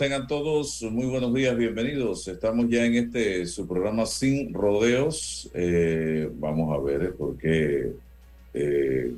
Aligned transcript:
Tengan 0.00 0.26
todos 0.26 0.80
muy 0.84 1.04
buenos 1.04 1.34
días, 1.34 1.54
bienvenidos. 1.54 2.26
Estamos 2.26 2.70
ya 2.70 2.86
en 2.86 2.94
este 2.94 3.44
su 3.44 3.68
programa 3.68 4.06
Sin 4.06 4.54
Rodeos. 4.54 5.50
Eh, 5.52 6.26
vamos 6.36 6.74
a 6.74 6.82
ver, 6.82 7.14
porque 7.18 7.92
eh, 8.54 9.12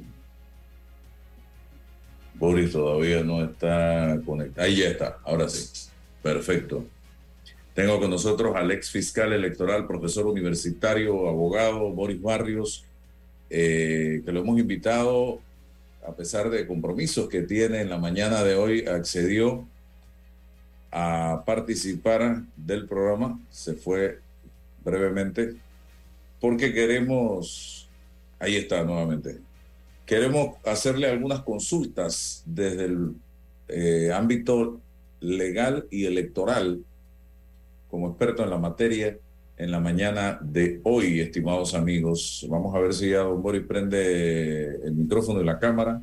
Boris 2.34 2.72
todavía 2.72 3.22
no 3.22 3.44
está 3.44 4.20
conectado. 4.26 4.66
Ahí 4.66 4.78
ya 4.78 4.88
está, 4.88 5.20
ahora 5.22 5.48
sí. 5.48 5.88
Perfecto. 6.20 6.84
Tengo 7.74 8.00
con 8.00 8.10
nosotros 8.10 8.56
al 8.56 8.72
ex 8.72 8.90
fiscal 8.90 9.32
electoral, 9.32 9.86
profesor 9.86 10.26
universitario, 10.26 11.28
abogado, 11.28 11.90
Boris 11.90 12.20
Barrios, 12.20 12.84
eh, 13.50 14.20
que 14.24 14.32
lo 14.32 14.40
hemos 14.40 14.58
invitado, 14.58 15.38
a 16.04 16.10
pesar 16.16 16.50
de 16.50 16.66
compromisos 16.66 17.28
que 17.28 17.42
tiene 17.42 17.82
en 17.82 17.88
la 17.88 17.98
mañana 17.98 18.42
de 18.42 18.56
hoy, 18.56 18.84
accedió 18.84 19.68
a 20.92 21.42
participar 21.44 22.42
del 22.56 22.86
programa. 22.86 23.40
Se 23.50 23.74
fue 23.74 24.20
brevemente 24.84 25.56
porque 26.40 26.72
queremos, 26.72 27.88
ahí 28.38 28.56
está 28.56 28.84
nuevamente, 28.84 29.38
queremos 30.06 30.56
hacerle 30.64 31.08
algunas 31.08 31.40
consultas 31.40 32.42
desde 32.46 32.84
el 32.84 33.14
eh, 33.68 34.12
ámbito 34.12 34.80
legal 35.20 35.86
y 35.90 36.04
electoral 36.04 36.84
como 37.90 38.08
experto 38.08 38.42
en 38.42 38.50
la 38.50 38.58
materia 38.58 39.16
en 39.62 39.70
la 39.70 39.78
mañana 39.78 40.38
de 40.42 40.80
hoy, 40.82 41.20
estimados 41.20 41.74
amigos. 41.74 42.44
Vamos 42.48 42.74
a 42.74 42.80
ver 42.80 42.94
si 42.94 43.10
ya 43.10 43.18
Don 43.18 43.42
Boris 43.42 43.62
prende 43.62 44.74
el 44.84 44.92
micrófono 44.92 45.40
y 45.40 45.44
la 45.44 45.58
cámara. 45.58 46.02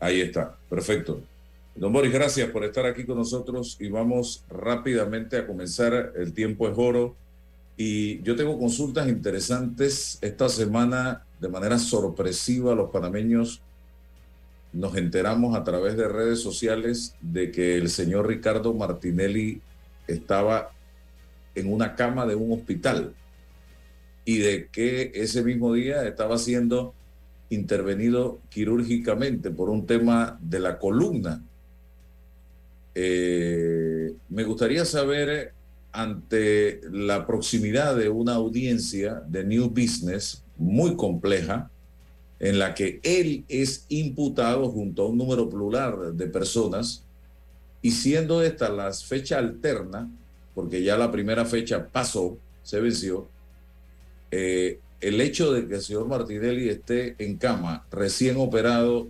Ahí 0.00 0.20
está, 0.20 0.56
perfecto. 0.68 1.22
Don 1.76 1.92
Boris, 1.92 2.12
gracias 2.12 2.50
por 2.50 2.64
estar 2.64 2.86
aquí 2.86 3.04
con 3.04 3.18
nosotros 3.18 3.76
y 3.80 3.88
vamos 3.88 4.44
rápidamente 4.48 5.36
a 5.36 5.44
comenzar. 5.44 6.12
El 6.14 6.32
tiempo 6.32 6.68
es 6.68 6.74
oro 6.78 7.16
y 7.76 8.22
yo 8.22 8.36
tengo 8.36 8.56
consultas 8.60 9.08
interesantes. 9.08 10.18
Esta 10.20 10.48
semana, 10.48 11.26
de 11.40 11.48
manera 11.48 11.80
sorpresiva, 11.80 12.76
los 12.76 12.90
panameños 12.90 13.60
nos 14.72 14.96
enteramos 14.96 15.56
a 15.56 15.64
través 15.64 15.96
de 15.96 16.06
redes 16.06 16.38
sociales 16.38 17.16
de 17.20 17.50
que 17.50 17.76
el 17.76 17.90
señor 17.90 18.28
Ricardo 18.28 18.72
Martinelli 18.72 19.60
estaba 20.06 20.70
en 21.56 21.72
una 21.72 21.96
cama 21.96 22.24
de 22.24 22.36
un 22.36 22.52
hospital 22.52 23.14
y 24.24 24.38
de 24.38 24.68
que 24.68 25.10
ese 25.12 25.42
mismo 25.42 25.72
día 25.72 26.06
estaba 26.06 26.38
siendo 26.38 26.94
intervenido 27.50 28.38
quirúrgicamente 28.48 29.50
por 29.50 29.70
un 29.70 29.86
tema 29.86 30.38
de 30.40 30.60
la 30.60 30.78
columna 30.78 31.42
eh, 32.94 34.12
me 34.28 34.44
gustaría 34.44 34.84
saber, 34.84 35.52
ante 35.92 36.80
la 36.90 37.26
proximidad 37.26 37.96
de 37.96 38.08
una 38.08 38.34
audiencia 38.34 39.22
de 39.28 39.44
New 39.44 39.68
Business 39.68 40.42
muy 40.56 40.96
compleja, 40.96 41.70
en 42.40 42.58
la 42.58 42.74
que 42.74 43.00
él 43.02 43.44
es 43.48 43.86
imputado 43.88 44.68
junto 44.70 45.02
a 45.02 45.08
un 45.08 45.18
número 45.18 45.48
plural 45.48 46.16
de 46.16 46.26
personas, 46.26 47.04
y 47.80 47.90
siendo 47.92 48.42
esta 48.42 48.70
la 48.70 48.92
fecha 48.92 49.38
alterna, 49.38 50.10
porque 50.54 50.82
ya 50.82 50.96
la 50.96 51.10
primera 51.10 51.44
fecha 51.44 51.86
pasó, 51.86 52.38
se 52.62 52.80
venció, 52.80 53.28
eh, 54.30 54.78
el 55.00 55.20
hecho 55.20 55.52
de 55.52 55.66
que 55.66 55.74
el 55.74 55.82
señor 55.82 56.08
Martinelli 56.08 56.68
esté 56.68 57.14
en 57.18 57.36
cama, 57.36 57.86
recién 57.90 58.36
operado, 58.36 59.08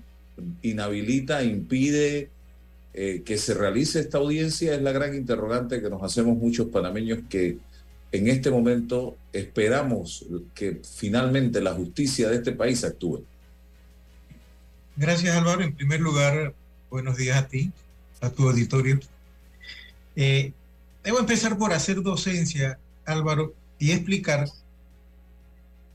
inhabilita, 0.62 1.44
impide 1.44 2.30
eh, 2.96 3.22
que 3.24 3.38
se 3.38 3.54
realice 3.54 3.98
esta 3.98 4.18
audiencia 4.18 4.72
es 4.72 4.80
la 4.80 4.92
gran 4.92 5.16
interrogante 5.16 5.82
que 5.82 5.90
nos 5.90 6.00
hacemos 6.04 6.36
muchos 6.36 6.68
panameños 6.68 7.18
que 7.28 7.58
en 8.12 8.28
este 8.28 8.52
momento 8.52 9.16
esperamos 9.32 10.24
que 10.54 10.80
finalmente 10.96 11.60
la 11.60 11.72
justicia 11.72 12.28
de 12.28 12.36
este 12.36 12.52
país 12.52 12.84
actúe. 12.84 13.24
Gracias 14.96 15.36
Álvaro. 15.36 15.62
En 15.62 15.74
primer 15.74 16.00
lugar, 16.00 16.54
buenos 16.88 17.16
días 17.16 17.36
a 17.36 17.48
ti, 17.48 17.72
a 18.20 18.30
tu 18.30 18.48
auditorio. 18.48 19.00
Eh, 20.14 20.52
debo 21.02 21.18
empezar 21.18 21.58
por 21.58 21.72
hacer 21.72 22.00
docencia, 22.00 22.78
Álvaro, 23.04 23.54
y 23.80 23.90
explicar 23.90 24.48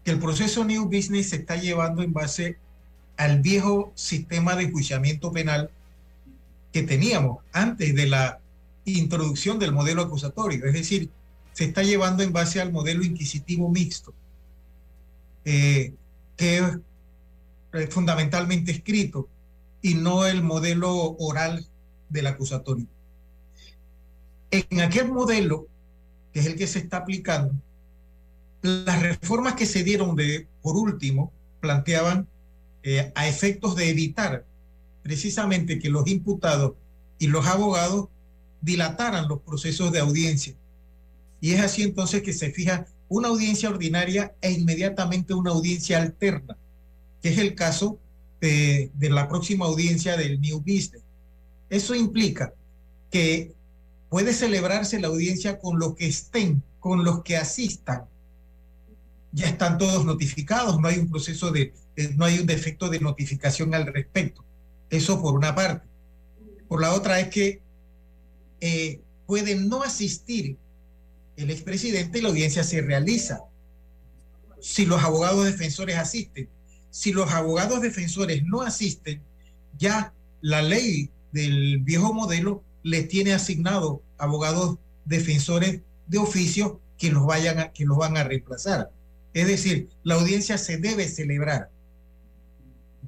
que 0.03 0.11
el 0.11 0.19
proceso 0.19 0.65
New 0.65 0.87
Business 0.87 1.29
se 1.29 1.37
está 1.37 1.55
llevando 1.55 2.03
en 2.03 2.11
base 2.11 2.57
al 3.15 3.39
viejo 3.39 3.93
sistema 3.95 4.57
de 4.57 4.63
enjuiciamiento 4.63 5.31
penal 5.31 5.69
que 6.71 6.83
teníamos 6.83 7.43
antes 7.51 7.95
de 7.95 8.07
la 8.07 8.39
introducción 8.85 9.59
del 9.59 9.71
modelo 9.71 10.01
acusatorio, 10.01 10.65
es 10.65 10.73
decir, 10.73 11.09
se 11.53 11.65
está 11.65 11.83
llevando 11.83 12.23
en 12.23 12.31
base 12.31 12.61
al 12.61 12.71
modelo 12.71 13.03
inquisitivo 13.03 13.69
mixto, 13.69 14.13
eh, 15.45 15.93
que 16.37 16.57
es 16.57 17.89
fundamentalmente 17.89 18.71
escrito 18.71 19.27
y 19.81 19.95
no 19.95 20.25
el 20.25 20.43
modelo 20.43 21.15
oral 21.19 21.65
del 22.09 22.27
acusatorio. 22.27 22.87
En 24.51 24.81
aquel 24.81 25.11
modelo, 25.11 25.67
que 26.33 26.39
es 26.39 26.45
el 26.45 26.55
que 26.55 26.67
se 26.67 26.79
está 26.79 26.97
aplicando, 26.97 27.53
las 28.61 29.01
reformas 29.01 29.53
que 29.53 29.65
se 29.65 29.83
dieron 29.83 30.15
de, 30.15 30.47
por 30.61 30.75
último, 30.75 31.31
planteaban 31.61 32.27
eh, 32.83 33.11
a 33.15 33.27
efectos 33.27 33.75
de 33.75 33.89
evitar 33.89 34.45
precisamente 35.09 35.79
que 35.79 35.89
los 35.89 36.07
imputados 36.07 36.73
y 37.17 37.25
los 37.25 37.47
abogados 37.47 38.09
dilataran 38.61 39.27
los 39.27 39.41
procesos 39.41 39.91
de 39.91 39.97
audiencia. 39.97 40.53
Y 41.41 41.53
es 41.53 41.61
así 41.61 41.81
entonces 41.81 42.21
que 42.21 42.31
se 42.31 42.51
fija 42.51 42.85
una 43.07 43.29
audiencia 43.29 43.71
ordinaria 43.71 44.35
e 44.39 44.51
inmediatamente 44.51 45.33
una 45.33 45.49
audiencia 45.49 45.99
alterna, 45.99 46.55
que 47.23 47.29
es 47.29 47.39
el 47.39 47.55
caso 47.55 47.97
de, 48.39 48.91
la 48.99 49.27
próxima 49.27 49.65
audiencia 49.65 50.15
del 50.15 50.39
New 50.39 50.59
Business. 50.59 51.01
Eso 51.71 51.95
implica 51.95 52.53
que 53.09 53.55
puede 54.09 54.31
celebrarse 54.31 54.99
la 54.99 55.07
audiencia 55.07 55.57
con 55.57 55.79
los 55.79 55.95
que 55.95 56.05
estén, 56.05 56.61
con 56.79 57.03
los 57.03 57.23
que 57.23 57.35
asistan. 57.35 58.03
Ya 59.31 59.47
están 59.47 59.79
todos 59.79 60.05
notificados, 60.05 60.79
no 60.79 60.87
hay 60.87 60.99
un 60.99 61.09
proceso 61.09 61.49
de, 61.49 61.73
no 62.15 62.25
hay 62.25 62.37
un 62.37 62.45
defecto 62.45 62.89
de 62.89 62.99
notificación 62.99 63.73
al 63.73 63.87
respecto. 63.87 64.45
Eso 64.89 65.21
por 65.21 65.35
una 65.35 65.55
parte. 65.55 65.87
Por 66.67 66.81
la 66.81 66.93
otra 66.93 67.19
es 67.19 67.29
que 67.29 67.61
eh, 68.61 69.01
puede 69.25 69.55
no 69.55 69.83
asistir 69.83 70.57
el 71.35 71.49
expresidente 71.51 72.19
y 72.19 72.21
la 72.21 72.29
audiencia 72.29 72.63
se 72.63 72.81
realiza. 72.81 73.43
Si 74.59 74.85
los 74.85 75.01
abogados 75.03 75.45
defensores 75.45 75.97
asisten, 75.97 76.49
si 76.89 77.13
los 77.13 77.31
abogados 77.31 77.81
defensores 77.81 78.43
no 78.43 78.61
asisten, 78.61 79.21
ya 79.77 80.13
la 80.41 80.61
ley 80.61 81.11
del 81.31 81.79
viejo 81.79 82.13
modelo 82.13 82.63
les 82.83 83.07
tiene 83.07 83.33
asignado 83.33 84.01
abogados 84.17 84.77
defensores 85.05 85.81
de 86.07 86.17
oficio 86.17 86.81
que 86.97 87.11
los 87.11 87.25
vayan 87.25 87.71
que 87.73 87.85
los 87.85 87.97
van 87.97 88.17
a 88.17 88.23
reemplazar. 88.23 88.91
Es 89.33 89.47
decir, 89.47 89.89
la 90.03 90.15
audiencia 90.15 90.57
se 90.57 90.77
debe 90.77 91.07
celebrar. 91.07 91.69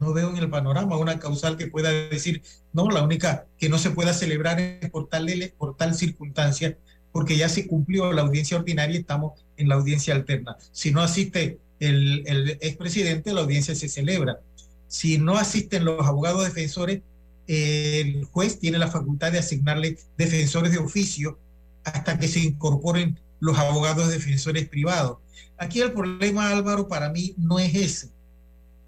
No 0.01 0.13
veo 0.13 0.29
en 0.29 0.37
el 0.37 0.49
panorama 0.49 0.97
una 0.97 1.19
causal 1.19 1.55
que 1.57 1.67
pueda 1.67 1.91
decir, 1.91 2.41
no, 2.73 2.89
la 2.89 3.03
única 3.03 3.45
que 3.57 3.69
no 3.69 3.77
se 3.77 3.91
pueda 3.91 4.13
celebrar 4.13 4.59
es 4.59 4.89
por 4.89 5.07
tal, 5.07 5.27
por 5.57 5.77
tal 5.77 5.95
circunstancia, 5.95 6.77
porque 7.11 7.37
ya 7.37 7.47
se 7.47 7.67
cumplió 7.67 8.11
la 8.11 8.23
audiencia 8.23 8.57
ordinaria 8.57 8.95
y 8.95 9.01
estamos 9.01 9.39
en 9.57 9.69
la 9.69 9.75
audiencia 9.75 10.15
alterna. 10.15 10.57
Si 10.71 10.91
no 10.91 11.01
asiste 11.01 11.59
el, 11.79 12.23
el 12.25 12.49
expresidente, 12.61 13.31
la 13.33 13.41
audiencia 13.41 13.75
se 13.75 13.87
celebra. 13.87 14.41
Si 14.87 15.17
no 15.17 15.37
asisten 15.37 15.85
los 15.85 16.05
abogados 16.05 16.43
defensores, 16.43 17.01
el 17.47 18.25
juez 18.25 18.59
tiene 18.59 18.79
la 18.79 18.87
facultad 18.87 19.31
de 19.31 19.39
asignarle 19.39 19.97
defensores 20.17 20.71
de 20.71 20.79
oficio 20.79 21.37
hasta 21.83 22.17
que 22.17 22.27
se 22.27 22.39
incorporen 22.39 23.19
los 23.39 23.57
abogados 23.57 24.09
defensores 24.09 24.67
privados. 24.67 25.17
Aquí 25.57 25.79
el 25.79 25.91
problema, 25.91 26.49
Álvaro, 26.49 26.87
para 26.87 27.09
mí 27.09 27.35
no 27.37 27.59
es 27.59 27.75
ese. 27.75 28.09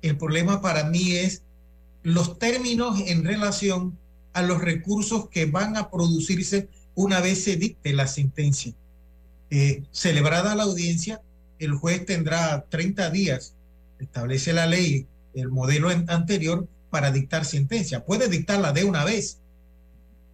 El 0.04 0.18
problema 0.18 0.62
para 0.62 0.84
mí 0.84 1.14
es 1.14 1.44
los 2.04 2.38
términos 2.38 3.00
en 3.08 3.24
relación 3.24 3.98
a 4.34 4.42
los 4.42 4.62
recursos 4.62 5.30
que 5.30 5.46
van 5.46 5.78
a 5.78 5.90
producirse 5.90 6.68
una 6.94 7.22
vez 7.22 7.46
se 7.46 7.56
dicte 7.56 7.94
la 7.94 8.06
sentencia. 8.06 8.74
Eh, 9.50 9.84
celebrada 9.92 10.56
la 10.56 10.64
audiencia, 10.64 11.22
el 11.58 11.74
juez 11.74 12.06
tendrá 12.06 12.66
30 12.70 13.10
días, 13.12 13.56
establece 13.98 14.52
la 14.52 14.68
ley, 14.68 15.08
el 15.34 15.50
modelo 15.50 15.90
anterior, 15.90 16.68
para 16.90 17.12
dictar 17.12 17.46
sentencia. 17.46 18.04
Puede 18.04 18.28
dictarla 18.28 18.74
de 18.74 18.84
una 18.84 19.06
vez, 19.06 19.40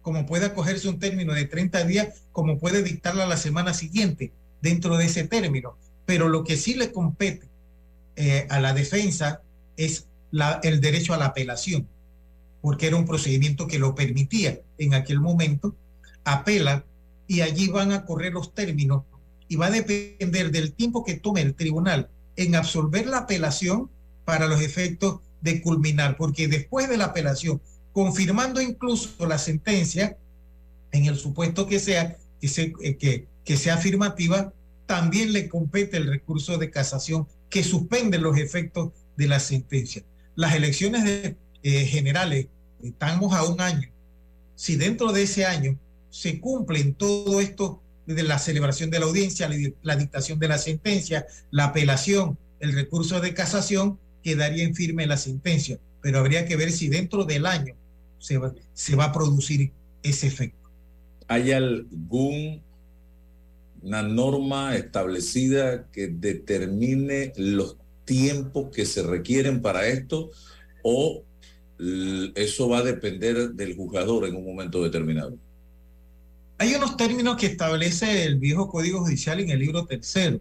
como 0.02 0.26
puede 0.26 0.46
acogerse 0.46 0.88
un 0.88 0.98
término 0.98 1.32
de 1.32 1.44
30 1.44 1.84
días, 1.84 2.08
como 2.32 2.58
puede 2.58 2.82
dictarla 2.82 3.24
la 3.24 3.36
semana 3.36 3.72
siguiente 3.72 4.32
dentro 4.62 4.96
de 4.96 5.04
ese 5.04 5.28
término. 5.28 5.76
Pero 6.06 6.28
lo 6.28 6.42
que 6.42 6.56
sí 6.56 6.74
le 6.74 6.90
compete 6.90 7.46
eh, 8.16 8.48
a 8.50 8.58
la 8.58 8.74
defensa 8.74 9.42
es 9.76 10.06
el 10.62 10.80
derecho 10.80 11.14
a 11.14 11.18
la 11.18 11.26
apelación, 11.26 11.88
porque 12.60 12.86
era 12.86 12.96
un 12.96 13.06
procedimiento 13.06 13.66
que 13.66 13.78
lo 13.78 13.94
permitía 13.94 14.60
en 14.78 14.94
aquel 14.94 15.20
momento. 15.20 15.74
Apela 16.24 16.84
y 17.26 17.40
allí 17.40 17.68
van 17.68 17.92
a 17.92 18.04
correr 18.04 18.32
los 18.32 18.54
términos 18.54 19.04
y 19.48 19.56
va 19.56 19.66
a 19.66 19.70
depender 19.70 20.50
del 20.50 20.72
tiempo 20.72 21.04
que 21.04 21.14
tome 21.14 21.40
el 21.42 21.54
tribunal 21.54 22.08
en 22.36 22.54
absolver 22.54 23.06
la 23.06 23.18
apelación 23.18 23.90
para 24.24 24.46
los 24.46 24.60
efectos 24.60 25.20
de 25.40 25.62
culminar, 25.62 26.16
porque 26.16 26.48
después 26.48 26.88
de 26.88 26.96
la 26.96 27.06
apelación 27.06 27.60
confirmando 27.92 28.60
incluso 28.60 29.26
la 29.26 29.38
sentencia, 29.38 30.16
en 30.92 31.06
el 31.06 31.16
supuesto 31.16 31.66
que 31.66 31.80
sea, 31.80 32.16
que, 32.40 33.26
eh, 33.44 33.56
sea 33.56 33.74
afirmativa, 33.74 34.52
también 34.86 35.32
le 35.32 35.48
compete 35.48 35.96
el 35.96 36.06
recurso 36.06 36.58
de 36.58 36.70
casación 36.70 37.26
que 37.48 37.62
suspende 37.64 38.18
los 38.18 38.38
efectos 38.38 38.90
de 39.20 39.28
la 39.28 39.38
sentencia. 39.38 40.02
Las 40.34 40.54
elecciones 40.54 41.34
eh, 41.62 41.84
generales, 41.84 42.46
estamos 42.82 43.34
a 43.34 43.44
un 43.44 43.60
año. 43.60 43.90
Si 44.56 44.76
dentro 44.76 45.12
de 45.12 45.24
ese 45.24 45.44
año 45.44 45.78
se 46.08 46.40
cumplen 46.40 46.94
todo 46.94 47.38
esto 47.38 47.82
de 48.06 48.22
la 48.22 48.38
celebración 48.38 48.88
de 48.88 48.98
la 48.98 49.04
audiencia, 49.04 49.50
la, 49.82 49.96
dictación 49.96 50.38
de 50.38 50.48
la 50.48 50.56
sentencia, 50.56 51.26
la 51.50 51.66
apelación, 51.66 52.38
el 52.60 52.72
recurso 52.72 53.20
de 53.20 53.34
casación, 53.34 53.98
quedaría 54.22 54.64
en 54.64 54.74
firme 54.74 55.06
la 55.06 55.18
sentencia. 55.18 55.78
Pero 56.00 56.18
habría 56.18 56.46
que 56.46 56.56
ver 56.56 56.72
si 56.72 56.88
dentro 56.88 57.24
del 57.24 57.44
año 57.44 57.74
se 58.18 58.38
va 58.96 59.04
a 59.04 59.12
producir 59.12 59.70
ese 60.02 60.28
efecto. 60.28 60.66
¿Hay 61.28 61.52
alguna 61.52 62.62
norma 63.82 64.76
establecida 64.76 65.86
que 65.92 66.08
determine 66.08 67.34
los 67.36 67.76
tiempos 68.04 68.70
que 68.74 68.86
se 68.86 69.02
requieren 69.02 69.62
para 69.62 69.86
esto 69.86 70.30
o 70.82 71.22
eso 72.34 72.68
va 72.68 72.78
a 72.78 72.82
depender 72.82 73.50
del 73.50 73.74
juzgador 73.74 74.26
en 74.26 74.36
un 74.36 74.44
momento 74.44 74.82
determinado? 74.82 75.36
Hay 76.58 76.74
unos 76.74 76.96
términos 76.96 77.36
que 77.36 77.46
establece 77.46 78.24
el 78.24 78.38
viejo 78.38 78.68
Código 78.68 79.00
Judicial 79.00 79.40
en 79.40 79.50
el 79.50 79.60
libro 79.60 79.86
tercero, 79.86 80.40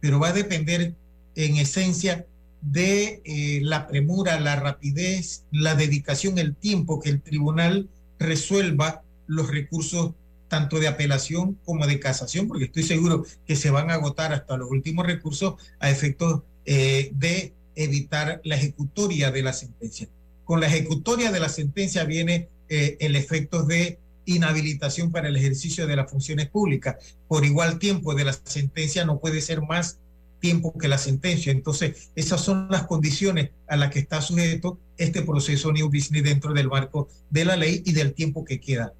pero 0.00 0.18
va 0.18 0.28
a 0.28 0.32
depender 0.32 0.94
en 1.36 1.56
esencia 1.56 2.26
de 2.60 3.20
eh, 3.24 3.60
la 3.62 3.86
premura, 3.86 4.40
la 4.40 4.56
rapidez, 4.56 5.44
la 5.52 5.74
dedicación, 5.74 6.38
el 6.38 6.56
tiempo 6.56 7.00
que 7.00 7.10
el 7.10 7.20
tribunal 7.20 7.88
resuelva 8.18 9.02
los 9.26 9.48
recursos 9.48 10.12
tanto 10.48 10.78
de 10.78 10.88
apelación 10.88 11.58
como 11.64 11.86
de 11.86 12.00
casación, 12.00 12.48
porque 12.48 12.64
estoy 12.64 12.82
seguro 12.82 13.24
que 13.46 13.56
se 13.56 13.70
van 13.70 13.90
a 13.90 13.94
agotar 13.94 14.32
hasta 14.32 14.56
los 14.56 14.70
últimos 14.70 15.06
recursos 15.06 15.54
a 15.78 15.90
efectos 15.90 16.42
eh, 16.66 17.10
de 17.14 17.52
evitar 17.76 18.40
la 18.44 18.56
ejecutoria 18.56 19.30
de 19.30 19.42
la 19.42 19.52
sentencia. 19.52 20.08
Con 20.44 20.60
la 20.60 20.66
ejecutoria 20.66 21.32
de 21.32 21.40
la 21.40 21.48
sentencia 21.48 22.04
viene 22.04 22.48
eh, 22.68 22.96
el 23.00 23.16
efecto 23.16 23.64
de 23.64 23.98
inhabilitación 24.26 25.12
para 25.12 25.28
el 25.28 25.36
ejercicio 25.36 25.86
de 25.86 25.96
las 25.96 26.10
funciones 26.10 26.48
públicas. 26.48 26.96
Por 27.28 27.44
igual 27.44 27.78
tiempo 27.78 28.14
de 28.14 28.24
la 28.24 28.32
sentencia 28.32 29.04
no 29.04 29.18
puede 29.18 29.40
ser 29.40 29.62
más 29.62 29.98
tiempo 30.40 30.76
que 30.78 30.88
la 30.88 30.98
sentencia. 30.98 31.52
Entonces, 31.52 32.10
esas 32.14 32.40
son 32.40 32.68
las 32.70 32.86
condiciones 32.86 33.50
a 33.66 33.76
las 33.76 33.90
que 33.90 34.00
está 34.00 34.20
sujeto 34.20 34.78
este 34.98 35.22
proceso 35.22 35.72
New 35.72 35.86
Business 35.86 36.22
dentro 36.22 36.52
del 36.52 36.68
marco 36.68 37.08
de 37.30 37.44
la 37.44 37.56
ley 37.56 37.82
y 37.84 37.92
del 37.92 38.12
tiempo 38.12 38.44
que 38.44 38.60
queda. 38.60 38.92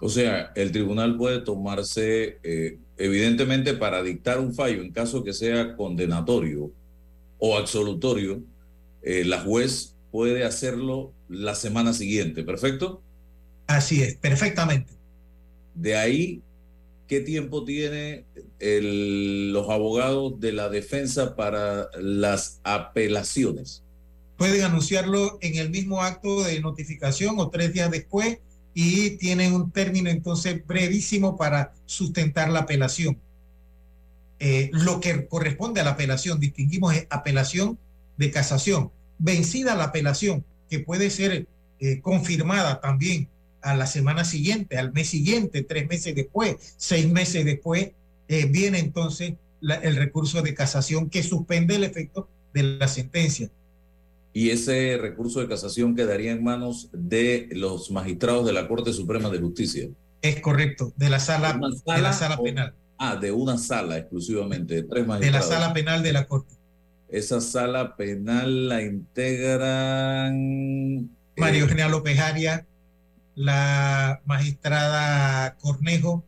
O 0.00 0.08
sea, 0.08 0.52
el 0.54 0.72
tribunal 0.72 1.16
puede 1.16 1.40
tomarse, 1.40 2.38
eh, 2.42 2.78
evidentemente, 2.98 3.74
para 3.74 4.02
dictar 4.02 4.40
un 4.40 4.54
fallo 4.54 4.82
en 4.82 4.92
caso 4.92 5.24
que 5.24 5.32
sea 5.32 5.76
condenatorio 5.76 6.70
o 7.38 7.56
absolutorio, 7.56 8.42
eh, 9.02 9.24
la 9.24 9.40
juez 9.40 9.94
puede 10.10 10.44
hacerlo 10.44 11.12
la 11.28 11.54
semana 11.54 11.92
siguiente, 11.92 12.42
¿perfecto? 12.42 13.02
Así 13.66 14.02
es, 14.02 14.16
perfectamente. 14.16 14.92
De 15.74 15.96
ahí 15.96 16.42
¿Qué 17.08 17.20
tiempo 17.22 17.64
tiene 17.64 18.26
los 18.60 19.70
abogados 19.70 20.38
de 20.40 20.52
la 20.52 20.68
defensa 20.68 21.34
para 21.34 21.88
las 21.98 22.60
apelaciones? 22.64 23.82
Pueden 24.36 24.62
anunciarlo 24.62 25.38
en 25.40 25.56
el 25.56 25.70
mismo 25.70 26.02
acto 26.02 26.44
de 26.44 26.60
notificación 26.60 27.38
o 27.38 27.48
tres 27.48 27.72
días 27.72 27.90
después 27.90 28.40
y 28.74 29.10
tienen 29.10 29.54
un 29.54 29.70
término 29.70 30.10
entonces 30.10 30.64
brevísimo 30.66 31.36
para 31.36 31.72
sustentar 31.86 32.50
la 32.50 32.60
apelación. 32.60 33.18
Eh, 34.40 34.70
lo 34.72 35.00
que 35.00 35.26
corresponde 35.26 35.80
a 35.80 35.84
la 35.84 35.90
apelación, 35.90 36.38
distinguimos 36.38 36.94
apelación 37.10 37.78
de 38.16 38.30
casación. 38.30 38.92
Vencida 39.18 39.74
la 39.74 39.84
apelación, 39.84 40.44
que 40.70 40.78
puede 40.78 41.10
ser 41.10 41.48
eh, 41.80 42.00
confirmada 42.00 42.80
también 42.80 43.28
a 43.62 43.74
la 43.74 43.86
semana 43.86 44.24
siguiente, 44.24 44.78
al 44.78 44.92
mes 44.92 45.08
siguiente, 45.08 45.62
tres 45.62 45.88
meses 45.88 46.14
después, 46.14 46.56
seis 46.76 47.08
meses 47.10 47.44
después, 47.44 47.90
eh, 48.28 48.46
viene 48.46 48.78
entonces 48.78 49.34
el 49.60 49.96
recurso 49.96 50.42
de 50.42 50.54
casación 50.54 51.10
que 51.10 51.24
suspende 51.24 51.74
el 51.74 51.84
efecto 51.84 52.28
de 52.54 52.62
la 52.62 52.86
sentencia. 52.86 53.50
Y 54.32 54.50
ese 54.50 54.98
recurso 54.98 55.40
de 55.40 55.48
casación 55.48 55.96
quedaría 55.96 56.32
en 56.32 56.44
manos 56.44 56.90
de 56.92 57.48
los 57.52 57.90
magistrados 57.90 58.46
de 58.46 58.52
la 58.52 58.68
Corte 58.68 58.92
Suprema 58.92 59.30
de 59.30 59.38
Justicia. 59.38 59.88
Es 60.22 60.40
correcto, 60.40 60.92
de 60.96 61.10
la 61.10 61.20
sala, 61.20 61.58
de 61.86 62.02
la 62.02 62.12
sala 62.12 62.38
penal. 62.38 62.74
Ah, 62.98 63.16
de 63.16 63.32
una 63.32 63.56
sala 63.58 63.96
exclusivamente, 63.98 64.74
de 64.74 64.82
tres 64.82 65.06
magistrados. 65.06 65.48
De 65.48 65.54
la 65.54 65.60
sala 65.60 65.72
penal 65.72 66.02
de 66.02 66.12
la 66.12 66.26
Corte. 66.26 66.54
Esa 67.08 67.40
sala 67.40 67.96
penal 67.96 68.68
la 68.68 68.82
integran... 68.82 70.34
Mario 71.36 71.64
eh, 71.64 71.68
General 71.68 71.92
López 71.92 72.18
Arias, 72.18 72.64
la 73.34 74.20
magistrada 74.26 75.56
Cornejo 75.60 76.24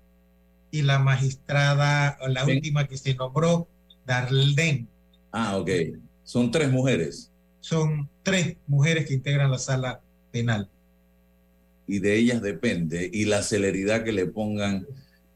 y 0.71 0.83
la 0.83 1.01
magistrada, 1.01 2.17
la 2.29 2.47
última 2.47 2.87
que 2.87 2.97
se 2.97 3.15
nombró, 3.15 3.69
Darlene. 4.07 4.87
Ah, 5.33 5.57
ok. 5.59 5.71
Son 6.23 6.51
tres 6.51 6.71
mujeres. 6.71 7.30
Son 7.61 8.09
tres 8.23 8.57
mujeres 8.67 9.07
que 9.07 9.15
integran 9.15 9.51
la 9.51 9.59
sala 9.59 10.01
penal. 10.31 10.69
Y 11.87 11.99
de 11.99 12.17
ellas 12.17 12.41
depende, 12.41 13.11
y 13.13 13.25
la 13.25 13.43
celeridad 13.43 14.05
que 14.05 14.13
le 14.13 14.27
pongan, 14.27 14.87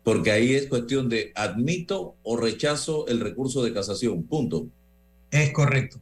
porque 0.02 0.31
ahí 0.31 0.54
es 0.54 0.66
cuestión 0.66 1.09
de 1.09 1.33
admito 1.35 2.16
o 2.23 2.37
rechazo 2.37 3.07
el 3.09 3.21
recurso 3.21 3.62
de 3.64 3.73
casación, 3.73 4.23
punto. 4.23 4.69
Es 5.31 5.50
correcto. 5.52 6.00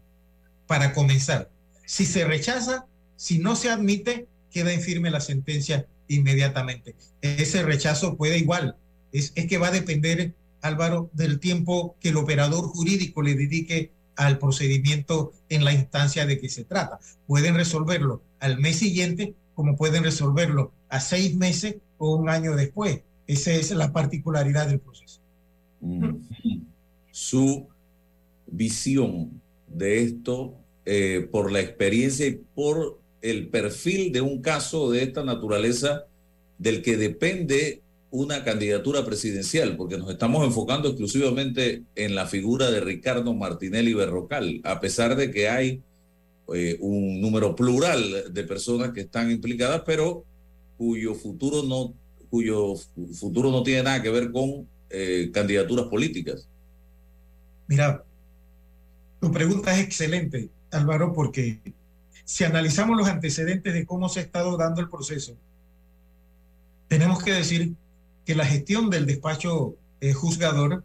Para 0.67 0.93
comenzar, 0.93 1.51
si 1.87 2.05
se 2.05 2.25
rechaza, 2.25 2.87
si 3.17 3.39
no 3.39 3.57
se 3.57 3.71
admite, 3.71 4.27
queda 4.51 4.73
en 4.73 4.81
firme 4.81 5.11
la 5.11 5.21
sentencia 5.21 5.87
inmediatamente. 6.09 6.95
Ese 7.23 7.63
rechazo 7.63 8.17
puede 8.17 8.39
igual, 8.39 8.77
es, 9.13 9.33
es 9.35 9.47
que 9.47 9.59
va 9.59 9.69
a 9.69 9.73
depender, 9.73 10.35
Álvaro, 10.61 11.11
del 11.15 11.41
tiempo 11.41 11.97
que 12.01 12.11
el 12.11 12.17
operador 12.17 12.65
jurídico 12.67 13.23
le 13.23 13.35
dedique 13.35 13.91
al 14.27 14.39
procedimiento 14.39 15.33
en 15.49 15.65
la 15.65 15.73
instancia 15.73 16.27
de 16.27 16.39
que 16.39 16.49
se 16.49 16.65
trata. 16.65 16.99
Pueden 17.27 17.55
resolverlo 17.55 18.23
al 18.41 18.59
mes 18.59 18.77
siguiente, 18.77 19.35
como 19.55 19.77
pueden 19.77 20.05
resolverlo 20.05 20.73
a 20.89 21.01
seis 21.01 21.35
meses 21.37 21.77
o 21.99 22.17
un 22.17 22.29
año 22.29 22.57
después. 22.57 23.03
Esa 23.27 23.53
es 23.53 23.71
la 23.71 23.93
particularidad 23.93 24.69
del 24.69 24.81
proceso. 24.81 25.21
Mm. 25.81 26.17
Su 27.11 27.69
visión 28.47 29.41
de 29.67 30.03
esto 30.03 30.55
eh, 30.85 31.29
por 31.31 31.53
la 31.53 31.61
experiencia 31.61 32.27
y 32.27 32.41
por 32.55 33.01
el 33.21 33.49
perfil 33.49 34.13
de 34.13 34.21
un 34.21 34.43
caso 34.43 34.91
de 34.91 35.05
esta 35.05 35.25
naturaleza 35.25 36.07
del 36.59 36.83
que 36.83 36.97
depende 36.97 37.83
una 38.13 38.45
candidatura 38.45 39.07
presidencial, 39.07 39.75
porque 39.75 39.97
nos 39.97 40.11
estamos 40.11 40.47
enfocando 40.47 40.89
exclusivamente 40.89 41.83
en 41.97 42.15
la 42.15 42.27
figura 42.27 42.71
de 42.71 42.81
Ricardo 42.81 43.33
Martinelli 43.33 43.95
Berrocal, 43.95 44.61
a 44.65 44.81
pesar 44.81 45.17
de 45.17 45.31
que 45.31 45.49
hay 45.49 45.83
eh, 46.55 46.77
un 46.81 47.23
número 47.23 47.57
plural 47.57 48.31
de 48.31 48.45
personas 48.45 48.93
que 48.93 49.01
están 49.01 49.31
implicadas, 49.31 49.83
pero 49.87 50.27
cuyo 50.77 51.15
futuro 51.15 51.63
no, 51.63 51.95
cuyo 52.29 52.75
futuro 53.19 53.51
no 53.51 53.63
tiene 53.63 53.85
nada 53.85 54.03
que 54.03 54.11
ver 54.11 54.31
con 54.31 54.69
eh, 54.91 55.31
candidaturas 55.33 55.87
políticas. 55.87 56.47
Mira, 57.67 58.05
tu 59.23 59.33
pregunta 59.33 59.73
es 59.75 59.87
excelente, 59.87 60.51
Álvaro, 60.71 61.15
porque 61.15 61.61
si 62.27 62.45
analizamos 62.45 62.95
los 62.95 63.09
antecedentes 63.09 63.73
de 63.73 63.87
cómo 63.87 64.11
se 64.11 64.21
ha 64.21 64.23
estado 64.23 64.59
dando 64.59 64.83
el 64.83 64.91
proceso, 64.91 65.35
tenemos 66.89 67.23
que 67.25 67.33
decir 67.33 67.73
que 68.25 68.35
la 68.35 68.45
gestión 68.45 68.91
del 68.91 69.07
despacho 69.07 69.77
eh, 70.01 70.13
juzgador 70.13 70.85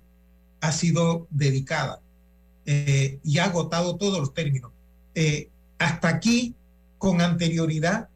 ha 0.61 0.71
sido 0.71 1.27
dedicada 1.29 2.01
eh, 2.65 3.19
y 3.23 3.37
ha 3.37 3.45
agotado 3.45 3.97
todos 3.97 4.19
los 4.19 4.33
términos. 4.33 4.71
Eh, 5.15 5.49
hasta 5.77 6.09
aquí, 6.09 6.55
con 6.97 7.21
anterioridad, 7.21 8.09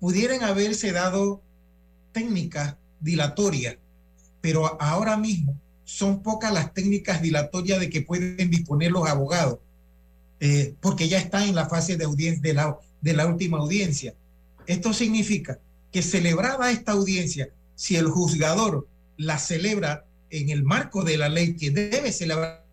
pudieran 0.00 0.42
haberse 0.44 0.92
dado 0.92 1.40
técnicas 2.12 2.76
dilatorias, 3.00 3.76
pero 4.40 4.80
ahora 4.80 5.16
mismo 5.16 5.58
son 5.84 6.22
pocas 6.22 6.52
las 6.52 6.74
técnicas 6.74 7.22
dilatorias 7.22 7.80
de 7.80 7.88
que 7.88 8.02
pueden 8.02 8.50
disponer 8.50 8.90
los 8.90 9.08
abogados, 9.08 9.58
porque 10.80 11.08
ya 11.08 11.18
están 11.18 11.48
en 11.48 11.54
la 11.54 11.68
fase 11.68 11.96
de, 11.96 12.04
audiencia, 12.04 12.42
de, 12.42 12.54
la, 12.54 12.76
de 13.00 13.12
la 13.14 13.26
última 13.26 13.58
audiencia. 13.58 14.14
Esto 14.66 14.92
significa 14.92 15.58
que 15.92 16.02
celebrada 16.02 16.70
esta 16.70 16.92
audiencia, 16.92 17.48
si 17.76 17.94
el 17.94 18.08
juzgador 18.08 18.88
la 19.16 19.38
celebra 19.38 20.04
en 20.30 20.50
el 20.50 20.64
marco 20.64 21.04
de 21.04 21.16
la 21.16 21.28
ley 21.28 21.54
que 21.54 21.70
debe 21.70 22.10
celebrar 22.10 22.66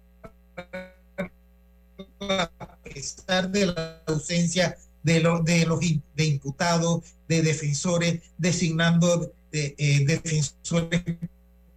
a 2.19 2.77
pesar 2.83 3.51
de 3.51 3.67
la 3.67 4.01
ausencia 4.07 4.77
de, 5.03 5.19
los 5.19 5.43
de 5.43 6.25
imputados, 6.25 7.03
de 7.27 7.41
defensores, 7.41 8.21
designando 8.37 9.31
de, 9.51 9.75
eh, 9.77 10.05
defensores 10.05 11.03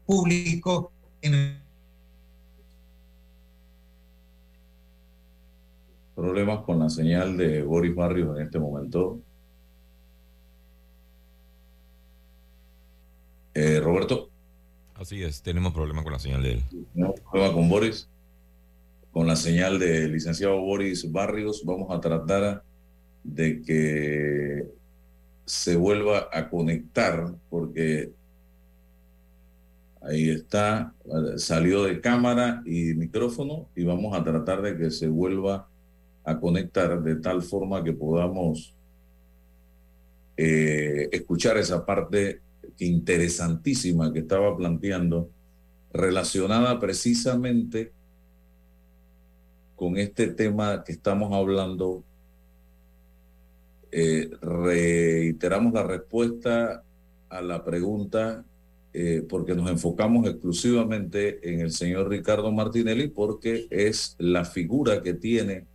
públicos 0.06 0.87
en 1.21 1.61
Problemas 6.14 6.64
con 6.64 6.78
la 6.78 6.88
señal 6.88 7.37
de 7.37 7.62
Boris 7.62 7.95
Barrios 7.95 8.35
en 8.38 8.47
este 8.47 8.59
momento. 8.59 9.21
Eh, 13.58 13.80
Roberto. 13.80 14.28
Así 14.96 15.22
es, 15.22 15.40
tenemos 15.40 15.72
problema 15.72 16.02
con 16.02 16.12
la 16.12 16.18
señal 16.18 16.42
de 16.42 16.52
él. 16.52 16.62
Tenemos 16.92 17.18
problema 17.20 17.54
con 17.54 17.70
Boris, 17.70 18.06
con 19.10 19.26
la 19.26 19.34
señal 19.34 19.78
del 19.78 20.12
licenciado 20.12 20.60
Boris 20.60 21.10
Barrios. 21.10 21.64
Vamos 21.64 21.90
a 21.90 21.98
tratar 21.98 22.62
de 23.25 23.62
que 23.62 24.66
se 25.46 25.75
vuelva 25.75 26.28
a 26.30 26.50
conectar, 26.50 27.34
porque 27.48 28.12
ahí 30.02 30.28
está, 30.28 30.92
salió 31.38 31.84
de 31.84 32.02
cámara 32.02 32.62
y 32.66 32.92
micrófono, 32.92 33.70
y 33.75 33.84
vamos 33.84 34.14
a 34.14 34.22
tratar 34.22 34.60
de 34.60 34.76
que 34.76 34.90
se 34.90 35.08
vuelva 35.08 35.66
a 36.25 36.38
conectar 36.38 37.02
de 37.02 37.16
tal 37.16 37.40
forma 37.40 37.82
que 37.82 37.94
podamos 37.94 38.75
eh, 40.36 41.08
escuchar 41.10 41.56
esa 41.56 41.86
parte 41.86 42.42
interesantísima 42.78 44.12
que 44.12 44.20
estaba 44.20 44.56
planteando, 44.56 45.30
relacionada 45.92 46.78
precisamente 46.78 47.92
con 49.75 49.96
este 49.96 50.28
tema 50.28 50.82
que 50.85 50.92
estamos 50.92 51.32
hablando. 51.32 52.02
Eh, 53.92 54.30
reiteramos 54.40 55.73
la 55.73 55.85
respuesta 55.85 56.82
a 57.28 57.40
la 57.40 57.64
pregunta 57.64 58.44
eh, 58.92 59.23
porque 59.28 59.54
nos 59.54 59.70
enfocamos 59.70 60.26
exclusivamente 60.26 61.52
en 61.52 61.61
el 61.61 61.70
señor 61.70 62.08
Ricardo 62.08 62.50
Martinelli 62.50 63.08
porque 63.08 63.66
es 63.70 64.16
la 64.18 64.44
figura 64.44 65.02
que 65.02 65.14
tiene 65.14 65.66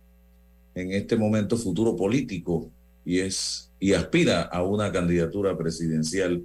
en 0.74 0.92
este 0.92 1.16
momento 1.16 1.56
futuro 1.56 1.96
político 1.96 2.70
y 3.04 3.20
es 3.20 3.70
y 3.78 3.94
aspira 3.94 4.42
a 4.42 4.62
una 4.62 4.92
candidatura 4.92 5.56
presidencial 5.56 6.44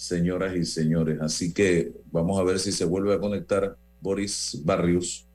señoras 0.00 0.56
y 0.56 0.64
señores. 0.64 1.20
Así 1.20 1.52
que 1.52 1.92
vamos 2.10 2.40
a 2.40 2.42
ver 2.42 2.58
si 2.58 2.72
se 2.72 2.86
vuelve 2.86 3.12
a 3.12 3.20
conectar 3.20 3.76
Boris 4.00 4.58
Barrios 4.64 5.26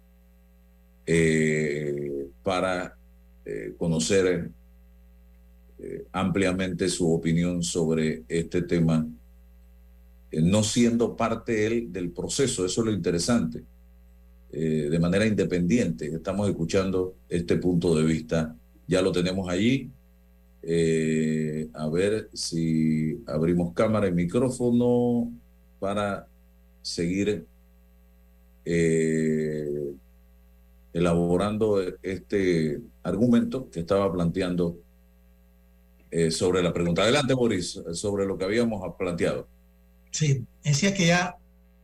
eh, 1.06 2.28
para 2.42 2.98
eh, 3.46 3.76
conocer 3.78 4.50
eh, 5.78 6.06
ampliamente 6.12 6.90
su 6.90 7.14
opinión 7.14 7.62
sobre 7.62 8.24
este 8.28 8.64
tema, 8.64 9.08
no 10.32 10.64
siendo 10.64 11.16
parte 11.16 11.68
él 11.68 11.94
del 11.94 12.10
proceso, 12.10 12.66
eso 12.66 12.82
es 12.82 12.86
lo 12.88 12.92
interesante. 12.92 13.64
de 14.52 15.00
manera 15.00 15.26
independiente, 15.26 16.08
estamos 16.08 16.50
escuchando 16.50 17.16
este 17.30 17.58
punto 17.58 17.94
de 17.94 18.04
vista, 18.04 18.56
ya 18.88 19.02
lo 19.02 19.12
tenemos 19.12 19.48
allí, 19.50 19.92
eh, 20.68 21.70
a 21.76 21.88
ver 21.90 22.28
si 22.34 23.22
abrimos 23.28 23.74
cámara 23.76 24.08
y 24.08 24.12
micrófono 24.12 25.32
para 25.80 26.28
seguir 26.82 27.46
eh, 28.66 29.94
elaborando 30.92 31.80
este 32.02 32.82
argumento 33.04 33.70
que 33.70 33.82
estaba 33.82 34.12
planteando 34.12 34.76
eh, 36.10 36.32
sobre 36.32 36.64
la 36.64 36.74
pregunta. 36.74 37.04
Adelante, 37.04 37.36
Boris, 37.36 37.80
sobre 37.94 38.26
lo 38.26 38.36
que 38.36 38.46
habíamos 38.46 38.82
planteado. 38.98 39.48
Sí, 40.10 40.46
decía 40.64 40.96
que 40.96 41.08
ya 41.08 41.38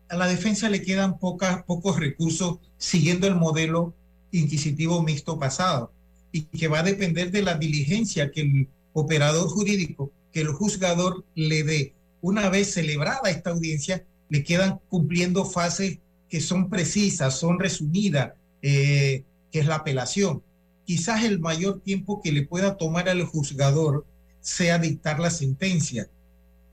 a 0.10 0.18
la 0.18 0.28
defensa 0.28 0.70
le 0.70 0.82
quedan 0.82 1.20
pocos 1.20 2.00
recursos 2.00 2.58
siguiendo 2.80 3.28
el 3.28 3.36
modelo 3.36 3.94
inquisitivo 4.32 5.04
mixto 5.04 5.38
pasado 5.38 5.92
y 6.32 6.44
que 6.44 6.68
va 6.68 6.80
a 6.80 6.84
depender 6.84 7.32
de 7.32 7.42
la 7.42 7.56
diligencia 7.56 8.32
que 8.32 8.42
el 8.42 8.68
operador 8.94 9.48
jurídico, 9.50 10.12
que 10.32 10.42
el 10.42 10.50
juzgador 10.50 11.26
le 11.36 11.64
dé. 11.64 11.94
Una 12.22 12.50
vez 12.50 12.74
celebrada 12.74 13.30
esta 13.30 13.52
audiencia, 13.52 14.06
le 14.30 14.44
quedan 14.44 14.80
cumpliendo 14.90 15.46
fases 15.46 16.00
que 16.30 16.40
son 16.40 16.70
precisas, 16.70 17.38
son 17.38 17.60
resumidas, 17.60 18.34
eh, 18.62 19.24
que 19.52 19.60
es 19.60 19.66
la 19.66 19.76
apelación. 19.76 20.42
Quizás 20.86 21.24
el 21.26 21.40
mayor 21.40 21.82
tiempo 21.82 22.22
que 22.22 22.32
le 22.32 22.44
pueda 22.44 22.78
tomar 22.78 23.10
al 23.10 23.24
juzgador 23.24 24.06
sea 24.40 24.80
dictar 24.80 25.20
la 25.20 25.30
sentencia. 25.30 26.10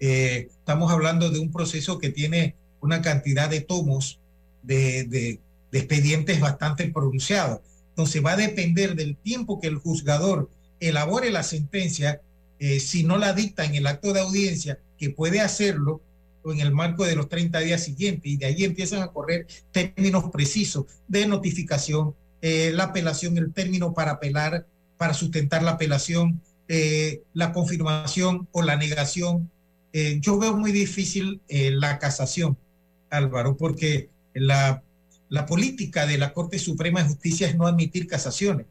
Eh, 0.01 0.49
estamos 0.51 0.93
hablando 0.93 1.31
de 1.31 1.41
un 1.41 1.51
proceso 1.51 1.99
que 1.99 2.11
tiene 2.11 2.55
una 2.81 3.03
cantidad 3.03 3.51
de 3.51 3.61
tomos 3.61 4.21
de, 4.63 5.05
de 5.05 5.41
expedientes 5.73 6.41
bastante 6.41 6.89
pronunciados. 6.89 7.61
Entonces 7.99 8.25
va 8.25 8.35
a 8.35 8.37
depender 8.37 8.95
del 8.95 9.17
tiempo 9.17 9.59
que 9.59 9.67
el 9.67 9.75
juzgador 9.75 10.49
elabore 10.79 11.33
la 11.33 11.43
sentencia, 11.43 12.21
eh, 12.61 12.79
si 12.79 13.03
no 13.03 13.19
la 13.19 13.33
dicta 13.33 13.65
en 13.65 13.75
el 13.75 13.89
acto 13.89 14.13
de 14.13 14.21
audiencia, 14.21 14.79
que 14.97 15.11
puede 15.11 15.41
hacerlo 15.41 16.01
en 16.45 16.61
el 16.61 16.71
marco 16.71 17.05
de 17.05 17.17
los 17.17 17.29
30 17.29 17.59
días 17.59 17.83
siguientes, 17.83 18.31
y 18.31 18.37
de 18.37 18.47
ahí 18.47 18.63
empiezan 18.63 19.03
a 19.03 19.09
correr 19.09 19.49
términos 19.73 20.31
precisos 20.31 20.85
de 21.09 21.27
notificación, 21.27 22.15
eh, 22.41 22.71
la 22.73 22.85
apelación, 22.85 23.37
el 23.37 23.53
término 23.53 23.93
para 23.95 24.13
apelar, 24.13 24.65
para 24.97 25.13
sustentar 25.13 25.65
la 25.65 25.73
apelación, 25.73 26.41
eh, 26.69 27.23
la 27.35 27.53
confirmación 27.53 28.47
o 28.53 28.63
la 28.63 28.77
negación. 28.77 29.51
yo 30.21 30.39
veo 30.39 30.57
muy 30.57 30.71
difícil 30.71 31.41
la 31.49 31.99
casación, 31.99 32.57
Álvaro, 33.11 33.57
porque 33.57 34.09
la 34.35 34.85
la 35.29 35.47
política 35.47 36.07
de 36.07 36.19
la 36.19 36.33
Corte 36.33 36.59
Suprema 36.59 37.03
de 37.03 37.09
Justicia 37.09 37.49
es 37.49 37.57
no 37.57 37.67
admitir 37.67 38.07
casaciones. 38.07 38.67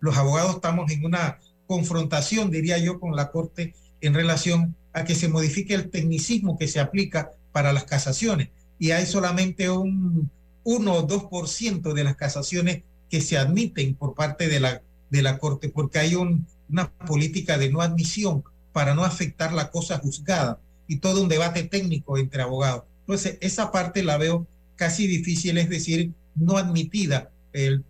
Los 0.00 0.16
abogados 0.16 0.56
estamos 0.56 0.90
en 0.90 1.04
una 1.04 1.38
confrontación, 1.66 2.50
diría 2.50 2.78
yo, 2.78 2.98
con 2.98 3.14
la 3.14 3.30
Corte 3.30 3.74
en 4.00 4.14
relación 4.14 4.74
a 4.92 5.04
que 5.04 5.14
se 5.14 5.28
modifique 5.28 5.74
el 5.74 5.90
tecnicismo 5.90 6.58
que 6.58 6.68
se 6.68 6.80
aplica 6.80 7.30
para 7.52 7.72
las 7.72 7.84
casaciones. 7.84 8.48
Y 8.78 8.90
hay 8.90 9.06
solamente 9.06 9.70
un 9.70 10.30
1 10.64 10.92
o 10.92 11.06
2% 11.06 11.92
de 11.92 12.04
las 12.04 12.16
casaciones 12.16 12.82
que 13.08 13.20
se 13.20 13.38
admiten 13.38 13.94
por 13.94 14.14
parte 14.14 14.48
de 14.48 14.60
la, 14.60 14.82
de 15.10 15.22
la 15.22 15.38
Corte, 15.38 15.68
porque 15.68 15.98
hay 15.98 16.14
una 16.14 16.92
política 17.06 17.58
de 17.58 17.70
no 17.70 17.82
admisión 17.82 18.42
para 18.72 18.94
no 18.94 19.04
afectar 19.04 19.52
la 19.52 19.70
cosa 19.70 19.98
juzgada. 19.98 20.60
y 20.88 20.96
todo 20.96 21.22
un 21.22 21.28
debate 21.28 21.62
técnico 21.62 22.18
entre 22.18 22.42
abogados. 22.42 22.82
Entonces, 23.02 23.38
esa 23.40 23.70
parte 23.70 24.02
la 24.02 24.18
veo 24.18 24.48
casi 24.80 25.06
difícil, 25.06 25.58
es 25.58 25.68
decir, 25.68 26.14
no 26.34 26.56
admitida, 26.56 27.30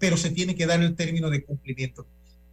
pero 0.00 0.16
se 0.16 0.30
tiene 0.30 0.56
que 0.56 0.66
dar 0.66 0.82
el 0.82 0.96
término 0.96 1.30
de 1.30 1.44
cumplimiento. 1.44 2.04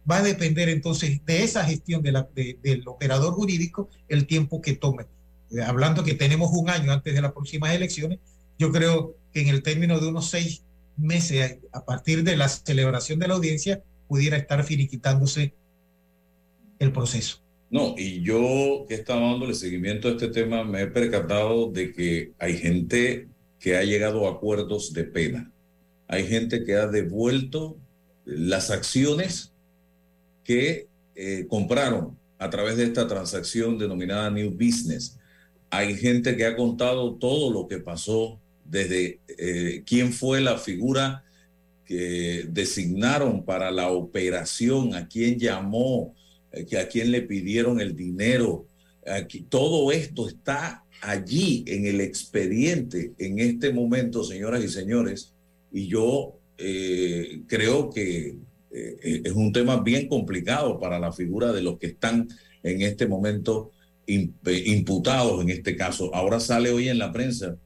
Va 0.08 0.18
a 0.18 0.22
depender 0.22 0.68
entonces 0.68 1.20
de 1.26 1.42
esa 1.42 1.64
gestión 1.64 2.02
de 2.02 2.12
la, 2.12 2.28
del 2.62 2.86
operador 2.86 3.34
jurídico 3.34 3.90
el 4.08 4.28
tiempo 4.28 4.62
que 4.62 4.74
tome. 4.74 5.06
Eh, 5.50 5.60
hablando 5.60 6.04
que 6.04 6.14
tenemos 6.14 6.50
un 6.52 6.70
año 6.70 6.92
antes 6.92 7.12
de 7.12 7.20
las 7.20 7.32
próximas 7.32 7.74
elecciones, 7.74 8.20
yo 8.60 8.70
creo 8.70 9.16
que 9.32 9.40
en 9.40 9.48
el 9.48 9.64
término 9.64 9.98
de 9.98 10.06
unos 10.06 10.30
seis 10.30 10.62
meses, 10.96 11.58
a 11.72 11.84
partir 11.84 12.22
de 12.22 12.36
la 12.36 12.48
celebración 12.48 13.18
de 13.18 13.26
la 13.26 13.34
audiencia, 13.34 13.82
pudiera 14.06 14.36
estar 14.36 14.62
finiquitándose 14.62 15.52
el 16.78 16.92
proceso. 16.92 17.42
No, 17.70 17.96
y 17.98 18.22
yo 18.22 18.86
que 18.88 18.94
estaba 18.94 19.20
dándole 19.20 19.54
seguimiento 19.54 20.06
a 20.06 20.12
este 20.12 20.28
tema, 20.28 20.62
me 20.62 20.82
he 20.82 20.86
percatado 20.86 21.72
de 21.72 21.92
que 21.92 22.32
hay 22.38 22.56
gente 22.56 23.26
que 23.58 23.76
ha 23.76 23.82
llegado 23.82 24.26
a 24.26 24.32
acuerdos 24.32 24.92
de 24.92 25.04
pena. 25.04 25.50
Hay 26.06 26.26
gente 26.26 26.64
que 26.64 26.74
ha 26.74 26.86
devuelto 26.86 27.76
las 28.24 28.70
acciones 28.70 29.52
que 30.44 30.86
eh, 31.14 31.46
compraron 31.48 32.16
a 32.38 32.48
través 32.50 32.76
de 32.76 32.84
esta 32.84 33.06
transacción 33.08 33.78
denominada 33.78 34.30
New 34.30 34.52
Business. 34.52 35.18
Hay 35.70 35.96
gente 35.96 36.36
que 36.36 36.46
ha 36.46 36.56
contado 36.56 37.14
todo 37.16 37.52
lo 37.52 37.66
que 37.66 37.78
pasó 37.78 38.40
desde 38.64 39.20
eh, 39.36 39.82
quién 39.84 40.12
fue 40.12 40.40
la 40.40 40.56
figura 40.56 41.24
que 41.84 42.46
designaron 42.50 43.44
para 43.44 43.70
la 43.70 43.90
operación, 43.90 44.94
a 44.94 45.08
quién 45.08 45.38
llamó, 45.38 46.14
eh, 46.52 46.78
a 46.78 46.88
quién 46.88 47.10
le 47.10 47.22
pidieron 47.22 47.80
el 47.80 47.96
dinero. 47.96 48.66
Todo 49.48 49.90
esto 49.90 50.28
está 50.28 50.84
allí 51.00 51.64
en 51.66 51.86
el 51.86 52.00
expediente 52.00 53.12
en 53.18 53.38
este 53.38 53.72
momento, 53.72 54.24
señoras 54.24 54.64
y 54.64 54.68
señores, 54.68 55.34
y 55.72 55.86
yo 55.86 56.38
eh, 56.56 57.42
creo 57.46 57.90
que 57.90 58.36
es 58.70 59.32
un 59.32 59.50
tema 59.52 59.80
bien 59.80 60.08
complicado 60.08 60.78
para 60.78 61.00
la 61.00 61.10
figura 61.10 61.52
de 61.52 61.62
los 61.62 61.78
que 61.78 61.86
están 61.86 62.28
en 62.62 62.82
este 62.82 63.06
momento 63.06 63.72
imputados 64.06 65.42
en 65.42 65.50
este 65.50 65.76
caso. 65.76 66.14
Ahora 66.14 66.40
sale 66.40 66.70
hoy 66.70 66.88
en 66.88 66.98
la 66.98 67.12
prensa 67.12 67.56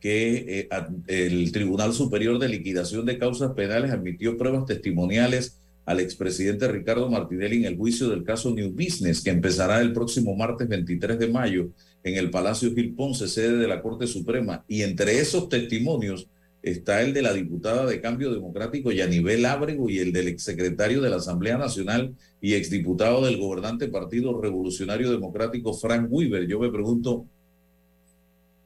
que 0.00 0.60
eh, 0.60 0.68
el 1.08 1.50
Tribunal 1.50 1.92
Superior 1.92 2.38
de 2.38 2.48
Liquidación 2.48 3.04
de 3.06 3.18
Causas 3.18 3.52
Penales 3.52 3.90
admitió 3.90 4.36
pruebas 4.36 4.66
testimoniales 4.66 5.58
al 5.86 6.00
expresidente 6.00 6.68
Ricardo 6.68 7.10
Martinelli 7.10 7.58
en 7.58 7.64
el 7.64 7.76
juicio 7.76 8.10
del 8.10 8.22
caso 8.22 8.54
New 8.54 8.70
Business, 8.72 9.22
que 9.22 9.30
empezará 9.30 9.80
el 9.80 9.92
próximo 9.92 10.36
martes 10.36 10.68
23 10.68 11.18
de 11.18 11.28
mayo 11.28 11.70
en 12.04 12.16
el 12.16 12.30
Palacio 12.30 12.74
Gil 12.74 12.94
Ponce, 12.94 13.28
sede 13.28 13.56
de 13.56 13.68
la 13.68 13.82
Corte 13.82 14.06
Suprema. 14.06 14.64
Y 14.68 14.82
entre 14.82 15.18
esos 15.20 15.48
testimonios 15.48 16.28
está 16.62 17.02
el 17.02 17.12
de 17.14 17.22
la 17.22 17.32
diputada 17.32 17.86
de 17.86 18.00
Cambio 18.00 18.32
Democrático 18.32 18.90
Yanibel 18.90 19.44
Ábrego 19.46 19.88
y 19.88 19.98
el 19.98 20.12
del 20.12 20.28
exsecretario 20.28 21.00
de 21.00 21.10
la 21.10 21.16
Asamblea 21.16 21.58
Nacional 21.58 22.14
y 22.40 22.54
exdiputado 22.54 23.24
del 23.24 23.38
gobernante 23.38 23.88
Partido 23.88 24.40
Revolucionario 24.40 25.10
Democrático 25.10 25.74
Frank 25.74 26.06
Weaver. 26.10 26.46
Yo 26.46 26.58
me 26.58 26.70
pregunto, 26.70 27.26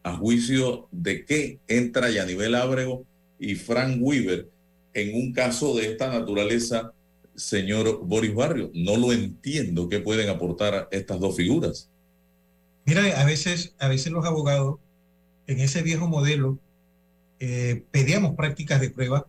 a 0.02 0.16
juicio 0.16 0.88
de 0.90 1.24
qué 1.24 1.58
entra 1.68 2.10
Yanivel 2.10 2.54
Ábrego 2.54 3.04
y 3.38 3.54
Frank 3.54 3.98
Weaver 4.00 4.48
en 4.94 5.14
un 5.14 5.32
caso 5.32 5.74
de 5.76 5.90
esta 5.90 6.08
naturaleza, 6.12 6.92
señor 7.34 8.04
Boris 8.04 8.34
Barrio. 8.34 8.70
No 8.74 8.96
lo 8.96 9.12
entiendo 9.12 9.88
qué 9.88 10.00
pueden 10.00 10.28
aportar 10.28 10.88
estas 10.90 11.18
dos 11.18 11.36
figuras. 11.36 11.88
Mira, 12.84 13.20
a 13.20 13.24
veces, 13.24 13.74
a 13.78 13.88
veces 13.88 14.12
los 14.12 14.24
abogados 14.24 14.78
en 15.46 15.60
ese 15.60 15.82
viejo 15.82 16.08
modelo 16.08 16.58
eh, 17.40 17.84
pedíamos 17.90 18.34
prácticas 18.34 18.80
de 18.80 18.90
prueba 18.90 19.26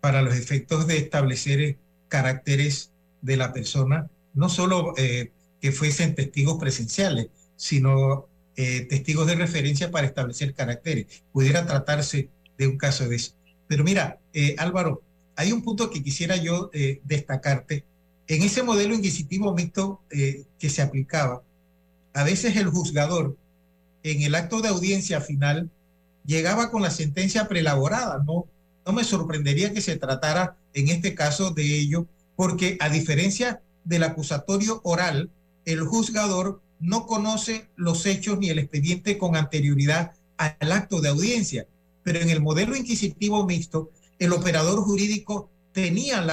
para 0.00 0.22
los 0.22 0.34
efectos 0.34 0.86
de 0.86 0.98
establecer 0.98 1.76
caracteres 2.08 2.92
de 3.22 3.36
la 3.36 3.52
persona, 3.52 4.08
no 4.34 4.48
solo 4.48 4.94
eh, 4.96 5.32
que 5.60 5.72
fuesen 5.72 6.14
testigos 6.14 6.58
presenciales, 6.58 7.28
sino 7.56 8.28
eh, 8.58 8.86
testigos 8.88 9.26
de 9.26 9.34
referencia 9.34 9.90
para 9.90 10.06
establecer 10.06 10.54
caracteres. 10.54 11.22
Pudiera 11.32 11.66
tratarse 11.66 12.30
de 12.56 12.66
un 12.66 12.78
caso 12.78 13.08
de 13.08 13.16
eso. 13.16 13.32
Pero 13.66 13.84
mira, 13.84 14.18
eh, 14.32 14.54
Álvaro, 14.58 15.02
hay 15.36 15.52
un 15.52 15.62
punto 15.62 15.90
que 15.90 16.02
quisiera 16.02 16.36
yo 16.36 16.70
eh, 16.72 17.00
destacarte. 17.04 17.84
En 18.28 18.42
ese 18.42 18.62
modelo 18.62 18.94
inquisitivo 18.94 19.54
mixto 19.54 20.00
que 20.08 20.70
se 20.70 20.82
aplicaba, 20.82 21.42
a 22.16 22.24
veces 22.24 22.56
el 22.56 22.68
juzgador 22.68 23.36
en 24.02 24.22
el 24.22 24.34
acto 24.34 24.62
de 24.62 24.68
audiencia 24.68 25.20
final 25.20 25.70
llegaba 26.24 26.70
con 26.70 26.80
la 26.80 26.90
sentencia 26.90 27.46
preelaborada. 27.46 28.22
No, 28.24 28.46
no 28.86 28.92
me 28.94 29.04
sorprendería 29.04 29.74
que 29.74 29.82
se 29.82 29.96
tratara 29.96 30.56
en 30.72 30.88
este 30.88 31.14
caso 31.14 31.50
de 31.50 31.78
ello, 31.78 32.06
porque 32.34 32.78
a 32.80 32.88
diferencia 32.88 33.60
del 33.84 34.02
acusatorio 34.02 34.80
oral, 34.82 35.28
el 35.66 35.82
juzgador 35.82 36.62
no 36.80 37.06
conoce 37.06 37.68
los 37.76 38.06
hechos 38.06 38.38
ni 38.38 38.48
el 38.48 38.60
expediente 38.60 39.18
con 39.18 39.36
anterioridad 39.36 40.12
al 40.38 40.72
acto 40.72 41.02
de 41.02 41.10
audiencia, 41.10 41.66
pero 42.02 42.20
en 42.20 42.30
el 42.30 42.40
modelo 42.40 42.74
inquisitivo 42.76 43.44
mixto, 43.44 43.90
el 44.18 44.32
operador 44.32 44.80
jurídico 44.80 45.50
tenía 45.72 46.24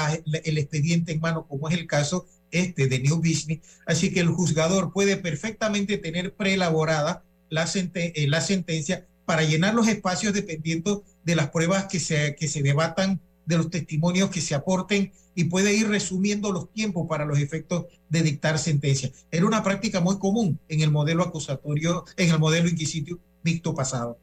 el 0.46 0.58
expediente 0.58 1.12
en 1.12 1.20
mano, 1.20 1.46
como 1.46 1.68
es 1.68 1.78
el 1.78 1.88
caso 1.88 2.26
este 2.54 2.88
de 2.88 3.00
New 3.00 3.18
Business, 3.18 3.60
así 3.86 4.14
que 4.14 4.22
el 4.22 4.30
juzgador 4.30 4.94
puede 4.94 5.18
perfectamente 5.18 5.98
tener 5.98 6.34
preelaborada 6.34 7.24
la, 7.50 7.68
eh, 7.74 8.28
la 8.28 8.42
sentencia 8.42 9.06
para 9.26 9.44
llenar 9.44 9.74
los 9.74 9.88
espacios 9.88 10.34
dependiendo 10.34 11.04
de 11.24 11.36
las 11.36 11.50
pruebas 11.50 11.86
que 11.86 12.00
se, 12.00 12.36
que 12.36 12.48
se 12.48 12.62
debatan 12.62 13.20
de 13.46 13.58
los 13.58 13.70
testimonios 13.70 14.30
que 14.30 14.42
se 14.42 14.56
aporten 14.56 15.12
y 15.36 15.46
puede 15.46 15.74
ir 15.74 15.88
resumiendo 15.88 16.52
los 16.52 16.72
tiempos 16.72 17.08
para 17.08 17.26
los 17.26 17.40
efectos 17.40 17.86
de 18.10 18.22
dictar 18.22 18.60
sentencia. 18.60 19.12
Era 19.32 19.46
una 19.46 19.64
práctica 19.64 20.00
muy 20.00 20.20
común 20.20 20.60
en 20.70 20.82
el 20.82 20.92
modelo 20.92 21.24
acusatorio, 21.24 22.06
en 22.18 22.30
el 22.30 22.40
modelo 22.40 22.70
inquisitio 22.70 23.20
mixto 23.44 23.74
pasado. 23.74 24.18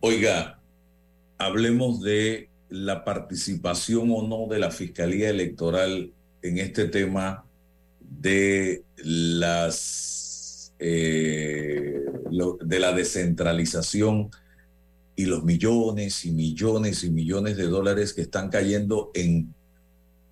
Oiga, 0.00 0.60
hablemos 1.38 2.00
de 2.02 2.48
la 2.74 3.04
participación 3.04 4.10
o 4.10 4.26
no 4.26 4.48
de 4.52 4.58
la 4.58 4.72
Fiscalía 4.72 5.30
Electoral 5.30 6.10
en 6.42 6.58
este 6.58 6.86
tema 6.88 7.46
de 8.00 8.82
las 8.96 10.72
eh, 10.80 12.00
de 12.64 12.78
la 12.80 12.92
descentralización 12.92 14.30
y 15.14 15.26
los 15.26 15.44
millones 15.44 16.24
y 16.24 16.32
millones 16.32 17.04
y 17.04 17.10
millones 17.10 17.56
de 17.56 17.68
dólares 17.68 18.12
que 18.12 18.22
están 18.22 18.50
cayendo 18.50 19.12
en 19.14 19.54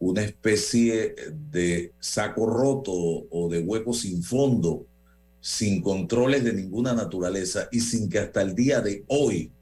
una 0.00 0.22
especie 0.24 1.14
de 1.52 1.92
saco 2.00 2.46
roto 2.46 2.92
o 2.92 3.48
de 3.48 3.60
hueco 3.60 3.94
sin 3.94 4.20
fondo, 4.20 4.84
sin 5.40 5.80
controles 5.80 6.42
de 6.42 6.54
ninguna 6.54 6.92
naturaleza 6.92 7.68
y 7.70 7.78
sin 7.78 8.08
que 8.08 8.18
hasta 8.18 8.42
el 8.42 8.56
día 8.56 8.80
de 8.80 9.04
hoy, 9.06 9.52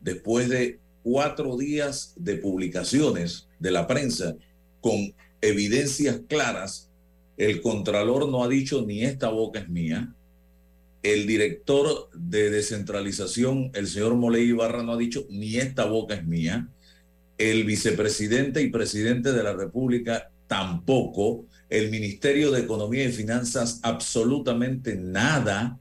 después 0.00 0.48
de 0.48 0.80
cuatro 1.02 1.56
días 1.56 2.14
de 2.16 2.36
publicaciones 2.36 3.48
de 3.58 3.70
la 3.70 3.86
prensa 3.86 4.36
con 4.80 5.14
evidencias 5.40 6.20
claras, 6.28 6.88
el 7.36 7.60
Contralor 7.60 8.28
no 8.28 8.44
ha 8.44 8.48
dicho 8.48 8.84
ni 8.86 9.02
esta 9.04 9.28
boca 9.28 9.60
es 9.60 9.68
mía, 9.68 10.14
el 11.02 11.26
director 11.26 12.10
de 12.12 12.50
descentralización, 12.50 13.70
el 13.74 13.86
señor 13.86 14.14
Moley 14.16 14.48
Ibarra, 14.48 14.82
no 14.82 14.92
ha 14.92 14.98
dicho 14.98 15.26
ni 15.30 15.56
esta 15.56 15.86
boca 15.86 16.14
es 16.14 16.26
mía. 16.26 16.68
El 17.38 17.64
vicepresidente 17.64 18.60
y 18.60 18.68
presidente 18.68 19.32
de 19.32 19.42
la 19.42 19.54
República 19.54 20.30
tampoco. 20.46 21.46
El 21.70 21.90
Ministerio 21.90 22.50
de 22.50 22.60
Economía 22.60 23.04
y 23.04 23.12
Finanzas 23.12 23.80
absolutamente 23.82 24.94
nada. 24.94 25.78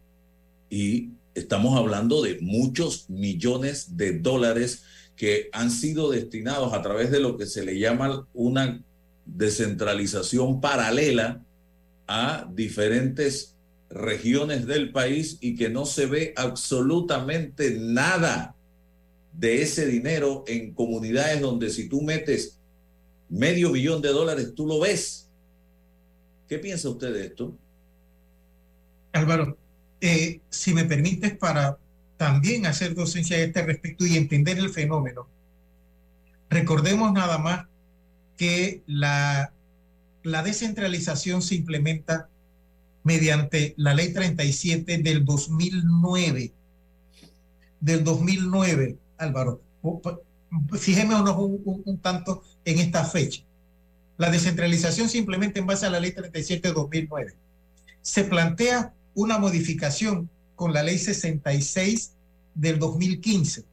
Y 0.69 1.10
estamos 1.36 1.77
hablando 1.77 2.21
de 2.21 2.38
muchos 2.39 3.10
millones 3.10 3.97
de 3.97 4.19
dólares 4.19 4.84
que 5.19 5.49
han 5.51 5.69
sido 5.69 6.10
destinados 6.10 6.71
a 6.71 6.82
través 6.82 7.12
de 7.12 7.19
lo 7.19 7.36
que 7.36 7.45
se 7.45 7.65
le 7.65 7.77
llama 7.77 8.25
una 8.34 8.82
descentralización 9.25 10.62
paralela 10.62 11.43
a 12.08 12.49
diferentes 12.53 13.58
regiones 13.89 14.65
del 14.65 14.93
país 14.93 15.38
y 15.41 15.58
que 15.58 15.67
no 15.67 15.86
se 15.86 16.05
ve 16.05 16.34
absolutamente 16.38 17.77
nada 17.77 18.55
de 19.34 19.62
ese 19.62 19.88
dinero 19.88 20.45
en 20.47 20.73
comunidades 20.73 21.41
donde 21.41 21.69
si 21.69 21.89
tú 21.89 22.01
metes 22.01 22.58
medio 23.27 23.73
billón 23.73 24.01
de 24.01 24.13
dólares, 24.13 24.53
tú 24.55 24.65
lo 24.65 24.79
ves. 24.79 25.27
¿Qué 26.47 26.60
piensa 26.60 26.88
usted 26.88 27.12
de 27.13 27.25
esto? 27.25 27.58
Álvaro, 29.12 29.58
eh, 29.99 30.39
si 30.49 30.73
me 30.73 30.86
permites 30.86 31.38
para 31.38 31.77
también 32.19 32.65
hacer 32.65 32.95
docencia 32.95 33.38
a 33.38 33.39
este 33.39 33.62
respecto 33.62 34.05
y 34.05 34.17
entender 34.17 34.60
el 34.60 34.69
fenómeno, 34.69 35.25
recordemos 36.49 37.13
nada 37.13 37.38
más 37.38 37.65
que 38.36 38.84
la, 38.88 39.53
la 40.23 40.43
descentralización 40.43 41.41
se 41.41 41.55
implementa 41.55 42.27
mediante 43.03 43.73
la 43.77 43.93
ley 43.93 44.12
37 44.12 44.97
del 44.97 45.23
2009. 45.23 46.51
Del 47.79 48.03
2009, 48.03 48.97
Álvaro. 49.17 49.62
Fijémonos 50.77 51.38
un, 51.38 51.84
un 51.86 51.97
tanto 51.99 52.43
en 52.65 52.79
esta 52.79 53.05
fecha. 53.05 53.43
La 54.17 54.29
descentralización 54.29 55.08
simplemente 55.08 55.62
en 55.62 55.67
base 55.67 55.86
a 55.86 55.89
la 55.89 56.01
ley 56.01 56.12
37 56.12 56.67
de 56.67 56.73
2009. 56.73 57.34
Se 58.01 58.25
plantea 58.25 58.93
una 59.13 59.38
modificación 59.38 60.29
con 60.60 60.74
la 60.74 60.84
ley 60.84 60.98
66 60.98 62.12
del 62.54 62.80
2015, 62.80 63.63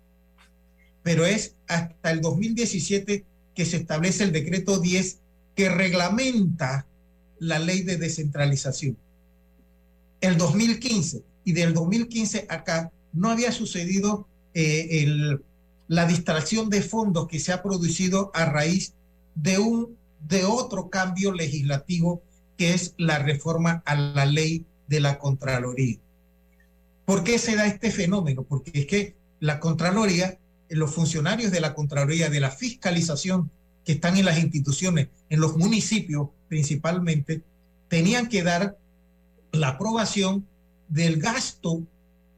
pero 1.03 1.27
es 1.27 1.57
hasta 1.67 2.13
el 2.13 2.21
2017 2.21 3.25
que 3.57 3.65
se 3.65 3.79
establece 3.79 4.23
el 4.23 4.31
decreto 4.31 4.79
10 4.79 5.19
que 5.57 5.69
reglamenta 5.69 6.87
la 7.41 7.59
ley 7.59 7.83
de 7.83 7.97
descentralización. 7.97 8.97
El 10.21 10.39
2015 10.39 11.25
y 11.43 11.55
del 11.55 11.75
2015 11.75 12.47
acá 12.49 12.93
no 13.13 13.31
había 13.33 13.51
sucedido 13.51 14.29
eh, 14.55 15.09
la 15.89 16.07
distracción 16.07 16.71
de 16.71 16.83
fondos 16.83 17.27
que 17.27 17.41
se 17.41 17.53
ha 17.53 17.65
producido 17.65 18.31
a 18.33 18.45
raíz 18.45 18.95
de 19.35 19.59
un 19.59 19.97
de 20.29 20.45
otro 20.45 20.89
cambio 20.89 21.33
legislativo 21.33 22.23
que 22.57 22.75
es 22.75 22.95
la 22.97 23.19
reforma 23.19 23.83
a 23.87 23.97
la 23.97 24.25
ley 24.25 24.65
de 24.87 25.01
la 25.01 25.19
Contraloría. 25.19 25.99
¿Por 27.07 27.25
qué 27.25 27.39
se 27.39 27.57
da 27.57 27.67
este 27.67 27.91
fenómeno? 27.91 28.43
Porque 28.43 28.73
es 28.75 28.87
que 28.87 29.15
la 29.41 29.61
Contraloría, 29.61 30.39
los 30.69 30.93
funcionarios 30.93 31.53
de 31.53 31.61
la 31.61 31.73
Contraloría, 31.73 32.29
de 32.29 32.41
la 32.41 32.51
fiscalización 32.51 33.51
que 33.85 33.93
están 33.93 34.17
en 34.17 34.25
las 34.25 34.39
instituciones, 34.39 35.09
en 35.31 35.41
los 35.41 35.57
municipios 35.57 36.29
principalmente, 36.49 37.43
tenían 37.89 38.29
que 38.29 38.43
dar 38.43 38.77
la 39.53 39.69
aprobación 39.69 40.47
del 40.89 41.21
gasto 41.21 41.83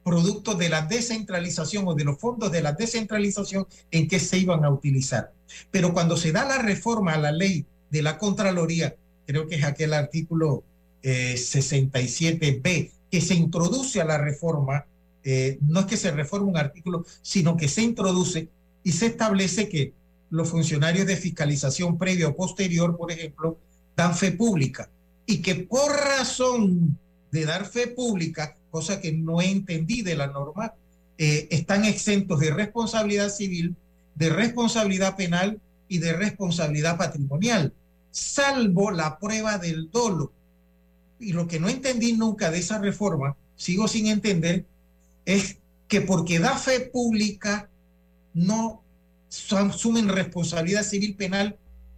producto 0.05 0.55
de 0.55 0.69
la 0.69 0.83
descentralización 0.83 1.89
o 1.89 1.95
de 1.95 2.05
los 2.05 2.19
fondos 2.19 2.53
de 2.53 2.63
la 2.63 2.73
descentralización 2.73 3.67
en 3.91 4.07
que 4.07 4.21
se 4.21 4.39
iban 4.39 4.65
a 4.65 4.71
utilizar. 4.71 5.33
Pero 5.71 5.95
cuando 5.95 6.19
se 6.19 6.33
da 6.33 6.45
la 6.45 6.59
reforma 6.59 7.15
a 7.15 7.19
la 7.19 7.33
ley 7.33 7.65
de 7.91 8.03
la 8.03 8.19
Contraloría, 8.19 8.97
creo 9.27 9.47
que 9.47 9.57
es 9.57 9.65
aquel 9.65 9.95
artículo 9.95 10.63
67b, 11.03 12.67
eh, 12.67 12.93
que 13.11 13.21
se 13.21 13.35
introduce 13.35 14.01
a 14.01 14.05
la 14.05 14.19
reforma, 14.19 14.87
eh, 15.25 15.59
no 15.63 15.81
es 15.81 15.87
que 15.87 15.97
se 15.97 16.11
reforme 16.11 16.49
un 16.49 16.57
artículo, 16.57 17.05
sino 17.23 17.57
que 17.57 17.69
se 17.69 17.83
introduce 17.83 18.49
y 18.85 18.93
se 18.93 19.07
establece 19.07 19.69
que 19.69 19.93
los 20.31 20.49
funcionarios 20.49 21.07
de 21.07 21.17
fiscalización 21.17 21.99
previa 21.99 22.29
o 22.29 22.37
posterior, 22.37 22.97
por 22.97 23.11
ejemplo, 23.11 23.59
dan 23.97 24.15
fe 24.15 24.33
pública 24.33 24.89
y 25.27 25.43
que 25.43 25.55
por 25.57 25.91
razón 25.91 26.99
de 27.31 27.45
dar 27.45 27.67
fe 27.67 27.89
pública, 27.89 28.57
cosa 28.71 29.01
que 29.01 29.13
no 29.13 29.43
entendí 29.43 30.03
de 30.03 30.17
la 30.17 30.29
norma, 30.29 30.75
eh, 31.19 31.49
están 31.51 31.85
exentos 31.85 32.41
de 32.41 32.51
responsabilidad 32.51 33.29
civil, 33.29 33.77
de 34.15 34.31
responsabilidad 34.31 35.17
penal 35.17 35.61
y 35.89 35.99
de 35.99 36.13
responsabilidad 36.13 36.97
patrimonial, 36.97 37.73
salvo 38.11 38.91
la 38.91 39.19
prueba 39.19 39.59
del 39.59 39.91
dolo. 39.91 40.33
Y 41.21 41.33
lo 41.33 41.49
que 41.49 41.61
no 41.61 41.69
entendí 41.69 42.13
nunca 42.13 42.51
de 42.51 42.59
esa 42.59 42.79
reforma, 42.79 43.37
sigo 43.57 43.89
sin 43.89 44.07
entender, 44.07 44.65
es 45.25 45.59
que 45.89 46.01
porque 46.01 46.39
da 46.39 46.57
fe 46.57 46.81
pública 46.81 47.69
no 48.35 48.83
asumen 49.51 50.09
responsabilidad 50.09 50.85
civil, 50.85 51.17
penal 51.17 51.57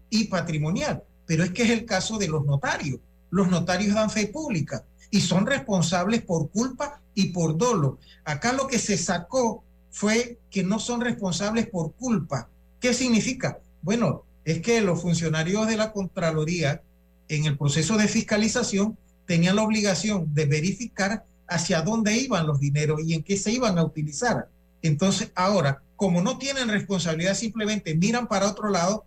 y 0.08 0.24
patrimonial. 0.24 1.02
Pero 1.26 1.44
es 1.44 1.50
que 1.50 1.62
es 1.62 1.70
el 1.70 1.84
caso 1.84 2.18
de 2.18 2.28
los 2.28 2.44
notarios. 2.44 2.98
Los 3.30 3.48
notarios 3.48 3.94
dan 3.94 4.10
fe 4.10 4.26
pública 4.26 4.84
y 5.10 5.20
son 5.20 5.46
responsables 5.46 6.22
por 6.22 6.50
culpa 6.50 7.00
y 7.14 7.26
por 7.26 7.56
dolo. 7.56 7.98
Acá 8.24 8.52
lo 8.52 8.66
que 8.66 8.78
se 8.78 8.96
sacó 8.96 9.62
fue 9.90 10.38
que 10.50 10.62
no 10.62 10.78
son 10.78 11.00
responsables 11.00 11.68
por 11.68 11.92
culpa. 11.92 12.48
¿Qué 12.80 12.94
significa? 12.94 13.58
Bueno, 13.82 14.24
es 14.44 14.60
que 14.60 14.80
los 14.80 15.02
funcionarios 15.02 15.66
de 15.66 15.76
la 15.76 15.92
Contraloría 15.92 16.82
en 17.28 17.44
el 17.44 17.56
proceso 17.56 17.96
de 17.96 18.08
fiscalización 18.08 18.96
tenían 19.30 19.54
la 19.54 19.62
obligación 19.62 20.34
de 20.34 20.44
verificar 20.44 21.24
hacia 21.46 21.82
dónde 21.82 22.16
iban 22.16 22.48
los 22.48 22.58
dineros 22.58 23.00
y 23.06 23.14
en 23.14 23.22
qué 23.22 23.36
se 23.36 23.52
iban 23.52 23.78
a 23.78 23.84
utilizar. 23.84 24.48
Entonces, 24.82 25.30
ahora, 25.36 25.84
como 25.94 26.20
no 26.20 26.36
tienen 26.36 26.68
responsabilidad, 26.68 27.36
simplemente 27.36 27.94
miran 27.94 28.26
para 28.26 28.48
otro 28.50 28.70
lado, 28.70 29.04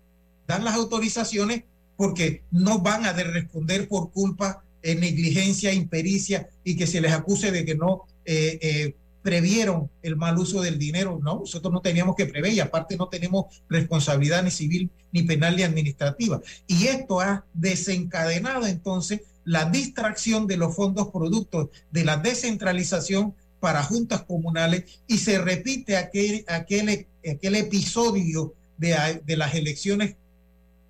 dan 0.48 0.64
las 0.64 0.76
autorizaciones 0.76 1.66
porque 1.98 2.42
no 2.52 2.80
van 2.80 3.06
a 3.06 3.12
responder 3.12 3.90
por 3.90 4.12
culpa, 4.12 4.64
en 4.82 5.02
negligencia, 5.02 5.74
impericia 5.74 6.48
y 6.64 6.78
que 6.78 6.88
se 6.88 7.02
les 7.02 7.12
acuse 7.12 7.52
de 7.52 7.66
que 7.66 7.76
no 7.76 8.04
eh, 8.24 8.60
eh, 8.62 8.96
previeron 9.24 9.90
el 10.04 10.16
mal 10.16 10.38
uso 10.38 10.62
del 10.62 10.80
dinero. 10.80 11.20
No, 11.22 11.40
nosotros 11.40 11.74
no 11.74 11.82
teníamos 11.82 12.16
que 12.16 12.28
prever 12.28 12.54
y 12.54 12.62
aparte 12.62 12.96
no 12.96 13.10
tenemos 13.10 13.62
responsabilidad 13.68 14.42
ni 14.42 14.52
civil, 14.52 14.90
ni 15.12 15.24
penal, 15.24 15.58
ni 15.58 15.64
administrativa. 15.64 16.40
Y 16.66 16.88
esto 16.88 17.20
ha 17.20 17.44
desencadenado 17.54 18.68
entonces 18.68 19.20
la 19.46 19.66
distracción 19.66 20.48
de 20.48 20.58
los 20.58 20.76
fondos 20.76 21.10
productos 21.10 21.70
de 21.92 22.06
la 22.06 22.18
descentralización 22.18 23.34
para 23.60 23.84
juntas 23.84 24.24
comunales 24.24 25.02
y 25.08 25.18
se 25.18 25.40
repite 25.40 25.98
aquel, 25.98 26.46
aquel, 26.48 27.56
episodio 27.56 28.54
de, 28.78 29.22
de 29.26 29.38
las 29.38 29.56
elecciones 29.56 30.16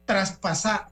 tras, 0.06 0.40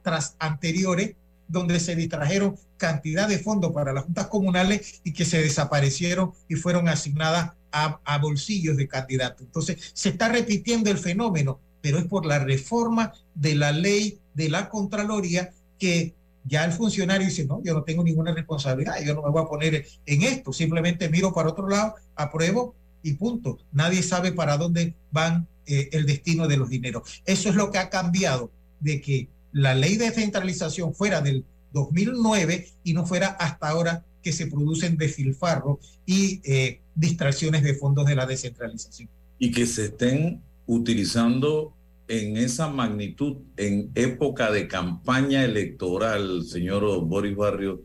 tras 0.02 0.36
anteriores 0.40 1.16
donde 1.48 1.80
se 1.80 1.96
distrajeron 1.96 2.56
cantidad 2.78 3.28
de 3.28 3.40
fondos 3.40 3.74
para 3.74 3.94
las 3.94 4.06
juntas 4.06 4.28
comunales 4.28 5.02
y 5.04 5.14
que 5.14 5.26
se 5.26 5.42
desaparecieron 5.42 6.32
y 6.48 6.56
fueron 6.56 6.88
asignadas 6.88 7.52
a, 7.72 8.18
bolsillos 8.18 8.78
de 8.78 8.88
candidatos. 8.88 9.42
Entonces, 9.42 9.92
se 9.94 10.10
está 10.10 10.30
repitiendo 10.30 10.90
el 10.90 10.98
fenómeno, 10.98 11.60
pero 11.82 12.00
es 12.00 12.06
por 12.06 12.26
la 12.26 12.40
reforma 12.40 13.14
de 13.34 13.56
la 13.56 13.72
ley 13.72 14.20
de 14.34 14.50
la 14.50 14.70
Contraloría 14.70 15.52
que 15.78 16.14
ya 16.46 16.66
el 16.66 16.72
funcionario 16.72 17.28
dice, 17.28 17.46
no, 17.46 17.62
yo 17.64 17.74
no 17.74 17.84
tengo 17.84 18.04
ninguna 18.04 18.34
responsabilidad, 18.34 18.96
yo 19.06 19.14
no 19.14 19.22
me 19.22 19.30
voy 19.30 19.44
a 19.44 19.48
poner 19.48 19.86
en 20.06 20.22
esto, 20.24 20.52
simplemente 20.54 21.10
miro 21.10 21.34
para 21.34 21.50
otro 21.50 21.68
lado, 21.68 21.96
apruebo 22.16 22.76
y 23.04 23.14
punto. 23.14 23.60
Nadie 23.72 24.04
sabe 24.04 24.32
para 24.32 24.58
dónde 24.58 24.96
van 25.12 25.48
eh, 25.66 25.90
el 25.92 26.06
destino 26.06 26.48
de 26.48 26.58
los 26.58 26.70
dineros. 26.70 27.22
Eso 27.26 27.50
es 27.50 27.56
lo 27.56 27.72
que 27.72 27.78
ha 27.78 27.90
cambiado 27.90 28.52
de 28.80 29.02
que 29.02 29.30
la 29.52 29.76
ley 29.76 29.98
de 29.98 30.06
descentralización 30.06 30.94
fuera 30.94 31.22
del 31.22 31.46
2009 31.74 32.68
y 32.84 32.94
no 32.94 33.06
fuera 33.06 33.28
hasta 33.28 33.70
ahora 33.70 34.06
que 34.24 34.34
se 34.34 34.48
producen 34.48 34.98
desfilfarros 34.98 35.80
y 36.06 36.42
eh, 36.44 36.82
distracciones 36.96 37.64
de 37.64 37.74
fondos 37.76 38.06
de 38.06 38.16
la 38.16 38.26
descentralización. 38.26 39.10
Y 39.40 39.52
que 39.52 39.66
se 39.66 39.86
estén 39.86 40.42
utilizando 40.68 41.74
en 42.12 42.36
esa 42.36 42.68
magnitud 42.68 43.38
en 43.56 43.90
época 43.96 44.52
de 44.52 44.68
campaña 44.68 45.46
electoral, 45.46 46.44
señor 46.44 46.84
Boris 47.06 47.36
Barrio, 47.38 47.84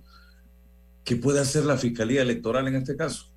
¿qué 1.05 1.15
puede 1.15 1.39
hacer 1.39 1.65
la 1.65 1.77
Fiscalía 1.77 2.23
Electoral 2.23 2.67
en 2.67 2.75
este 2.75 2.97
caso? 2.97 3.31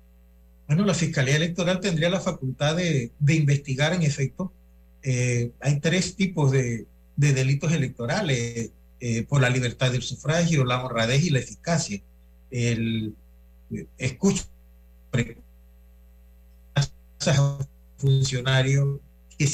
Bueno, 0.66 0.84
la 0.84 0.94
Fiscalía 0.94 1.36
Electoral 1.36 1.78
tendría 1.78 2.10
la 2.10 2.20
facultad 2.20 2.74
de, 2.76 3.12
investigar 3.28 3.92
en 3.92 4.02
efecto. 4.02 4.52
Eh, 5.02 5.52
hay 5.60 5.78
tres 5.78 6.16
tipos 6.16 6.50
de, 6.50 6.86
de 7.14 7.32
delitos 7.34 7.72
electorales 7.72 8.72
eh, 8.98 9.22
por 9.28 9.40
la 9.40 9.48
libertad 9.48 9.92
del 9.92 10.02
sufragio, 10.02 10.64
la 10.64 10.84
honradez 10.84 11.24
y 11.24 11.30
la 11.30 11.38
eficacia. 11.38 12.02
El, 12.50 13.14
eh, 13.70 13.86
escucho 13.96 14.44
funcionario 17.96 19.00
que 19.38 19.44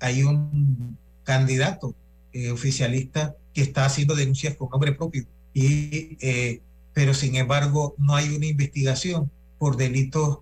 hay 0.00 0.22
un 0.22 0.96
candidato 1.24 1.94
eh, 2.32 2.50
oficialista 2.50 3.34
que 3.52 3.62
está 3.62 3.84
haciendo 3.84 4.14
denuncias 4.14 4.56
con 4.56 4.68
nombre 4.70 4.92
propio 4.92 5.26
y 5.54 6.18
pero 6.92 7.14
sin 7.14 7.36
embargo 7.36 7.94
no 7.98 8.14
hay 8.14 8.28
una 8.34 8.46
investigación 8.46 9.30
por 9.58 9.76
delitos 9.76 10.40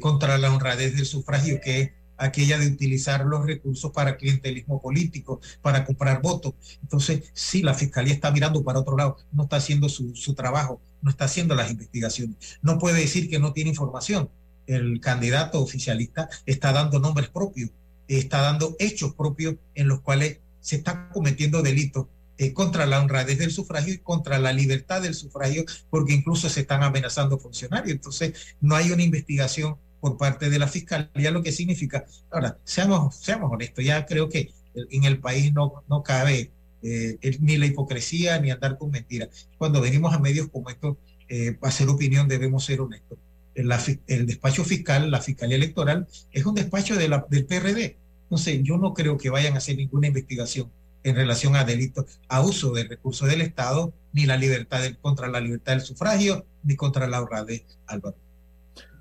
contra 0.00 0.38
la 0.38 0.52
honradez 0.52 0.94
del 0.96 1.04
sufragio 1.04 1.60
que 1.62 1.80
es 1.80 1.90
aquella 2.16 2.58
de 2.58 2.68
utilizar 2.68 3.24
los 3.24 3.44
recursos 3.44 3.90
para 3.92 4.16
clientelismo 4.16 4.80
político, 4.80 5.40
para 5.62 5.84
comprar 5.84 6.22
votos. 6.22 6.54
Entonces, 6.82 7.30
sí, 7.32 7.62
la 7.62 7.74
fiscalía 7.74 8.14
está 8.14 8.30
mirando 8.30 8.62
para 8.62 8.80
otro 8.80 8.96
lado, 8.96 9.16
no 9.32 9.44
está 9.44 9.56
haciendo 9.56 9.88
su, 9.88 10.14
su 10.14 10.34
trabajo, 10.34 10.80
no 11.02 11.10
está 11.10 11.24
haciendo 11.26 11.54
las 11.54 11.70
investigaciones. 11.70 12.36
No 12.62 12.78
puede 12.78 13.00
decir 13.00 13.28
que 13.28 13.38
no 13.38 13.52
tiene 13.52 13.70
información. 13.70 14.30
El 14.66 15.00
candidato 15.00 15.60
oficialista 15.60 16.28
está 16.46 16.72
dando 16.72 16.98
nombres 16.98 17.28
propios, 17.28 17.70
está 18.08 18.40
dando 18.40 18.76
hechos 18.78 19.14
propios 19.14 19.56
en 19.74 19.88
los 19.88 20.00
cuales 20.00 20.40
se 20.60 20.76
está 20.76 21.08
cometiendo 21.10 21.62
delitos 21.62 22.06
eh, 22.36 22.52
contra 22.52 22.86
la 22.86 23.00
honradez 23.00 23.38
del 23.38 23.52
sufragio 23.52 23.94
y 23.94 23.98
contra 23.98 24.38
la 24.38 24.52
libertad 24.52 25.02
del 25.02 25.14
sufragio, 25.14 25.64
porque 25.90 26.14
incluso 26.14 26.48
se 26.48 26.62
están 26.62 26.82
amenazando 26.82 27.38
funcionarios. 27.38 27.92
Entonces, 27.92 28.56
no 28.60 28.74
hay 28.74 28.90
una 28.90 29.02
investigación 29.02 29.76
por 30.00 30.16
parte 30.16 30.50
de 30.50 30.58
la 30.58 30.66
fiscalía, 30.66 31.30
lo 31.30 31.42
que 31.42 31.52
significa. 31.52 32.04
Ahora, 32.30 32.58
seamos, 32.64 33.16
seamos 33.16 33.52
honestos, 33.52 33.84
ya 33.84 34.04
creo 34.04 34.28
que 34.28 34.52
en 34.74 35.04
el 35.04 35.18
país 35.18 35.52
no, 35.52 35.84
no 35.88 36.02
cabe 36.02 36.50
eh, 36.82 37.18
ni 37.40 37.56
la 37.56 37.66
hipocresía 37.66 38.38
ni 38.38 38.50
andar 38.50 38.76
con 38.76 38.90
mentiras. 38.90 39.48
Cuando 39.56 39.80
venimos 39.80 40.12
a 40.12 40.18
medios 40.18 40.48
como 40.48 40.70
estos, 40.70 40.96
eh, 41.28 41.56
hacer 41.62 41.88
opinión 41.88 42.28
debemos 42.28 42.64
ser 42.64 42.80
honestos. 42.80 43.18
El, 43.54 43.72
el, 44.06 44.26
despacho 44.26 44.64
fiscal, 44.64 45.10
la 45.10 45.20
Fiscalía 45.20 45.56
Electoral, 45.56 46.06
es 46.32 46.44
un 46.44 46.54
despacho 46.54 46.96
de 46.96 47.08
la, 47.08 47.26
del 47.30 47.46
PRD. 47.46 47.96
Entonces, 48.24 48.60
yo 48.62 48.78
no 48.78 48.94
creo 48.94 49.16
que 49.16 49.30
vayan 49.30 49.54
a 49.54 49.58
hacer 49.58 49.76
ninguna 49.76 50.08
investigación 50.08 50.70
en 51.04 51.14
relación 51.14 51.54
a 51.54 51.64
delitos, 51.64 52.18
a 52.28 52.40
uso 52.40 52.72
de 52.72 52.84
recursos 52.84 53.28
del 53.28 53.42
Estado, 53.42 53.92
ni 54.12 54.24
la 54.26 54.36
libertad 54.36 54.80
contra 55.00 55.28
la 55.28 55.40
libertad 55.40 55.72
del 55.72 55.82
sufragio, 55.82 56.46
ni 56.62 56.76
contra 56.76 57.06
la 57.06 57.20
honradez, 57.20 57.64
Álvaro. 57.86 58.16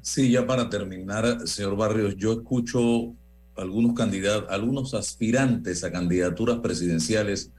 Sí, 0.01 0.29
ya 0.29 0.45
para 0.45 0.69
terminar, 0.69 1.47
señor 1.47 1.77
Barrios, 1.77 2.17
yo 2.17 2.33
escucho 2.33 3.13
algunos 3.55 3.93
candidatos, 3.93 4.49
algunos 4.49 4.93
aspirantes 4.93 5.83
a 5.85 5.91
candidaturas 5.91 6.59
presidenciales 6.59 7.51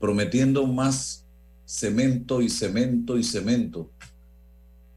prometiendo 0.00 0.66
más 0.66 1.24
cemento 1.64 2.42
y 2.42 2.48
cemento 2.48 3.16
y 3.16 3.22
cemento. 3.22 3.90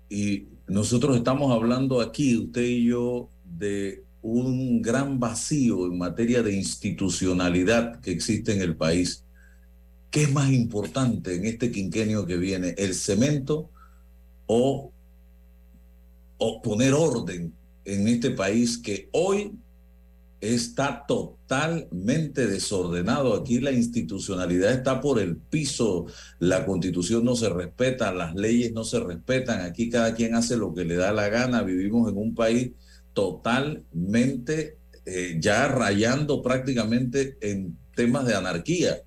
Y 0.09 0.47
nosotros 0.69 1.17
estamos 1.17 1.51
hablando 1.51 1.99
aquí, 1.99 2.37
usted 2.37 2.61
y 2.61 2.85
yo, 2.85 3.29
de 3.43 4.03
un 4.21 4.81
gran 4.81 5.19
vacío 5.19 5.87
en 5.87 5.97
materia 5.97 6.43
de 6.43 6.53
institucionalidad 6.55 7.99
que 8.01 8.11
existe 8.11 8.53
en 8.53 8.61
el 8.61 8.75
país. 8.75 9.23
¿Qué 10.11 10.23
es 10.23 10.31
más 10.31 10.51
importante 10.51 11.35
en 11.35 11.45
este 11.45 11.71
quinquenio 11.71 12.25
que 12.25 12.37
viene? 12.37 12.75
¿El 12.77 12.93
cemento 12.93 13.69
o, 14.45 14.91
poner 16.63 16.93
orden 16.93 17.53
en 17.85 18.07
este 18.07 18.31
país 18.31 18.77
que 18.77 19.09
hoy 19.11 19.51
está 20.39 21.03
totalmente 21.07 21.38
desordenado. 21.49 23.33
Aquí 23.33 23.59
la 23.59 23.71
institucionalidad 23.71 24.71
está 24.71 25.01
por 25.01 25.19
el 25.19 25.37
piso, 25.37 26.05
la 26.39 26.65
constitución 26.65 27.25
no 27.25 27.35
se 27.35 27.49
respeta, 27.49 28.13
las 28.13 28.35
leyes 28.35 28.71
no 28.71 28.83
se 28.83 28.99
respetan, 28.99 29.61
aquí 29.61 29.89
cada 29.89 30.13
quien 30.13 30.35
hace 30.35 30.57
lo 30.57 30.73
que 30.73 30.85
le 30.85 30.95
da 30.95 31.11
la 31.11 31.29
gana, 31.29 31.63
vivimos 31.63 32.09
en 32.09 32.17
un 32.17 32.35
país 32.35 32.71
totalmente 33.13 34.77
eh, 35.05 35.37
ya 35.39 35.67
rayando 35.67 36.41
prácticamente 36.41 37.37
en 37.41 37.77
temas 37.95 38.25
de 38.25 38.35
anarquía. 38.35 39.01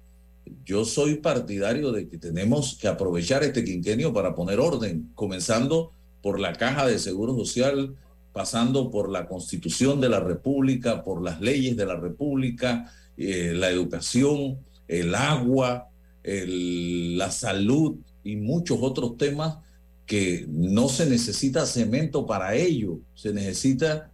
Yo 0.65 0.85
soy 0.85 1.17
partidario 1.17 1.93
de 1.93 2.09
que 2.09 2.19
tenemos 2.19 2.77
que 2.81 2.89
aprovechar 2.89 3.43
este 3.45 3.65
quinquenio 3.65 4.13
para 4.13 4.35
poner 4.35 4.59
orden, 4.59 5.11
comenzando 5.15 5.93
por 6.21 6.39
la 6.41 6.53
caja 6.53 6.87
de 6.87 6.99
seguro 6.99 7.35
social, 7.37 7.95
pasando 8.33 8.91
por 8.91 9.11
la 9.11 9.27
constitución 9.27 10.01
de 10.01 10.09
la 10.09 10.21
República, 10.21 11.03
por 11.03 11.23
las 11.23 11.41
leyes 11.41 11.77
de 11.77 11.87
la 11.87 11.97
República, 11.97 12.91
eh, 13.17 13.53
la 13.55 13.71
educación, 13.71 14.59
el 14.89 15.15
agua, 15.15 15.89
la 16.25 17.31
salud 17.31 17.97
y 18.23 18.37
muchos 18.37 18.79
otros 18.81 19.17
temas 19.17 19.59
que 20.07 20.47
no 20.49 20.89
se 20.89 21.07
necesita 21.07 21.67
cemento 21.67 22.27
para 22.27 22.55
ello, 22.55 23.01
se 23.15 23.33
necesita 23.33 24.11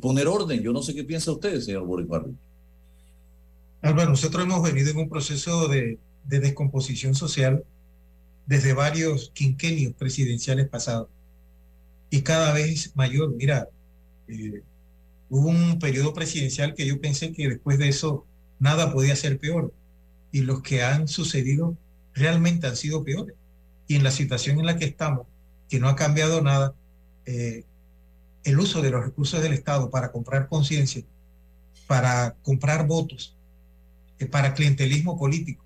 poner 0.00 0.26
orden. 0.26 0.60
Yo 0.60 0.72
no 0.72 0.82
sé 0.82 0.94
qué 0.94 1.04
piensa 1.04 1.32
usted, 1.32 1.60
señor 1.60 1.86
Boris 1.86 2.08
Barrio. 2.08 2.34
Álvaro, 3.82 4.10
nosotros 4.10 4.44
hemos 4.44 4.62
venido 4.62 4.90
en 4.90 4.98
un 4.98 5.08
proceso 5.08 5.68
de, 5.68 5.98
de 6.24 6.40
descomposición 6.40 7.14
social 7.14 7.64
desde 8.46 8.72
varios 8.72 9.30
quinquenios 9.32 9.94
presidenciales 9.94 10.68
pasados 10.68 11.08
y 12.10 12.22
cada 12.22 12.52
vez 12.52 12.94
mayor. 12.96 13.34
Mira, 13.36 13.68
eh, 14.28 14.62
hubo 15.28 15.48
un 15.48 15.78
periodo 15.78 16.12
presidencial 16.12 16.74
que 16.74 16.86
yo 16.86 17.00
pensé 17.00 17.32
que 17.32 17.48
después 17.48 17.78
de 17.78 17.88
eso 17.88 18.26
nada 18.58 18.92
podía 18.92 19.16
ser 19.16 19.38
peor 19.38 19.72
y 20.32 20.42
los 20.42 20.62
que 20.62 20.82
han 20.82 21.08
sucedido 21.08 21.76
realmente 22.14 22.66
han 22.66 22.76
sido 22.76 23.04
peores. 23.04 23.36
Y 23.86 23.96
en 23.96 24.04
la 24.04 24.10
situación 24.10 24.60
en 24.60 24.66
la 24.66 24.76
que 24.76 24.84
estamos, 24.84 25.26
que 25.68 25.80
no 25.80 25.88
ha 25.88 25.96
cambiado 25.96 26.42
nada, 26.42 26.74
eh, 27.26 27.64
el 28.44 28.58
uso 28.58 28.82
de 28.82 28.90
los 28.90 29.04
recursos 29.04 29.42
del 29.42 29.52
Estado 29.52 29.90
para 29.90 30.12
comprar 30.12 30.48
conciencia, 30.48 31.02
para 31.86 32.34
comprar 32.42 32.86
votos, 32.86 33.36
eh, 34.18 34.26
para 34.26 34.54
clientelismo 34.54 35.18
político. 35.18 35.64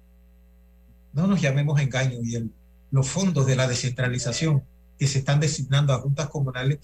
No 1.12 1.26
nos 1.26 1.40
llamemos 1.40 1.80
engaño 1.80 2.18
y 2.22 2.50
los 2.90 3.08
fondos 3.08 3.46
de 3.46 3.56
la 3.56 3.68
descentralización 3.68 4.62
que 4.98 5.06
se 5.06 5.18
están 5.18 5.40
designando 5.40 5.92
a 5.92 5.98
juntas 5.98 6.28
comunales 6.28 6.78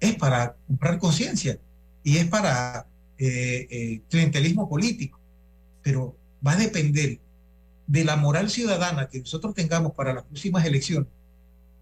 es 0.00 0.14
para 0.16 0.56
comprar 0.66 0.98
conciencia 0.98 1.58
y 2.02 2.18
es 2.18 2.26
para 2.26 2.86
eh, 3.18 3.66
eh, 3.70 4.00
clientelismo 4.08 4.68
político. 4.68 5.18
Pero 5.82 6.16
va 6.46 6.52
a 6.52 6.56
depender 6.56 7.18
de 7.86 8.04
la 8.04 8.16
moral 8.16 8.50
ciudadana 8.50 9.08
que 9.08 9.20
nosotros 9.20 9.54
tengamos 9.54 9.92
para 9.92 10.12
las 10.12 10.24
próximas 10.24 10.64
elecciones, 10.64 11.08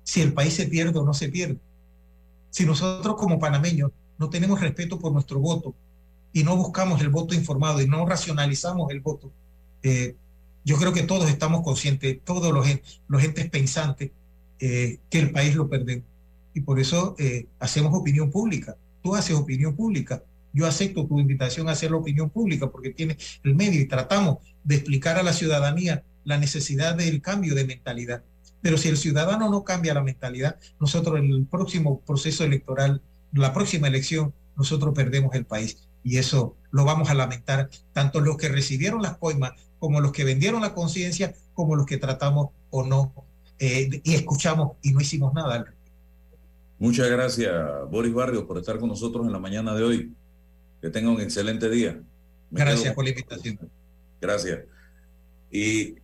si 0.03 0.21
el 0.21 0.33
país 0.33 0.55
se 0.55 0.67
pierde 0.67 0.99
o 0.99 1.05
no 1.05 1.15
se 1.15 1.29
pierde. 1.29 1.59
Si 2.51 2.65
nosotros 2.67 3.17
como 3.17 3.39
panameños 3.39 3.91
no 4.19 4.31
tenemos 4.31 4.61
respeto 4.61 4.99
por 4.99 5.13
nuestro 5.13 5.41
voto 5.41 5.75
y 6.33 6.45
no 6.45 6.57
buscamos 6.57 7.01
el 7.01 7.09
voto 7.09 7.35
informado 7.35 7.81
y 7.81 7.89
no 7.89 8.07
racionalizamos 8.07 8.91
el 8.91 9.01
voto, 9.01 9.33
eh, 9.83 10.15
yo 10.65 10.77
creo 10.77 10.93
que 10.93 11.03
todos 11.03 11.29
estamos 11.29 11.63
conscientes, 11.63 12.19
todos 12.25 12.53
los, 12.53 12.67
los 13.09 13.25
entes 13.25 13.51
pensantes, 13.51 14.13
eh, 14.61 14.99
que 15.11 15.19
el 15.19 15.31
país 15.31 15.55
lo 15.55 15.69
perdemos. 15.69 16.05
Y 16.55 16.61
por 16.61 16.79
eso 16.79 17.17
eh, 17.19 17.47
hacemos 17.59 17.93
opinión 17.95 18.31
pública. 18.31 18.77
Tú 19.03 19.15
haces 19.15 19.37
opinión 19.37 19.75
pública. 19.75 20.23
Yo 20.53 20.67
acepto 20.67 21.07
tu 21.07 21.19
invitación 21.19 21.69
a 21.69 21.73
hacer 21.73 21.91
la 21.91 21.97
opinión 21.97 22.31
pública 22.31 22.71
porque 22.71 22.91
tiene 22.91 23.17
el 23.43 23.55
medio 23.55 23.81
y 23.81 23.87
tratamos 23.87 24.39
de 24.63 24.77
explicar 24.77 25.19
a 25.19 25.25
la 25.25 25.33
ciudadanía 25.33 26.05
la 26.25 26.39
necesidad 26.39 26.95
del 26.95 27.21
cambio 27.21 27.55
de 27.55 27.67
mentalidad. 27.67 28.23
Pero 28.63 28.79
si 28.79 28.89
el 28.89 28.97
ciudadano 28.97 29.51
no 29.51 29.65
cambia 29.65 29.95
la 29.95 30.03
mentalidad, 30.03 30.59
nosotros 30.81 31.19
en 31.19 31.31
el 31.31 31.45
próximo 31.45 32.01
proceso 32.01 32.45
electoral, 32.45 33.03
la 33.33 33.53
próxima 33.53 33.89
elección, 33.89 34.33
nosotros 34.57 34.95
perdemos 34.95 35.35
el 35.35 35.45
país. 35.45 35.89
Y 36.03 36.19
eso 36.19 36.57
lo 36.71 36.85
vamos 36.85 37.11
a 37.11 37.15
lamentar, 37.15 37.69
tanto 37.93 38.21
los 38.21 38.37
que 38.37 38.49
recibieron 38.49 39.03
las 39.03 39.17
coimas, 39.19 39.53
como 39.79 40.01
los 40.01 40.13
que 40.13 40.25
vendieron 40.25 40.63
la 40.63 40.73
conciencia, 40.73 41.35
como 41.53 41.77
los 41.77 41.85
que 41.85 41.99
tratamos 41.99 42.51
o 42.71 42.85
no 42.85 43.13
eh, 43.59 44.01
y 44.03 44.15
escuchamos 44.15 44.77
y 44.83 44.93
no 44.93 45.01
hicimos 45.01 45.33
nada. 45.35 45.65
Muchas 46.79 47.09
gracias, 47.09 47.53
Boris 47.91 48.13
Barrios, 48.13 48.45
por 48.45 48.59
estar 48.59 48.79
con 48.79 48.89
nosotros 48.89 49.27
en 49.27 49.33
la 49.33 49.39
mañana 49.39 49.75
de 49.75 49.83
hoy. 49.83 50.13
Que 50.81 50.91
tenga 50.91 51.11
un 51.11 51.21
excelente 51.21 51.71
día. 51.71 52.03
gracias 52.51 52.95
por 52.95 53.05
la 53.05 53.11
invitación. 53.11 53.59
Gracias. 54.21 54.65
Y 55.51 55.95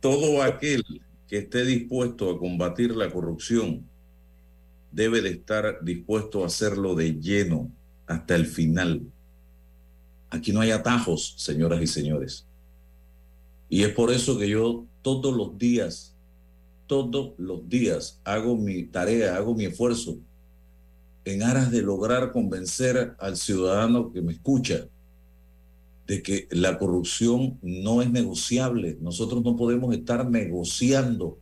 todo 0.00 0.42
aquel 0.42 0.82
que 1.28 1.38
esté 1.38 1.64
dispuesto 1.64 2.30
a 2.30 2.38
combatir 2.38 2.94
la 2.94 3.10
corrupción 3.10 3.88
debe 4.90 5.20
de 5.22 5.30
estar 5.30 5.78
dispuesto 5.82 6.42
a 6.42 6.46
hacerlo 6.46 6.94
de 6.94 7.20
lleno 7.20 7.70
hasta 8.06 8.34
el 8.34 8.46
final. 8.46 9.02
Aquí 10.30 10.52
no 10.52 10.60
hay 10.60 10.70
atajos, 10.70 11.34
señoras 11.38 11.80
y 11.82 11.86
señores. 11.86 12.46
Y 13.68 13.82
es 13.82 13.90
por 13.90 14.12
eso 14.12 14.38
que 14.38 14.48
yo 14.48 14.86
todos 15.02 15.36
los 15.36 15.58
días 15.58 16.15
todos 16.86 17.32
los 17.38 17.68
días 17.68 18.20
hago 18.24 18.56
mi 18.56 18.84
tarea, 18.84 19.36
hago 19.36 19.54
mi 19.54 19.64
esfuerzo 19.64 20.18
en 21.24 21.42
aras 21.42 21.70
de 21.72 21.82
lograr 21.82 22.32
convencer 22.32 23.14
al 23.18 23.36
ciudadano 23.36 24.12
que 24.12 24.22
me 24.22 24.32
escucha 24.32 24.86
de 26.06 26.22
que 26.22 26.46
la 26.50 26.78
corrupción 26.78 27.58
no 27.62 28.00
es 28.00 28.10
negociable. 28.10 28.96
Nosotros 29.00 29.42
no 29.42 29.56
podemos 29.56 29.92
estar 29.92 30.30
negociando. 30.30 31.36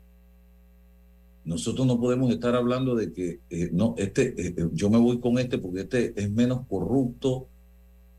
Nosotros 1.45 1.87
no 1.87 2.01
podemos 2.01 2.33
estar 2.33 2.55
hablando 2.55 2.95
de 2.95 3.13
que 3.13 3.41
eh, 3.51 3.69
no, 3.73 3.95
este, 3.99 4.29
eh, 4.29 4.55
eh, 4.57 4.69
yo 4.73 4.89
me 4.89 4.97
voy 4.97 5.21
con 5.21 5.39
este 5.39 5.59
porque 5.59 5.81
este 5.81 6.15
es 6.17 6.31
menos 6.31 6.67
corrupto 6.67 7.47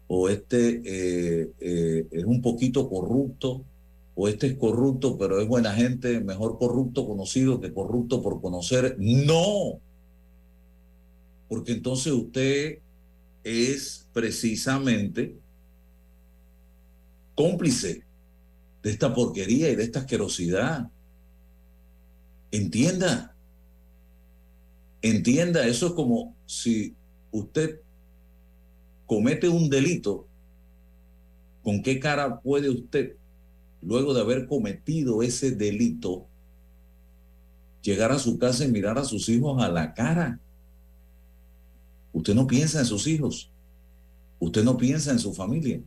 o 0.08 0.30
este 0.30 1.50
es 1.60 2.26
un 2.26 2.44
poquito 2.44 2.88
corrupto 2.88 3.66
o 4.15 4.30
este 4.30 4.47
es 4.47 4.58
corrupto, 4.58 5.17
pero 5.17 5.41
es 5.41 5.47
buena 5.47 5.73
gente, 5.73 6.21
mejor 6.21 6.58
corrupto 6.58 7.06
conocido 7.06 7.60
que 7.60 7.73
corrupto 7.73 8.21
por 8.21 8.41
conocer. 8.41 8.95
No, 8.97 9.82
porque 11.49 11.73
entonces 11.73 12.13
usted 12.13 12.80
es 13.43 14.08
precisamente 14.13 15.38
cómplice 17.36 18.06
de 18.82 18.89
esta 18.89 19.13
porquería 19.13 19.69
y 19.69 19.75
de 19.75 19.84
esta 19.84 19.99
asquerosidad. 19.99 20.89
Entienda, 22.51 23.36
entienda, 25.01 25.67
eso 25.67 25.88
es 25.88 25.93
como 25.93 26.34
si 26.45 26.95
usted 27.32 27.82
comete 29.06 29.49
un 29.49 29.69
delito, 29.69 30.25
¿con 31.63 31.84
qué 31.84 31.99
cara 31.99 32.39
puede 32.39 32.69
usted 32.69 33.17
luego 33.86 34.13
de 34.13 34.21
haber 34.21 34.48
cometido 34.48 35.21
ese 35.21 35.52
delito, 35.52 36.26
llegar 37.82 38.12
a 38.12 38.19
su 38.19 38.39
casa 38.39 38.65
y 38.65 38.71
mirar 38.71 38.98
a 38.98 39.06
sus 39.06 39.30
hijos 39.30 39.62
a 39.62 39.69
la 39.69 39.93
cara. 39.93 40.39
Usted 42.12 42.34
no 42.34 42.48
piensa 42.48 42.80
en 42.80 42.86
sus 42.86 43.06
hijos. 43.06 43.52
Usted 44.39 44.63
no 44.63 44.76
piensa 44.76 45.12
en 45.12 45.19
su 45.19 45.34
familia. 45.34 45.82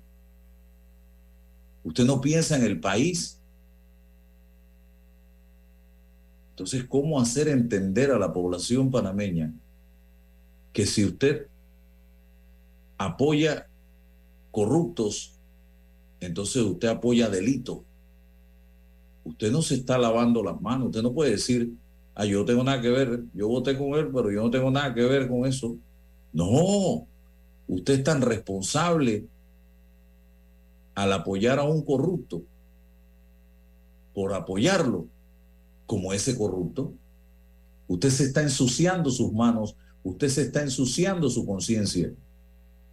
Usted 1.82 2.04
no 2.04 2.20
piensa 2.20 2.56
en 2.56 2.62
el 2.62 2.78
país. 2.78 3.40
Entonces, 6.50 6.84
¿cómo 6.84 7.20
hacer 7.20 7.48
entender 7.48 8.12
a 8.12 8.18
la 8.18 8.32
población 8.32 8.90
panameña 8.90 9.52
que 10.72 10.87
si 10.87 11.04
usted 11.04 11.48
apoya 12.96 13.68
corruptos, 14.52 15.34
entonces 16.20 16.62
usted 16.62 16.88
apoya 16.88 17.28
delito? 17.28 17.84
Usted 19.28 19.52
no 19.52 19.62
se 19.62 19.74
está 19.74 19.98
lavando 19.98 20.42
las 20.42 20.60
manos, 20.60 20.86
usted 20.86 21.02
no 21.02 21.12
puede 21.12 21.32
decir, 21.32 21.70
ah, 22.14 22.24
yo 22.24 22.44
tengo 22.44 22.64
nada 22.64 22.80
que 22.80 22.88
ver, 22.88 23.24
yo 23.34 23.48
voté 23.48 23.76
con 23.76 23.94
él, 23.94 24.08
pero 24.12 24.30
yo 24.30 24.42
no 24.42 24.50
tengo 24.50 24.70
nada 24.70 24.94
que 24.94 25.04
ver 25.04 25.28
con 25.28 25.46
eso. 25.46 25.76
No, 26.32 27.06
usted 27.68 27.94
es 27.94 28.04
tan 28.04 28.22
responsable 28.22 29.26
al 30.94 31.12
apoyar 31.12 31.58
a 31.58 31.64
un 31.64 31.82
corrupto, 31.82 32.42
por 34.14 34.32
apoyarlo, 34.32 35.06
como 35.86 36.12
ese 36.12 36.36
corrupto. 36.36 36.92
Usted 37.86 38.10
se 38.10 38.24
está 38.24 38.42
ensuciando 38.42 39.10
sus 39.10 39.32
manos, 39.32 39.76
usted 40.02 40.28
se 40.28 40.42
está 40.42 40.62
ensuciando 40.62 41.28
su 41.28 41.46
conciencia 41.46 42.12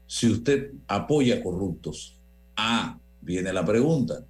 si 0.08 0.30
usted 0.30 0.72
apoya 0.88 1.42
corruptos. 1.42 2.20
Ah, 2.56 3.00
viene 3.22 3.52
la 3.52 3.66
pregunta. 3.66 4.24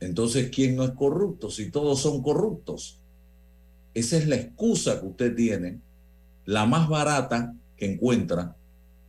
Entonces, 0.00 0.50
¿quién 0.50 0.76
no 0.76 0.84
es 0.84 0.92
corrupto 0.92 1.50
si 1.50 1.70
todos 1.70 2.00
son 2.00 2.22
corruptos? 2.22 2.98
Esa 3.92 4.16
es 4.16 4.26
la 4.26 4.36
excusa 4.36 5.00
que 5.00 5.06
usted 5.06 5.34
tiene, 5.34 5.80
la 6.46 6.66
más 6.66 6.88
barata 6.88 7.54
que 7.76 7.92
encuentra 7.92 8.56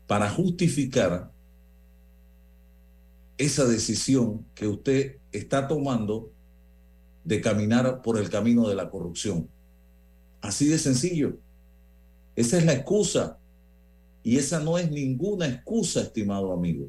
para 0.07 0.29
justificar 0.29 1.31
esa 3.37 3.65
decisión 3.65 4.45
que 4.53 4.67
usted 4.67 5.17
está 5.31 5.67
tomando 5.67 6.31
de 7.23 7.39
caminar 7.41 8.01
por 8.01 8.17
el 8.17 8.29
camino 8.29 8.67
de 8.67 8.75
la 8.75 8.89
corrupción. 8.89 9.47
Así 10.41 10.67
de 10.67 10.77
sencillo. 10.77 11.37
Esa 12.35 12.57
es 12.57 12.65
la 12.65 12.73
excusa. 12.73 13.37
Y 14.23 14.37
esa 14.37 14.59
no 14.59 14.77
es 14.77 14.91
ninguna 14.91 15.47
excusa, 15.47 16.01
estimado 16.01 16.51
amigo. 16.51 16.87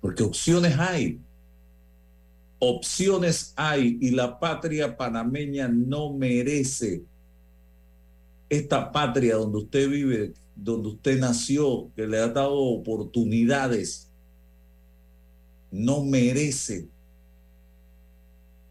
Porque 0.00 0.22
opciones 0.22 0.78
hay. 0.78 1.20
Opciones 2.66 3.52
hay 3.56 3.98
y 4.00 4.10
la 4.10 4.40
patria 4.40 4.96
panameña 4.96 5.68
no 5.68 6.14
merece 6.14 7.02
esta 8.48 8.90
patria 8.90 9.36
donde 9.36 9.58
usted 9.58 9.90
vive, 9.90 10.32
donde 10.56 10.88
usted 10.88 11.18
nació, 11.18 11.90
que 11.94 12.06
le 12.06 12.18
ha 12.20 12.28
dado 12.28 12.56
oportunidades, 12.56 14.10
no 15.70 16.04
merece 16.04 16.88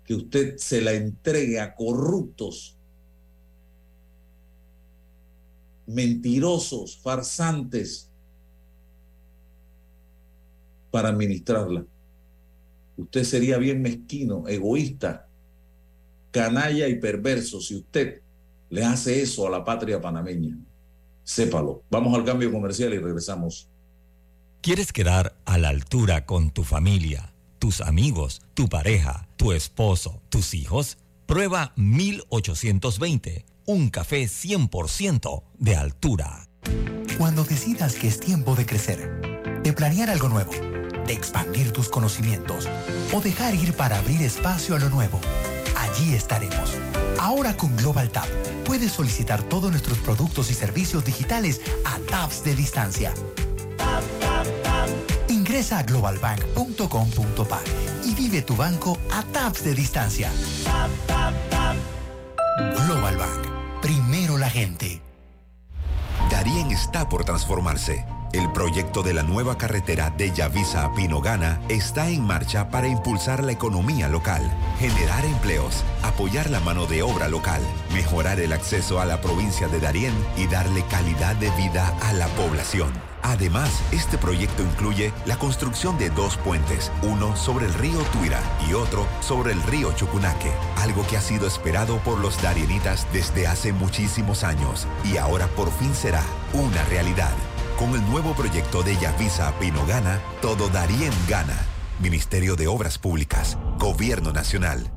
que 0.05 0.15
usted 0.15 0.57
se 0.57 0.81
la 0.81 0.93
entregue 0.93 1.59
a 1.59 1.75
corruptos, 1.75 2.75
mentirosos, 5.85 6.97
farsantes, 6.97 8.09
para 10.89 11.09
administrarla. 11.09 11.85
Usted 13.03 13.23
sería 13.23 13.57
bien 13.57 13.81
mezquino, 13.81 14.47
egoísta, 14.47 15.27
canalla 16.31 16.87
y 16.87 16.95
perverso 16.95 17.61
si 17.61 17.75
usted 17.75 18.21
le 18.69 18.83
hace 18.83 19.21
eso 19.21 19.47
a 19.47 19.51
la 19.51 19.63
patria 19.63 20.01
panameña. 20.01 20.57
Sépalo. 21.23 21.83
Vamos 21.89 22.15
al 22.15 22.25
cambio 22.25 22.51
comercial 22.51 22.93
y 22.93 22.97
regresamos. 22.97 23.69
¿Quieres 24.61 24.91
quedar 24.91 25.35
a 25.45 25.57
la 25.57 25.69
altura 25.69 26.25
con 26.25 26.51
tu 26.51 26.63
familia? 26.63 27.33
tus 27.63 27.79
amigos, 27.79 28.41
tu 28.55 28.67
pareja, 28.67 29.25
tu 29.37 29.53
esposo, 29.53 30.21
tus 30.27 30.53
hijos, 30.53 30.97
prueba 31.25 31.71
1820, 31.77 33.45
un 33.67 33.89
café 33.89 34.25
100% 34.25 35.43
de 35.59 35.77
altura. 35.77 36.49
Cuando 37.17 37.45
decidas 37.45 37.95
que 37.95 38.09
es 38.09 38.19
tiempo 38.19 38.57
de 38.57 38.65
crecer, 38.65 39.61
de 39.63 39.71
planear 39.71 40.09
algo 40.09 40.27
nuevo, 40.27 40.51
de 41.05 41.13
expandir 41.13 41.71
tus 41.71 41.89
conocimientos 41.89 42.67
o 43.13 43.21
dejar 43.21 43.55
ir 43.55 43.73
para 43.73 43.97
abrir 43.97 44.21
espacio 44.21 44.75
a 44.75 44.79
lo 44.79 44.89
nuevo, 44.89 45.19
allí 45.77 46.13
estaremos. 46.13 46.77
Ahora 47.19 47.55
con 47.55 47.75
Global 47.77 48.09
Tap 48.09 48.27
puedes 48.65 48.91
solicitar 48.91 49.43
todos 49.43 49.71
nuestros 49.71 49.97
productos 49.99 50.51
y 50.51 50.53
servicios 50.53 51.05
digitales 51.05 51.61
a 51.85 51.99
taps 52.09 52.43
de 52.43 52.55
distancia 52.55 53.13
Ingresa 55.27 55.79
a 55.79 55.83
globalbank.com.pa 55.83 57.59
y 58.05 58.15
vive 58.15 58.41
tu 58.41 58.55
banco 58.55 58.97
a 59.11 59.23
taps 59.23 59.63
de 59.63 59.73
distancia. 59.73 60.31
Global 62.85 63.17
Bank. 63.17 63.81
Primero 63.81 64.37
la 64.37 64.49
gente. 64.49 65.01
Darien 66.29 66.71
está 66.71 67.09
por 67.09 67.25
transformarse. 67.25 68.05
El 68.33 68.51
proyecto 68.51 69.03
de 69.03 69.13
la 69.13 69.21
nueva 69.21 69.59
carretera 69.59 70.09
de 70.09 70.31
Yavisa 70.31 70.85
a 70.85 70.93
Pinogana 70.95 71.61
está 71.69 72.09
en 72.09 72.25
marcha 72.25 72.67
para 72.69 72.87
impulsar 72.87 73.43
la 73.43 73.51
economía 73.51 74.09
local, 74.09 74.41
generar 74.79 75.23
empleos, 75.23 75.83
apoyar 76.01 76.49
la 76.49 76.59
mano 76.59 76.87
de 76.87 77.03
obra 77.03 77.29
local, 77.29 77.61
mejorar 77.93 78.39
el 78.39 78.51
acceso 78.51 78.99
a 78.99 79.05
la 79.05 79.21
provincia 79.21 79.67
de 79.67 79.79
Darién 79.79 80.15
y 80.35 80.47
darle 80.47 80.83
calidad 80.89 81.35
de 81.35 81.51
vida 81.51 81.95
a 82.01 82.11
la 82.13 82.25
población. 82.29 82.91
Además, 83.21 83.69
este 83.91 84.17
proyecto 84.17 84.63
incluye 84.63 85.13
la 85.27 85.37
construcción 85.37 85.99
de 85.99 86.09
dos 86.09 86.35
puentes, 86.37 86.91
uno 87.03 87.35
sobre 87.35 87.67
el 87.67 87.73
río 87.75 87.99
Tuira 88.11 88.41
y 88.67 88.73
otro 88.73 89.07
sobre 89.21 89.53
el 89.53 89.61
río 89.61 89.93
Chucunaque, 89.93 90.51
algo 90.77 91.05
que 91.05 91.17
ha 91.17 91.21
sido 91.21 91.45
esperado 91.45 91.99
por 91.99 92.17
los 92.17 92.41
darienitas 92.41 93.07
desde 93.13 93.45
hace 93.45 93.73
muchísimos 93.73 94.43
años 94.43 94.87
y 95.05 95.17
ahora 95.17 95.45
por 95.49 95.71
fin 95.71 95.93
será 95.93 96.23
una 96.53 96.83
realidad. 96.85 97.31
Con 97.77 97.95
el 97.95 98.07
nuevo 98.07 98.35
proyecto 98.35 98.83
de 98.83 98.95
Yavisa 98.97 99.51
Pino 99.59 99.83
Gana, 99.87 100.21
todo 100.41 100.69
Darien 100.69 101.11
gana. 101.27 101.57
Ministerio 101.99 102.55
de 102.55 102.67
Obras 102.67 102.99
Públicas, 102.99 103.57
Gobierno 103.79 104.31
Nacional. 104.31 104.91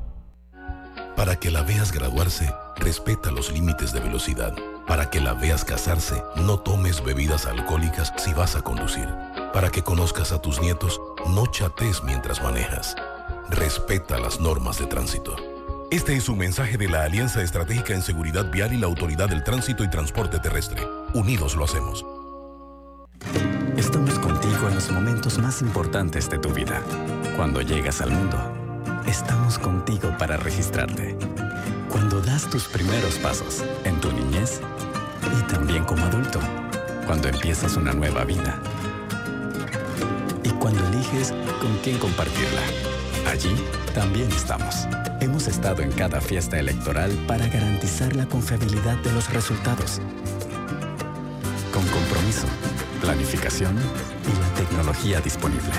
Para 1.15 1.37
que 1.37 1.49
la 1.49 1.63
veas 1.63 1.91
graduarse, 1.91 2.53
respeta 2.75 3.31
los 3.31 3.51
límites 3.51 3.93
de 3.93 3.99
velocidad. 3.99 4.53
Para 4.85 5.09
que 5.09 5.19
la 5.19 5.33
veas 5.33 5.65
casarse, 5.65 6.21
no 6.35 6.59
tomes 6.59 7.03
bebidas 7.03 7.47
alcohólicas 7.47 8.13
si 8.17 8.31
vas 8.33 8.55
a 8.55 8.61
conducir. 8.61 9.07
Para 9.53 9.71
que 9.71 9.81
conozcas 9.81 10.31
a 10.31 10.41
tus 10.41 10.61
nietos, 10.61 11.01
no 11.29 11.47
chates 11.47 12.03
mientras 12.03 12.43
manejas. 12.43 12.95
Respeta 13.49 14.19
las 14.19 14.39
normas 14.39 14.77
de 14.77 14.85
tránsito. 14.85 15.35
Este 15.89 16.15
es 16.15 16.29
un 16.29 16.37
mensaje 16.37 16.77
de 16.77 16.87
la 16.87 17.03
Alianza 17.03 17.41
Estratégica 17.41 17.95
en 17.95 18.03
Seguridad 18.03 18.51
Vial 18.51 18.73
y 18.73 18.77
la 18.77 18.85
Autoridad 18.85 19.29
del 19.29 19.43
Tránsito 19.43 19.83
y 19.83 19.89
Transporte 19.89 20.37
Terrestre. 20.39 20.87
Unidos 21.13 21.55
lo 21.55 21.65
hacemos. 21.65 22.05
Los 24.77 24.91
momentos 24.91 25.39
más 25.39 25.63
importantes 25.63 26.29
de 26.29 26.37
tu 26.37 26.53
vida. 26.53 26.83
Cuando 27.35 27.63
llegas 27.63 27.99
al 27.99 28.11
mundo, 28.11 28.37
estamos 29.07 29.57
contigo 29.57 30.15
para 30.19 30.37
registrarte. 30.37 31.17
Cuando 31.89 32.21
das 32.21 32.47
tus 32.47 32.65
primeros 32.65 33.15
pasos 33.15 33.63
en 33.85 33.99
tu 33.99 34.11
niñez 34.11 34.61
y 35.35 35.51
también 35.51 35.83
como 35.83 36.05
adulto. 36.05 36.39
Cuando 37.07 37.27
empiezas 37.27 37.75
una 37.75 37.91
nueva 37.91 38.23
vida. 38.23 38.61
Y 40.43 40.49
cuando 40.49 40.85
eliges 40.89 41.33
con 41.59 41.75
quién 41.83 41.97
compartirla. 41.97 42.61
Allí 43.31 43.55
también 43.95 44.31
estamos. 44.31 44.85
Hemos 45.21 45.47
estado 45.47 45.81
en 45.81 45.91
cada 45.91 46.21
fiesta 46.21 46.59
electoral 46.59 47.09
para 47.27 47.47
garantizar 47.47 48.15
la 48.15 48.27
confiabilidad 48.27 48.97
de 48.97 49.11
los 49.11 49.27
resultados. 49.33 50.01
Con 51.73 51.83
compromiso, 51.87 52.45
planificación 53.01 53.75
y 53.75 54.39
la 54.39 54.46
tecnología 54.57 55.21
disponible. 55.21 55.71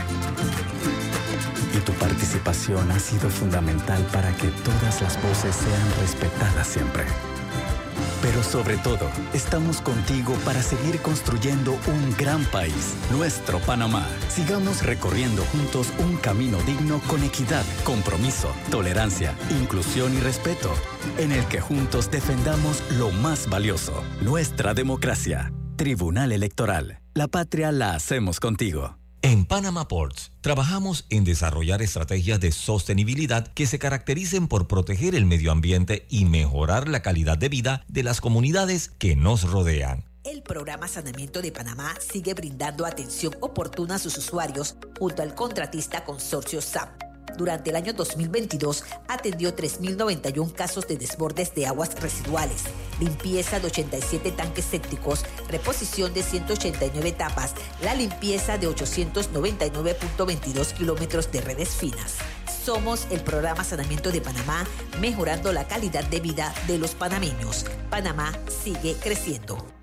Y 1.77 1.81
tu 1.81 1.93
participación 1.93 2.91
ha 2.91 2.99
sido 2.99 3.29
fundamental 3.29 4.03
para 4.13 4.35
que 4.37 4.49
todas 4.49 5.03
las 5.03 5.23
voces 5.23 5.55
sean 5.55 6.01
respetadas 6.01 6.67
siempre. 6.67 7.05
Pero 8.23 8.43
sobre 8.43 8.77
todo, 8.79 9.09
estamos 9.33 9.81
contigo 9.81 10.35
para 10.45 10.61
seguir 10.61 11.01
construyendo 11.01 11.73
un 11.87 12.17
gran 12.17 12.45
país, 12.47 12.95
nuestro 13.13 13.61
Panamá. 13.61 14.07
Sigamos 14.29 14.85
recorriendo 14.85 15.43
juntos 15.45 15.93
un 15.99 16.17
camino 16.17 16.59
digno 16.67 17.01
con 17.07 17.23
equidad, 17.23 17.65
compromiso, 17.85 18.53
tolerancia, 18.71 19.35
inclusión 19.61 20.15
y 20.15 20.21
respeto, 20.21 20.73
en 21.19 21.31
el 21.31 21.45
que 21.47 21.61
juntos 21.61 22.11
defendamos 22.11 22.83
lo 22.99 23.11
más 23.11 23.49
valioso, 23.49 24.03
nuestra 24.21 24.75
democracia. 24.75 25.53
Tribunal 25.77 26.33
Electoral. 26.33 26.99
La 27.19 27.27
patria 27.27 27.73
la 27.73 27.97
hacemos 27.97 28.39
contigo. 28.39 28.97
En 29.23 29.45
Panama 29.45 29.89
Ports 29.89 30.31
trabajamos 30.41 31.05
en 31.11 31.25
desarrollar 31.25 31.83
estrategias 31.83 32.39
de 32.39 32.53
sostenibilidad 32.53 33.49
que 33.55 33.67
se 33.67 33.81
caractericen 33.81 34.47
por 34.47 34.69
proteger 34.69 35.17
el 35.17 35.27
medio 35.27 35.51
ambiente 35.51 36.07
y 36.09 36.27
mejorar 36.27 36.87
la 36.87 37.03
calidad 37.03 37.37
de 37.37 37.49
vida 37.49 37.83
de 37.89 38.05
las 38.05 38.21
comunidades 38.21 38.91
que 39.01 39.17
nos 39.17 39.51
rodean. 39.51 40.05
El 40.23 40.45
programa 40.45 40.87
Sanamiento 40.87 41.43
de 41.43 41.51
Panamá 41.51 41.93
sigue 41.99 42.35
brindando 42.35 42.87
atención 42.87 43.35
oportuna 43.41 43.97
a 43.97 43.99
sus 43.99 44.17
usuarios 44.17 44.77
junto 44.97 45.21
al 45.21 45.35
contratista 45.35 46.05
consorcio 46.05 46.61
SAP 46.61 47.08
Durante 47.37 47.71
el 47.71 47.77
año 47.77 47.93
2022 47.93 48.85
atendió 49.09 49.55
3.091 49.55 50.53
casos 50.53 50.87
de 50.87 50.97
desbordes 50.97 51.55
de 51.55 51.67
aguas 51.67 52.01
residuales, 52.01 52.65
limpieza 53.01 53.61
de 53.61 53.67
87 53.67 54.33
tanques 54.33 54.65
sépticos, 54.65 55.25
reposición 55.49 56.13
de 56.15 56.23
189 56.23 57.09
etapas, 57.09 57.55
la 57.83 57.95
limpieza 57.95 58.59
de 58.59 58.69
899.22 58.69 60.73
kilómetros 60.73 61.31
de 61.31 61.41
redes 61.41 61.71
finas. 61.71 62.17
Somos 62.65 63.07
el 63.11 63.21
programa 63.21 63.65
Sanamiento 63.65 64.11
de 64.11 64.21
Panamá, 64.21 64.67
mejorando 65.01 65.53
la 65.53 65.67
calidad 65.67 66.05
de 66.05 66.21
vida 66.21 66.53
de 66.67 66.79
los 66.79 66.95
panameños. 66.95 67.65
Panamá 67.89 68.33
sigue 68.63 68.95
creciendo. 69.01 69.78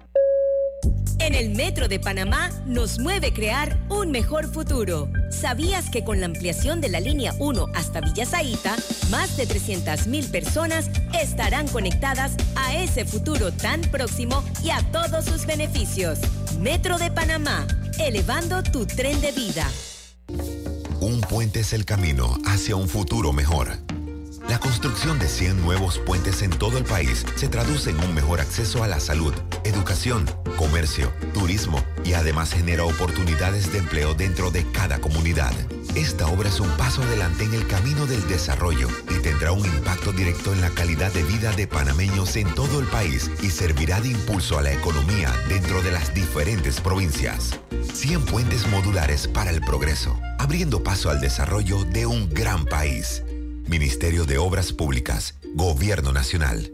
En 1.19 1.33
el 1.33 1.55
Metro 1.55 1.87
de 1.87 1.99
Panamá 1.99 2.49
nos 2.65 2.99
mueve 2.99 3.33
crear 3.33 3.79
un 3.89 4.11
mejor 4.11 4.51
futuro. 4.51 5.09
¿Sabías 5.31 5.89
que 5.89 6.03
con 6.03 6.19
la 6.19 6.27
ampliación 6.27 6.81
de 6.81 6.89
la 6.89 6.99
línea 6.99 7.33
1 7.39 7.67
hasta 7.73 8.01
Villa 8.01 8.25
Zaita, 8.25 8.75
más 9.09 9.37
de 9.37 9.47
300.000 9.47 10.29
personas 10.29 10.89
estarán 11.19 11.67
conectadas 11.67 12.33
a 12.55 12.75
ese 12.75 13.05
futuro 13.05 13.51
tan 13.51 13.81
próximo 13.81 14.43
y 14.63 14.69
a 14.69 14.81
todos 14.91 15.25
sus 15.25 15.45
beneficios? 15.45 16.19
Metro 16.59 16.97
de 16.97 17.11
Panamá, 17.11 17.65
elevando 17.99 18.61
tu 18.63 18.85
tren 18.85 19.19
de 19.21 19.31
vida. 19.31 19.67
Un 21.01 21.21
puente 21.21 21.61
es 21.61 21.73
el 21.73 21.85
camino 21.85 22.37
hacia 22.45 22.75
un 22.75 22.87
futuro 22.87 23.33
mejor. 23.33 23.77
La 24.47 24.59
construcción 24.59 25.17
de 25.17 25.27
100 25.27 25.59
nuevos 25.61 25.97
puentes 25.97 26.43
en 26.43 26.51
todo 26.51 26.77
el 26.77 26.83
país 26.83 27.25
se 27.35 27.47
traduce 27.47 27.89
en 27.89 27.99
un 27.99 28.13
mejor 28.13 28.39
acceso 28.39 28.83
a 28.83 28.87
la 28.87 28.99
salud, 28.99 29.33
educación, 29.63 30.29
comercio, 30.55 31.11
turismo 31.33 31.83
y 32.03 32.13
además 32.13 32.53
genera 32.53 32.83
oportunidades 32.83 33.71
de 33.73 33.79
empleo 33.79 34.13
dentro 34.13 34.51
de 34.51 34.63
cada 34.71 34.99
comunidad. 34.99 35.51
Esta 35.95 36.27
obra 36.27 36.49
es 36.49 36.59
un 36.59 36.69
paso 36.77 37.01
adelante 37.01 37.43
en 37.43 37.55
el 37.55 37.65
camino 37.65 38.05
del 38.05 38.27
desarrollo 38.27 38.87
y 39.09 39.19
tendrá 39.19 39.51
un 39.51 39.65
impacto 39.65 40.11
directo 40.11 40.53
en 40.53 40.61
la 40.61 40.69
calidad 40.69 41.11
de 41.11 41.23
vida 41.23 41.51
de 41.53 41.65
panameños 41.65 42.35
en 42.35 42.53
todo 42.53 42.79
el 42.79 42.85
país 42.85 43.31
y 43.41 43.49
servirá 43.49 43.99
de 43.99 44.09
impulso 44.09 44.59
a 44.59 44.61
la 44.61 44.73
economía 44.73 45.33
dentro 45.49 45.81
de 45.81 45.91
las 45.91 46.13
diferentes 46.13 46.79
provincias. 46.81 47.59
100 47.93 48.25
puentes 48.25 48.67
modulares 48.67 49.27
para 49.27 49.49
el 49.49 49.61
progreso, 49.61 50.19
abriendo 50.37 50.83
paso 50.83 51.09
al 51.09 51.19
desarrollo 51.19 51.83
de 51.85 52.05
un 52.05 52.29
gran 52.29 52.65
país. 52.65 53.24
Ministerio 53.67 54.25
de 54.25 54.37
Obras 54.37 54.71
Públicas, 54.73 55.35
Gobierno 55.55 56.11
Nacional. 56.11 56.71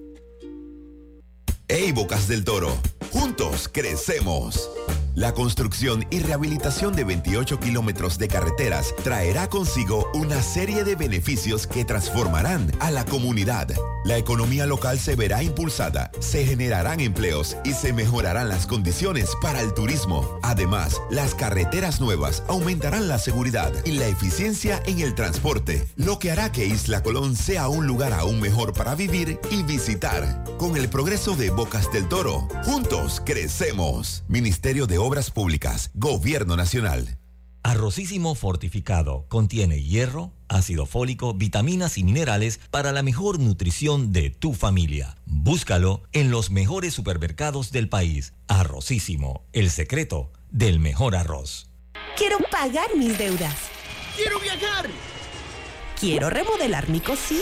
¡Ey, 1.68 1.94
Bocas 1.94 2.28
del 2.28 2.44
Toro! 2.44 2.78
Juntos 3.12 3.70
crecemos. 3.72 4.70
La 5.16 5.34
construcción 5.34 6.06
y 6.10 6.20
rehabilitación 6.20 6.96
de 6.96 7.04
28 7.04 7.60
kilómetros 7.60 8.18
de 8.18 8.28
carreteras 8.28 8.94
traerá 9.04 9.50
consigo 9.50 10.10
una 10.14 10.42
serie 10.42 10.84
de 10.84 10.96
beneficios 10.96 11.68
que 11.68 11.86
transformarán 11.86 12.72
a 12.80 12.92
la 12.92 13.06
comunidad. 13.06 13.68
La 14.04 14.18
economía 14.18 14.66
local 14.66 14.98
se 14.98 15.16
verá 15.16 15.44
impulsada, 15.44 16.12
se 16.20 16.46
generarán 16.46 17.00
empleos 17.02 17.56
y 17.64 17.74
se 17.74 17.94
mejorarán 17.94 18.50
las 18.50 18.66
condiciones 18.66 19.30
para 19.42 19.62
el 19.62 19.74
turismo. 19.74 20.40
Además, 20.42 21.00
las 21.12 21.36
carreteras 21.36 22.02
nuevas 22.02 22.44
aumentarán 22.48 23.08
la 23.08 23.20
seguridad 23.20 23.72
y 23.86 23.92
la 23.92 24.08
eficiencia 24.08 24.82
en 24.86 25.02
el 25.02 25.14
transporte, 25.14 25.88
lo 25.98 26.18
que 26.18 26.32
hará 26.32 26.52
que 26.52 26.66
Isla 26.66 27.04
Colón 27.04 27.36
sea 27.36 27.68
un 27.68 27.86
lugar 27.86 28.14
aún 28.14 28.40
mejor 28.40 28.74
para 28.74 28.96
vivir 28.96 29.40
y 29.52 29.62
visitar. 29.64 30.44
Con 30.58 30.78
el 30.78 30.90
progreso 30.90 31.36
de 31.36 31.52
Bocas 31.52 31.92
del 31.92 32.08
Toro, 32.08 32.48
juntos 32.66 33.22
crecemos. 33.24 34.24
Ministerio 34.28 34.81
de 34.88 34.98
Obras 34.98 35.32
Públicas, 35.32 35.92
Gobierno 35.94 36.56
Nacional. 36.56 37.18
Arrocísimo 37.64 38.34
fortificado 38.34 39.26
contiene 39.30 39.84
hierro, 39.84 40.34
ácido 40.48 40.86
fólico, 40.88 41.34
vitaminas 41.36 41.98
y 41.98 42.04
minerales 42.04 42.60
para 42.72 42.92
la 42.92 43.04
mejor 43.04 43.40
nutrición 43.40 44.12
de 44.12 44.32
tu 44.32 44.54
familia. 44.54 45.16
Búscalo 45.26 46.02
en 46.12 46.32
los 46.32 46.50
mejores 46.50 46.94
supermercados 46.94 47.72
del 47.72 47.88
país. 47.88 48.34
Arrocísimo, 48.48 49.46
el 49.54 49.70
secreto 49.70 50.32
del 50.50 50.80
mejor 50.80 51.16
arroz. 51.16 51.70
Quiero 52.18 52.38
pagar 52.50 52.96
mis 52.98 53.18
deudas. 53.18 53.56
Quiero 54.16 54.40
viajar. 54.40 54.90
Quiero 56.00 56.30
remodelar 56.32 56.90
mi 56.90 57.00
cocina. 57.00 57.42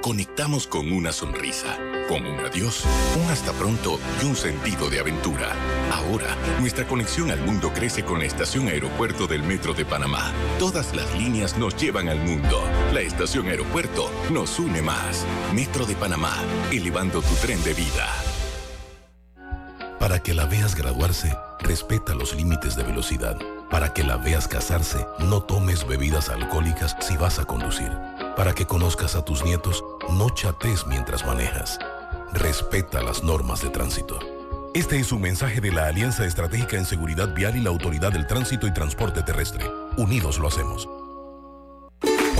Conectamos 0.00 0.68
con 0.68 0.92
una 0.92 1.12
sonrisa, 1.12 1.76
con 2.08 2.24
un 2.24 2.38
adiós, 2.38 2.84
un 3.20 3.30
hasta 3.32 3.52
pronto 3.52 3.98
y 4.22 4.26
un 4.26 4.36
sentido 4.36 4.88
de 4.88 5.00
aventura. 5.00 5.52
Ahora, 5.92 6.36
nuestra 6.60 6.86
conexión 6.86 7.32
al 7.32 7.40
mundo 7.40 7.72
crece 7.74 8.04
con 8.04 8.20
la 8.20 8.24
estación 8.24 8.68
aeropuerto 8.68 9.26
del 9.26 9.42
Metro 9.42 9.74
de 9.74 9.84
Panamá. 9.84 10.32
Todas 10.60 10.94
las 10.94 11.12
líneas 11.18 11.58
nos 11.58 11.76
llevan 11.76 12.08
al 12.08 12.20
mundo. 12.20 12.62
La 12.94 13.00
estación 13.00 13.48
aeropuerto 13.48 14.08
nos 14.30 14.60
une 14.60 14.82
más. 14.82 15.26
Metro 15.52 15.84
de 15.84 15.96
Panamá, 15.96 16.32
elevando 16.70 17.20
tu 17.20 17.34
tren 17.42 17.62
de 17.64 17.74
vida. 17.74 18.08
Para 19.98 20.22
que 20.22 20.32
la 20.32 20.46
veas 20.46 20.76
graduarse, 20.76 21.36
respeta 21.58 22.14
los 22.14 22.34
límites 22.36 22.76
de 22.76 22.84
velocidad. 22.84 23.36
Para 23.68 23.92
que 23.92 24.04
la 24.04 24.16
veas 24.16 24.46
casarse, 24.46 25.04
no 25.18 25.42
tomes 25.42 25.86
bebidas 25.86 26.28
alcohólicas 26.28 26.96
si 27.00 27.16
vas 27.16 27.40
a 27.40 27.44
conducir. 27.44 27.90
Para 28.38 28.54
que 28.54 28.66
conozcas 28.66 29.16
a 29.16 29.24
tus 29.24 29.44
nietos, 29.44 29.84
no 30.10 30.30
chates 30.30 30.86
mientras 30.86 31.26
manejas. 31.26 31.76
Respeta 32.32 33.02
las 33.02 33.24
normas 33.24 33.62
de 33.62 33.68
tránsito. 33.68 34.20
Este 34.74 35.00
es 35.00 35.10
un 35.10 35.22
mensaje 35.22 35.60
de 35.60 35.72
la 35.72 35.86
Alianza 35.86 36.24
Estratégica 36.24 36.76
en 36.76 36.84
Seguridad 36.84 37.34
Vial 37.34 37.56
y 37.56 37.62
la 37.62 37.70
Autoridad 37.70 38.12
del 38.12 38.28
Tránsito 38.28 38.68
y 38.68 38.72
Transporte 38.72 39.24
Terrestre. 39.24 39.68
Unidos 39.96 40.38
lo 40.38 40.46
hacemos. 40.46 40.88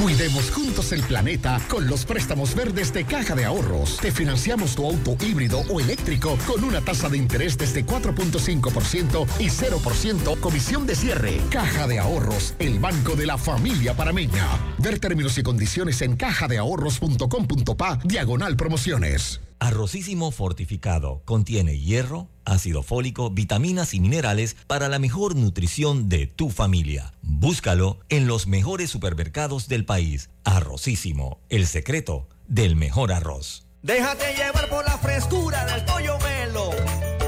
Cuidemos 0.00 0.52
juntos 0.52 0.92
el 0.92 1.02
planeta 1.02 1.60
con 1.68 1.88
los 1.88 2.04
préstamos 2.04 2.54
verdes 2.54 2.92
de 2.92 3.04
Caja 3.04 3.34
de 3.34 3.44
Ahorros. 3.44 3.96
Te 3.96 4.12
financiamos 4.12 4.76
tu 4.76 4.86
auto 4.86 5.16
híbrido 5.24 5.62
o 5.68 5.80
eléctrico 5.80 6.38
con 6.46 6.62
una 6.62 6.80
tasa 6.80 7.08
de 7.08 7.16
interés 7.16 7.58
desde 7.58 7.84
4.5% 7.84 9.26
y 9.40 9.48
0% 9.48 10.38
comisión 10.38 10.86
de 10.86 10.94
cierre. 10.94 11.40
Caja 11.50 11.88
de 11.88 11.98
Ahorros, 11.98 12.54
el 12.60 12.78
banco 12.78 13.16
de 13.16 13.26
la 13.26 13.38
familia 13.38 13.94
parameña. 13.94 14.46
Ver 14.78 15.00
términos 15.00 15.36
y 15.36 15.42
condiciones 15.42 16.00
en 16.00 16.14
cajadeahorros.com.pa 16.14 17.98
diagonal 18.04 18.56
promociones. 18.56 19.40
Arrocísimo 19.60 20.30
fortificado 20.30 21.22
contiene 21.24 21.78
hierro, 21.78 22.28
ácido 22.44 22.82
fólico, 22.84 23.30
vitaminas 23.30 23.92
y 23.92 24.00
minerales 24.00 24.56
para 24.68 24.88
la 24.88 25.00
mejor 25.00 25.34
nutrición 25.34 26.08
de 26.08 26.26
tu 26.28 26.50
familia. 26.50 27.12
Búscalo 27.22 27.98
en 28.08 28.28
los 28.28 28.46
mejores 28.46 28.88
supermercados 28.90 29.66
del 29.66 29.84
país. 29.84 30.30
Arrocísimo, 30.44 31.40
el 31.48 31.66
secreto 31.66 32.28
del 32.46 32.76
mejor 32.76 33.12
arroz. 33.12 33.66
Déjate 33.82 34.34
llevar 34.34 34.68
por 34.68 34.84
la 34.84 34.96
frescura 34.98 35.64
del 35.66 35.84
pollo 35.84 36.18
melo, 36.20 36.70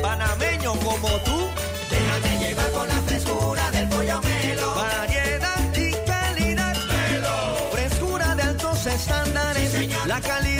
panameño 0.01 0.75
como 0.75 1.09
tú. 1.25 1.49
Déjate 1.91 2.39
llevar 2.39 2.71
por 2.71 2.87
la 2.87 3.01
frescura 3.03 3.71
del 3.73 3.89
pollo 3.89 4.21
melo. 4.23 4.75
Variedad 4.77 5.77
y 5.77 5.93
calidad. 6.07 6.77
Melo. 6.87 7.71
Frescura 7.73 8.35
de 8.37 8.43
altos 8.43 8.87
estándares. 8.87 10.07
la 10.07 10.21
calidad 10.21 10.60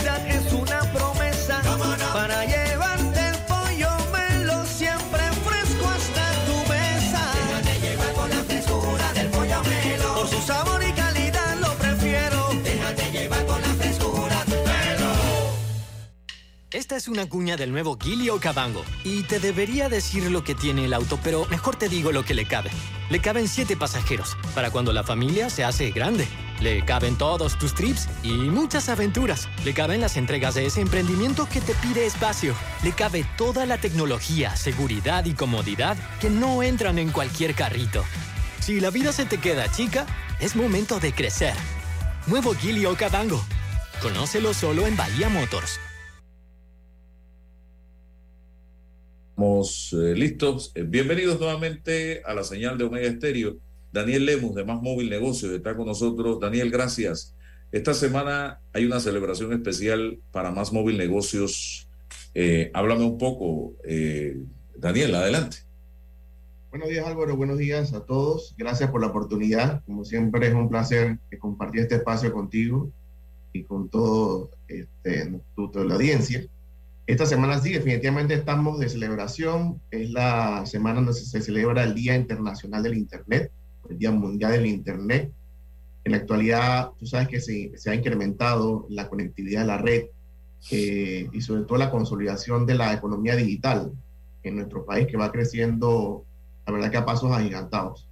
es 17.01 17.07
una 17.07 17.27
cuña 17.27 17.57
del 17.57 17.71
nuevo 17.71 17.97
Gilio 17.99 18.39
Cabango. 18.39 18.85
Y 19.03 19.23
te 19.23 19.39
debería 19.39 19.89
decir 19.89 20.29
lo 20.29 20.43
que 20.43 20.53
tiene 20.53 20.85
el 20.85 20.93
auto, 20.93 21.17
pero 21.23 21.47
mejor 21.47 21.75
te 21.75 21.89
digo 21.89 22.11
lo 22.11 22.23
que 22.23 22.35
le 22.35 22.45
cabe. 22.45 22.69
Le 23.09 23.19
caben 23.19 23.47
siete 23.47 23.75
pasajeros, 23.75 24.37
para 24.53 24.69
cuando 24.69 24.93
la 24.93 25.01
familia 25.01 25.49
se 25.49 25.63
hace 25.63 25.89
grande. 25.89 26.27
Le 26.59 26.85
caben 26.85 27.17
todos 27.17 27.57
tus 27.57 27.73
trips 27.73 28.07
y 28.21 28.33
muchas 28.33 28.87
aventuras. 28.87 29.49
Le 29.65 29.73
caben 29.73 29.99
las 29.99 30.15
entregas 30.15 30.53
de 30.53 30.67
ese 30.67 30.81
emprendimiento 30.81 31.49
que 31.51 31.59
te 31.59 31.73
pide 31.73 32.05
espacio. 32.05 32.53
Le 32.83 32.91
cabe 32.91 33.25
toda 33.35 33.65
la 33.65 33.79
tecnología, 33.79 34.55
seguridad 34.55 35.25
y 35.25 35.33
comodidad 35.33 35.97
que 36.19 36.29
no 36.29 36.61
entran 36.61 36.99
en 36.99 37.09
cualquier 37.09 37.55
carrito. 37.55 38.03
Si 38.59 38.79
la 38.79 38.91
vida 38.91 39.11
se 39.11 39.25
te 39.25 39.39
queda 39.39 39.71
chica, 39.71 40.05
es 40.39 40.55
momento 40.55 40.99
de 40.99 41.13
crecer. 41.13 41.55
Nuevo 42.27 42.53
Gilio 42.53 42.95
Cabango. 42.95 43.43
Conócelo 44.03 44.53
solo 44.53 44.85
en 44.85 44.95
Bahía 44.95 45.29
Motors. 45.29 45.79
Estamos 49.41 49.93
eh, 49.93 50.13
listos. 50.13 50.71
Eh, 50.75 50.83
bienvenidos 50.83 51.39
nuevamente 51.39 52.21
a 52.25 52.35
la 52.35 52.43
señal 52.43 52.77
de 52.77 52.83
Omega 52.83 53.07
Estéreo. 53.07 53.57
Daniel 53.91 54.27
Lemus 54.27 54.53
de 54.53 54.63
Más 54.63 54.79
Móvil 54.83 55.09
Negocios 55.09 55.51
está 55.51 55.75
con 55.75 55.87
nosotros. 55.87 56.39
Daniel, 56.39 56.69
gracias. 56.69 57.35
Esta 57.71 57.95
semana 57.95 58.61
hay 58.71 58.85
una 58.85 58.99
celebración 58.99 59.51
especial 59.51 60.19
para 60.31 60.51
Más 60.51 60.71
Móvil 60.71 60.95
Negocios. 60.95 61.89
Eh, 62.35 62.69
háblame 62.75 63.03
un 63.03 63.17
poco, 63.17 63.73
Daniel, 64.77 65.15
adelante. 65.15 65.57
Buenos 66.69 66.89
días 66.89 67.07
Álvaro, 67.07 67.35
buenos 67.35 67.57
días 67.57 67.93
a 67.93 68.05
todos. 68.05 68.53
Gracias 68.59 68.91
por 68.91 69.01
la 69.01 69.07
oportunidad. 69.07 69.83
Como 69.85 70.05
siempre 70.05 70.49
es 70.49 70.53
un 70.53 70.69
placer 70.69 71.17
compartir 71.39 71.81
este 71.81 71.95
espacio 71.95 72.31
contigo 72.31 72.91
y 73.53 73.63
con 73.63 73.89
todo 73.89 74.51
este, 74.67 75.33
toda 75.55 75.83
la 75.83 75.95
audiencia. 75.95 76.45
Esta 77.07 77.25
semana 77.25 77.59
sí, 77.59 77.73
definitivamente 77.73 78.33
estamos 78.35 78.79
de 78.79 78.87
celebración. 78.87 79.81
Es 79.89 80.11
la 80.11 80.65
semana 80.65 80.95
donde 80.97 81.13
se 81.13 81.41
celebra 81.41 81.83
el 81.83 81.95
Día 81.95 82.15
Internacional 82.15 82.83
del 82.83 82.95
Internet, 82.95 83.51
el 83.89 83.97
Día 83.97 84.11
Mundial 84.11 84.51
del 84.53 84.67
Internet. 84.67 85.31
En 86.03 86.11
la 86.11 86.19
actualidad, 86.19 86.91
tú 86.97 87.05
sabes 87.05 87.27
que 87.27 87.41
se, 87.41 87.71
se 87.75 87.89
ha 87.89 87.95
incrementado 87.95 88.85
la 88.89 89.07
conectividad 89.07 89.61
de 89.61 89.67
la 89.67 89.77
red 89.77 90.05
eh, 90.69 91.27
y 91.31 91.41
sobre 91.41 91.63
todo 91.63 91.77
la 91.77 91.91
consolidación 91.91 92.65
de 92.65 92.75
la 92.75 92.93
economía 92.93 93.35
digital 93.35 93.91
en 94.43 94.55
nuestro 94.55 94.85
país, 94.85 95.07
que 95.07 95.17
va 95.17 95.31
creciendo, 95.31 96.25
la 96.65 96.73
verdad 96.73 96.91
que 96.91 96.97
a 96.97 97.05
pasos 97.05 97.31
agigantados. 97.31 98.07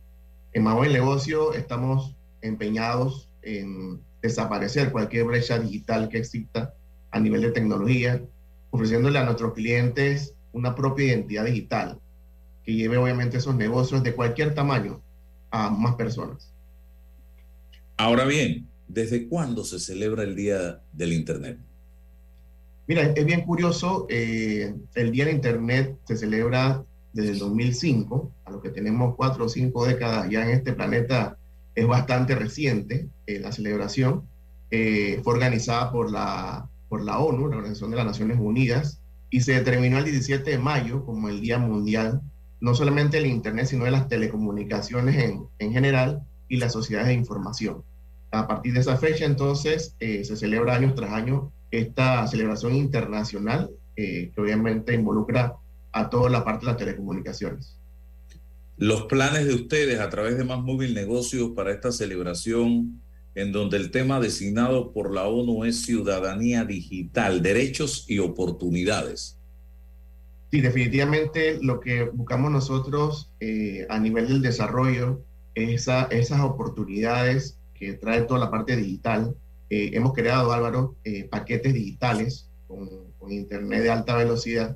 En 0.52 0.64
Mago 0.64 0.84
el 0.84 0.94
Negocio 0.94 1.54
estamos 1.54 2.16
empeñados 2.42 3.30
en 3.44 4.02
desaparecer 4.22 4.92
cualquier 4.92 5.26
brecha 5.26 5.60
digital 5.60 6.10
que 6.10 6.18
exista 6.18 6.74
a 7.12 7.20
nivel 7.20 7.42
de 7.42 7.52
tecnología 7.52 8.22
ofreciéndole 8.72 9.20
a 9.20 9.26
nuestros 9.26 9.54
clientes 9.54 10.34
una 10.54 10.76
propia 10.76 11.08
identidad 11.08 11.46
digital 11.46 12.00
que 12.64 12.74
lleve 12.74 12.98
obviamente 12.98 13.38
esos 13.38 13.56
negocios 13.56 14.04
de 14.04 14.14
cualquier 14.14 14.54
tamaño 14.54 15.02
a 15.52 15.70
más 15.70 15.96
personas. 15.96 16.54
Ahora 17.98 18.26
bien, 18.26 18.68
¿desde 18.88 19.28
cuándo 19.28 19.64
se 19.64 19.80
celebra 19.80 20.24
el 20.24 20.36
Día 20.36 20.82
del 20.94 21.14
Internet? 21.14 21.58
Mira, 22.88 23.04
es 23.04 23.26
bien 23.26 23.42
curioso, 23.42 24.08
eh, 24.10 24.74
el 24.96 25.12
Día 25.12 25.26
del 25.26 25.36
Internet 25.36 25.98
se 26.06 26.18
celebra 26.18 26.84
desde 27.14 27.32
el 27.32 27.40
2005, 27.40 28.32
a 28.46 28.52
lo 28.52 28.62
que 28.62 28.70
tenemos 28.70 29.16
cuatro 29.16 29.46
o 29.46 29.50
cinco 29.50 29.86
décadas 29.86 30.30
ya 30.30 30.44
en 30.44 30.52
este 30.52 30.74
planeta, 30.74 31.38
es 31.76 31.88
bastante 31.88 32.36
reciente 32.36 33.08
eh, 33.28 33.40
la 33.40 33.52
celebración. 33.52 34.24
Eh, 34.72 35.20
fue 35.24 35.34
organizada 35.34 35.92
por 35.92 36.12
la 36.12 36.70
por 36.90 37.04
la 37.04 37.20
ONU, 37.20 37.48
la 37.48 37.58
Organización 37.58 37.92
de 37.92 37.98
las 37.98 38.06
Naciones 38.06 38.38
Unidas, 38.40 39.02
y 39.30 39.42
se 39.42 39.54
determinó 39.54 40.00
el 40.00 40.06
17 40.06 40.50
de 40.50 40.58
mayo 40.58 41.06
como 41.06 41.30
el 41.30 41.40
Día 41.40 41.60
Mundial, 41.60 42.22
no 42.60 42.74
solamente 42.74 43.18
del 43.18 43.28
Internet, 43.28 43.68
sino 43.68 43.86
de 43.86 43.92
las 43.92 44.08
telecomunicaciones 44.10 45.16
en, 45.24 45.46
en 45.60 45.72
general 45.72 46.24
y 46.50 46.58
las 46.58 46.74
sociedades 46.74 47.10
de 47.10 47.14
información. 47.14 47.84
A 48.32 48.48
partir 48.48 48.74
de 48.74 48.80
esa 48.82 48.98
fecha, 48.98 49.26
entonces, 49.26 49.96
eh, 50.00 50.24
se 50.24 50.36
celebra 50.36 50.76
año 50.76 50.94
tras 50.94 51.12
año 51.12 51.52
esta 51.72 52.28
celebración 52.28 52.76
internacional 52.76 53.70
eh, 53.96 54.32
que 54.34 54.42
obviamente 54.42 54.94
involucra 54.94 55.56
a 55.92 56.10
toda 56.10 56.30
la 56.30 56.44
parte 56.44 56.66
de 56.66 56.72
las 56.72 56.78
telecomunicaciones. 56.78 57.76
Los 58.78 59.04
planes 59.04 59.46
de 59.46 59.56
ustedes 59.56 60.00
a 60.00 60.10
través 60.10 60.38
de 60.38 60.46
Más 60.46 60.60
Móvil 60.60 60.94
Negocios 60.94 61.52
para 61.56 61.72
esta 61.72 61.92
celebración 61.92 63.02
en 63.40 63.54
donde 63.54 63.78
el 63.78 63.90
tema 63.90 64.20
designado 64.20 64.92
por 64.92 65.14
la 65.14 65.26
ONU 65.26 65.64
es 65.64 65.86
ciudadanía 65.86 66.66
digital, 66.66 67.42
derechos 67.42 68.04
y 68.10 68.20
oportunidades. 68.20 69.38
Sí, 70.52 70.60
definitivamente 70.60 71.58
lo 71.62 71.80
que 71.80 72.04
buscamos 72.04 72.52
nosotros 72.52 73.32
eh, 73.40 73.88
a 73.90 73.98
nivel 73.98 74.28
del 74.28 74.42
desarrollo 74.42 75.22
es 75.56 75.88
esas 76.10 76.42
oportunidades 76.42 77.58
que 77.76 77.94
trae 77.94 78.24
toda 78.24 78.42
la 78.42 78.52
parte 78.52 78.76
digital. 78.76 79.34
Eh, 79.70 79.92
hemos 79.94 80.14
creado, 80.14 80.52
Álvaro, 80.52 80.96
eh, 81.06 81.24
paquetes 81.30 81.74
digitales 81.74 82.50
con, 82.68 83.10
Internet 83.30 83.84
de 83.84 83.92
alta 83.92 84.16
velocidad 84.16 84.76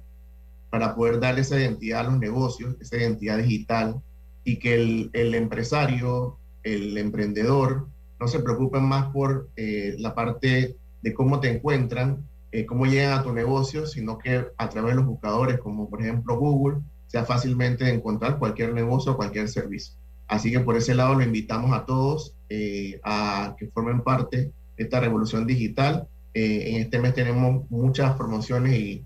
para 0.69 0.93
poder 0.93 1.19
darle 1.19 1.41
esa 1.41 1.59
identidad 1.59 2.01
a 2.01 2.11
los 2.11 2.19
negocios, 2.19 2.75
esa 2.79 2.97
identidad 2.97 3.39
digital, 3.39 3.99
y 4.43 4.57
que 4.59 4.75
el, 4.75 5.09
el 5.13 5.33
empresario, 5.33 6.37
el 6.61 6.95
emprendedor, 6.99 7.87
no 8.23 8.29
se 8.29 8.39
preocupen 8.39 8.83
más 8.83 9.11
por 9.11 9.49
eh, 9.57 9.97
la 9.99 10.15
parte 10.15 10.77
de 11.01 11.13
cómo 11.13 11.41
te 11.41 11.51
encuentran, 11.51 12.25
eh, 12.53 12.65
cómo 12.65 12.85
llegan 12.85 13.19
a 13.19 13.21
tu 13.21 13.33
negocio, 13.33 13.85
sino 13.85 14.17
que 14.17 14.45
a 14.55 14.69
través 14.69 14.91
de 14.91 14.95
los 14.95 15.05
buscadores, 15.05 15.59
como 15.59 15.89
por 15.89 16.01
ejemplo 16.01 16.37
Google, 16.37 16.77
sea 17.07 17.25
fácilmente 17.25 17.89
encontrar 17.89 18.39
cualquier 18.39 18.73
negocio 18.73 19.11
o 19.11 19.17
cualquier 19.17 19.49
servicio. 19.49 19.95
Así 20.25 20.53
que 20.53 20.61
por 20.61 20.77
ese 20.77 20.95
lado 20.95 21.15
lo 21.15 21.23
invitamos 21.23 21.73
a 21.73 21.85
todos 21.85 22.33
eh, 22.47 23.01
a 23.03 23.57
que 23.59 23.67
formen 23.67 24.03
parte 24.03 24.53
de 24.77 24.77
esta 24.77 25.01
revolución 25.01 25.45
digital. 25.45 26.07
en 26.33 26.81
este 26.81 26.99
mes 26.99 27.13
tenemos 27.13 27.69
muchas 27.69 28.15
promociones 28.15 28.73
y, 28.73 29.05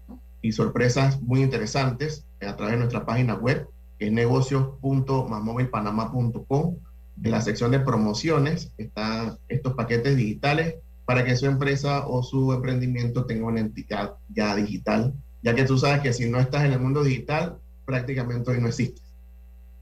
sorpresas 0.52 1.22
muy 1.22 1.42
interesantes 1.42 2.26
a 2.40 2.56
través 2.56 2.76
de 2.76 2.80
nuestra 2.80 3.06
página 3.06 3.36
web, 3.36 3.68
que 4.00 4.06
es 4.06 4.14
negocios.masmovilpanama.com 4.14 6.78
en 7.24 7.32
la 7.32 7.42
sección 7.42 7.72
de 7.72 7.80
promociones 7.80 8.72
están 8.78 9.38
estos 9.48 9.74
paquetes 9.74 10.16
digitales 10.16 10.76
para 11.06 11.24
que 11.24 11.36
su 11.36 11.46
empresa 11.46 12.08
o 12.08 12.22
su 12.22 12.52
emprendimiento 12.54 13.26
tenga 13.26 13.48
una 13.48 13.62
entidad 13.62 14.16
ya 14.30 14.56
digital, 14.56 15.14
ya 15.42 15.56
que 15.56 15.64
tú 15.64 15.78
sabes 15.78 16.02
que 16.02 16.14
si 16.14 16.30
no 16.30 16.40
estás 16.40 16.66
en 16.66 16.74
el 16.74 16.80
mundo 16.80 17.04
digital, 17.04 17.58
prácticamente 17.86 18.52
hoy 18.52 18.60
no 18.60 18.68
existe. 18.68 19.02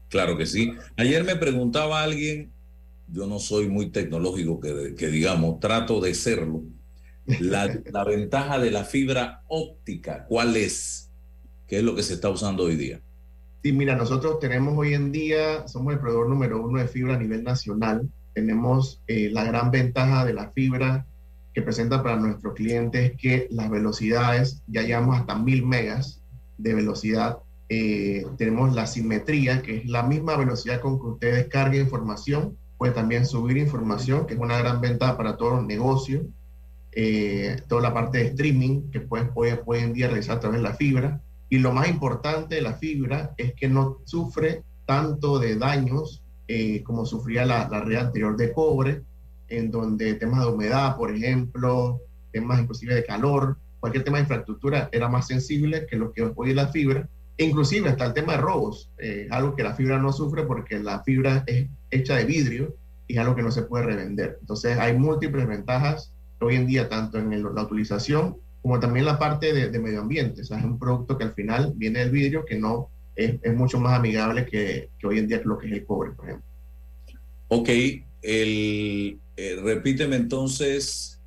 Claro 0.08 0.38
que 0.38 0.46
sí. 0.46 0.72
Ayer 0.96 1.24
me 1.24 1.36
preguntaba 1.36 2.02
alguien, 2.02 2.52
yo 3.08 3.26
no 3.26 3.40
soy 3.40 3.68
muy 3.68 3.90
tecnológico, 3.90 4.60
que, 4.60 4.94
que 4.96 5.08
digamos, 5.08 5.58
trato 5.58 6.00
de 6.00 6.14
serlo. 6.14 6.62
La, 7.40 7.76
la 7.92 8.04
ventaja 8.04 8.60
de 8.60 8.70
la 8.70 8.84
fibra 8.84 9.42
óptica, 9.48 10.26
¿cuál 10.28 10.56
es? 10.56 11.10
¿Qué 11.66 11.78
es 11.78 11.82
lo 11.82 11.96
que 11.96 12.04
se 12.04 12.14
está 12.14 12.30
usando 12.30 12.64
hoy 12.64 12.76
día? 12.76 13.00
Sí, 13.66 13.72
mira, 13.72 13.96
nosotros 13.96 14.38
tenemos 14.38 14.78
hoy 14.78 14.94
en 14.94 15.10
día, 15.10 15.66
somos 15.66 15.92
el 15.92 15.98
proveedor 15.98 16.28
número 16.28 16.62
uno 16.62 16.78
de 16.78 16.86
fibra 16.86 17.16
a 17.16 17.18
nivel 17.18 17.42
nacional. 17.42 18.08
Tenemos 18.32 19.02
eh, 19.08 19.28
la 19.32 19.42
gran 19.42 19.72
ventaja 19.72 20.24
de 20.24 20.34
la 20.34 20.52
fibra 20.52 21.04
que 21.52 21.62
presenta 21.62 22.00
para 22.00 22.14
nuestros 22.14 22.54
clientes 22.54 23.14
que 23.18 23.48
las 23.50 23.68
velocidades, 23.68 24.62
ya 24.68 24.82
llegamos 24.82 25.18
hasta 25.18 25.36
mil 25.36 25.66
megas 25.66 26.22
de 26.58 26.74
velocidad. 26.74 27.38
Eh, 27.68 28.24
tenemos 28.38 28.72
la 28.72 28.86
simetría, 28.86 29.62
que 29.62 29.78
es 29.78 29.86
la 29.86 30.04
misma 30.04 30.36
velocidad 30.36 30.80
con 30.80 31.00
que 31.00 31.06
usted 31.06 31.34
descarga 31.34 31.76
información, 31.76 32.56
puede 32.78 32.92
también 32.92 33.26
subir 33.26 33.56
información, 33.56 34.28
que 34.28 34.34
es 34.34 34.40
una 34.40 34.58
gran 34.58 34.80
ventaja 34.80 35.16
para 35.16 35.36
todos 35.36 35.54
los 35.54 35.66
negocios. 35.66 36.22
Eh, 36.92 37.56
toda 37.66 37.82
la 37.82 37.92
parte 37.92 38.18
de 38.18 38.26
streaming 38.26 38.92
que 38.92 39.00
pueden 39.00 39.34
puede, 39.34 39.60
hoy 39.66 39.80
en 39.80 39.92
día 39.92 40.06
realizar 40.06 40.36
a 40.36 40.40
través 40.40 40.60
de 40.60 40.68
la 40.68 40.74
fibra. 40.74 41.20
Y 41.48 41.58
lo 41.58 41.72
más 41.72 41.88
importante 41.88 42.56
de 42.56 42.62
la 42.62 42.74
fibra 42.74 43.32
es 43.36 43.54
que 43.54 43.68
no 43.68 43.98
sufre 44.04 44.62
tanto 44.84 45.38
de 45.38 45.56
daños 45.56 46.22
eh, 46.48 46.82
como 46.82 47.04
sufría 47.06 47.44
la, 47.44 47.68
la, 47.68 47.80
red 47.80 47.96
anterior 47.96 48.36
de 48.36 48.52
cobre, 48.52 49.02
en 49.48 49.70
donde 49.70 50.14
temas 50.14 50.40
de 50.40 50.52
humedad, 50.52 50.96
por 50.96 51.14
ejemplo, 51.14 52.00
temas 52.32 52.60
inclusive 52.60 52.94
de 52.94 53.04
calor, 53.04 53.56
cualquier 53.80 54.04
tema 54.04 54.18
de 54.18 54.22
infraestructura 54.22 54.88
era 54.92 55.08
más 55.08 55.26
sensible 55.26 55.86
que 55.86 55.96
lo 55.96 56.12
que 56.12 56.32
hoy 56.34 56.50
es 56.50 56.56
la 56.56 56.68
fibra. 56.68 57.08
E 57.38 57.44
inclusive 57.44 57.88
hasta 57.88 58.06
el 58.06 58.14
tema 58.14 58.32
de 58.32 58.38
robos, 58.38 58.90
eh, 58.98 59.28
algo 59.30 59.54
que 59.54 59.62
la 59.62 59.74
fibra 59.74 59.98
no 59.98 60.12
sufre 60.12 60.44
porque 60.44 60.78
la 60.78 61.02
fibra 61.02 61.44
es 61.46 61.68
hecha 61.90 62.16
de 62.16 62.24
vidrio 62.24 62.74
y 63.06 63.14
es 63.14 63.18
algo 63.18 63.36
que 63.36 63.42
no 63.42 63.50
se 63.50 63.62
puede 63.62 63.84
revender. 63.84 64.38
Entonces 64.40 64.78
hay 64.78 64.96
múltiples 64.96 65.46
ventajas 65.46 66.12
hoy 66.40 66.56
en 66.56 66.66
día, 66.66 66.88
tanto 66.88 67.18
en 67.18 67.42
la 67.42 67.62
utilización 67.62 68.36
como 68.66 68.80
también 68.80 69.06
la 69.06 69.16
parte 69.16 69.52
de, 69.52 69.78
medio 69.78 70.00
ambiente. 70.00 70.42
O 70.42 70.44
sea, 70.44 70.58
es 70.58 70.64
un 70.64 70.76
producto 70.76 71.16
que 71.16 71.22
al 71.22 71.34
final 71.34 71.72
viene 71.76 72.00
del 72.00 72.10
vidrio 72.10 72.44
que 72.44 72.56
no 72.56 72.90
es, 73.14 73.36
es 73.40 73.54
mucho 73.54 73.78
más 73.78 73.96
amigable 73.96 74.44
que, 74.44 74.88
que, 74.98 75.06
hoy 75.06 75.20
en 75.20 75.28
día 75.28 75.40
lo 75.44 75.56
que 75.56 75.68
es 75.68 75.74
el 75.74 75.84
cobre, 75.84 76.10
por 76.10 76.24
ejemplo. 76.24 76.44
Ok, 77.46 77.68
el, 78.22 79.20
eh, 79.36 79.60
repíteme 79.62 80.16
entonces 80.16 81.20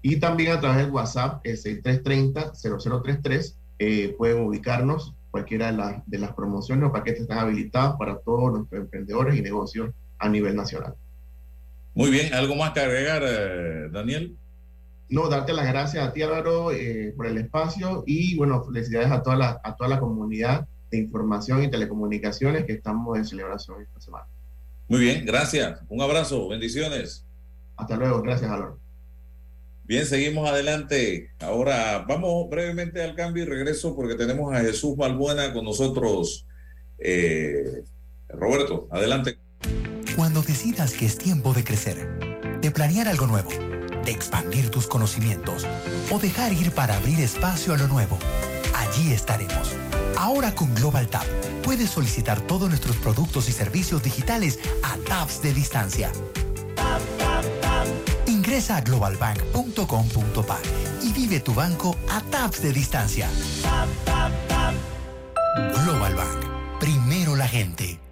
y 0.09 0.19
también 0.21 0.53
a 0.53 0.61
través 0.61 0.77
del 0.77 0.91
WhatsApp, 0.91 1.41
el 1.43 1.57
6330-0033, 1.57 3.55
eh, 3.79 4.15
pueden 4.17 4.39
ubicarnos 4.39 5.13
cualquiera 5.31 5.69
de, 5.69 6.01
de 6.05 6.17
las 6.17 6.33
promociones 6.33 6.87
o 6.87 6.93
paquetes 6.93 7.23
están 7.23 7.39
habilitados 7.39 7.97
para 7.97 8.17
todos 8.19 8.53
nuestros 8.53 8.83
emprendedores 8.83 9.37
y 9.37 9.41
negocios 9.41 9.91
a 10.17 10.29
nivel 10.29 10.55
nacional. 10.55 10.93
Muy 11.93 12.09
bien, 12.09 12.33
¿algo 12.33 12.55
más 12.55 12.71
que 12.71 12.79
agregar, 12.79 13.21
eh, 13.27 13.89
Daniel? 13.91 14.37
no, 15.09 15.27
darte 15.27 15.51
las 15.51 15.67
gracias 15.67 16.07
a 16.07 16.13
ti 16.13 16.21
Álvaro 16.21 16.71
eh, 16.71 17.13
por 17.15 17.27
el 17.27 17.37
espacio 17.37 18.05
y 18.07 18.37
bueno, 18.37 18.63
felicidades 18.63 19.11
a 19.11 19.21
toda, 19.21 19.35
la, 19.35 19.59
a 19.61 19.75
toda 19.75 19.89
la 19.89 19.99
comunidad 19.99 20.69
de 20.89 20.99
información 20.99 21.63
y 21.63 21.69
telecomunicaciones 21.69 22.63
que 22.63 22.71
estamos 22.71 23.17
en 23.17 23.25
celebración 23.25 23.81
esta 23.81 23.99
semana. 23.99 24.25
Muy 24.87 25.01
bien, 25.01 25.25
gracias. 25.25 25.81
Un 25.89 26.01
abrazo, 26.01 26.47
bendiciones. 26.47 27.25
Hasta 27.75 27.97
luego, 27.97 28.21
gracias 28.21 28.49
Álvaro. 28.49 28.86
Bien, 29.87 30.05
seguimos 30.05 30.49
adelante. 30.49 31.31
Ahora 31.39 32.03
vamos 32.05 32.49
brevemente 32.49 33.01
al 33.01 33.15
cambio 33.15 33.43
y 33.43 33.45
regreso 33.45 33.95
porque 33.95 34.15
tenemos 34.15 34.53
a 34.53 34.59
Jesús 34.59 34.97
Balbuena 34.97 35.53
con 35.53 35.63
nosotros. 35.63 36.45
Eh, 36.99 37.83
Roberto, 38.27 38.89
adelante. 38.91 39.39
Cuando 40.17 40.41
decidas 40.41 40.91
que 40.91 41.05
es 41.05 41.17
tiempo 41.17 41.53
de 41.53 41.63
crecer, 41.63 42.19
de 42.59 42.69
planear 42.69 43.07
algo 43.07 43.27
nuevo, 43.27 43.49
de 44.03 44.11
expandir 44.11 44.69
tus 44.69 44.87
conocimientos 44.87 45.65
o 46.11 46.19
dejar 46.19 46.51
ir 46.51 46.71
para 46.71 46.97
abrir 46.97 47.21
espacio 47.21 47.73
a 47.73 47.77
lo 47.77 47.87
nuevo, 47.87 48.19
allí 48.75 49.13
estaremos. 49.13 49.73
Ahora 50.17 50.53
con 50.53 50.75
Global 50.75 51.07
Tap 51.07 51.25
puedes 51.63 51.91
solicitar 51.91 52.41
todos 52.41 52.67
nuestros 52.67 52.97
productos 52.97 53.47
y 53.47 53.53
servicios 53.53 54.03
digitales 54.03 54.59
a 54.83 54.97
tabs 55.07 55.41
de 55.41 55.53
distancia 55.53 56.11
Ingresa 58.47 58.77
a 58.77 58.81
globalbank.com.pa 58.81 60.59
y 61.03 61.11
vive 61.11 61.41
tu 61.41 61.53
banco 61.53 61.97
a 62.09 62.21
taps 62.21 62.61
de 62.61 62.71
distancia. 62.71 63.29
Global 65.83 66.15
Bank. 66.15 66.79
Primero 66.79 67.35
la 67.35 67.49
gente. 67.49 68.06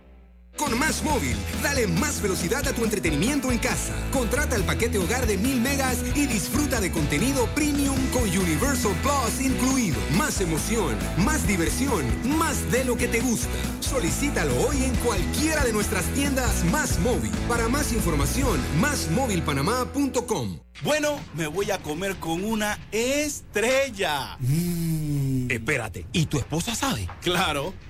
Con 0.58 0.78
Más 0.80 1.04
Móvil, 1.04 1.36
dale 1.62 1.86
más 1.86 2.22
velocidad 2.22 2.66
a 2.68 2.74
tu 2.74 2.84
entretenimiento 2.84 3.52
en 3.52 3.58
casa. 3.58 3.94
Contrata 4.12 4.56
el 4.56 4.64
paquete 4.64 4.98
hogar 4.98 5.28
de 5.28 5.38
1000 5.38 5.60
megas 5.60 5.98
y 6.16 6.28
disfruta 6.28 6.80
de 6.80 6.92
contenido 6.92 7.46
premium 7.54 7.98
con 8.14 8.24
Universal 8.24 8.94
Plus 9.02 9.42
incluido. 9.42 9.98
Más 10.18 10.40
emoción, 10.40 10.96
más 11.18 11.46
diversión, 11.46 12.06
más 12.38 12.72
de 12.72 12.86
lo 12.86 12.96
que 12.96 13.08
te 13.08 13.20
gusta. 13.20 13.50
Solicítalo 13.82 14.56
hoy 14.68 14.84
en 14.84 14.96
cualquiera 14.96 15.66
de 15.66 15.74
nuestras 15.74 16.06
tiendas 16.14 16.64
Más 16.66 17.00
Móvil. 17.00 17.32
Para 17.50 17.68
más 17.68 17.92
información, 17.92 18.60
másmóvilpanamá.com. 18.80 20.60
Bueno, 20.84 21.20
me 21.34 21.48
voy 21.48 21.72
a 21.72 21.80
comer 21.80 22.16
con 22.18 22.44
una 22.44 22.80
estrella. 22.92 24.38
Mmm. 24.40 25.16
Espérate, 25.50 26.06
¿y 26.12 26.26
tu 26.26 26.38
esposa 26.38 26.76
sabe? 26.76 27.08
Claro, 27.22 27.74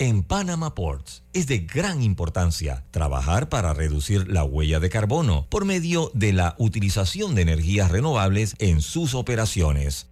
En 0.00 0.22
Panama 0.22 0.74
Ports 0.74 1.24
es 1.34 1.46
de 1.46 1.58
gran 1.58 2.02
importancia 2.02 2.86
trabajar 2.90 3.50
para 3.50 3.74
reducir 3.74 4.32
la 4.32 4.44
huella 4.44 4.80
de 4.80 4.88
carbono 4.88 5.46
por 5.50 5.66
medio 5.66 6.10
de 6.14 6.32
la 6.32 6.54
utilización 6.56 7.34
de 7.34 7.42
energías 7.42 7.90
renovables 7.90 8.54
en 8.60 8.80
sus 8.80 9.14
operaciones. 9.14 10.06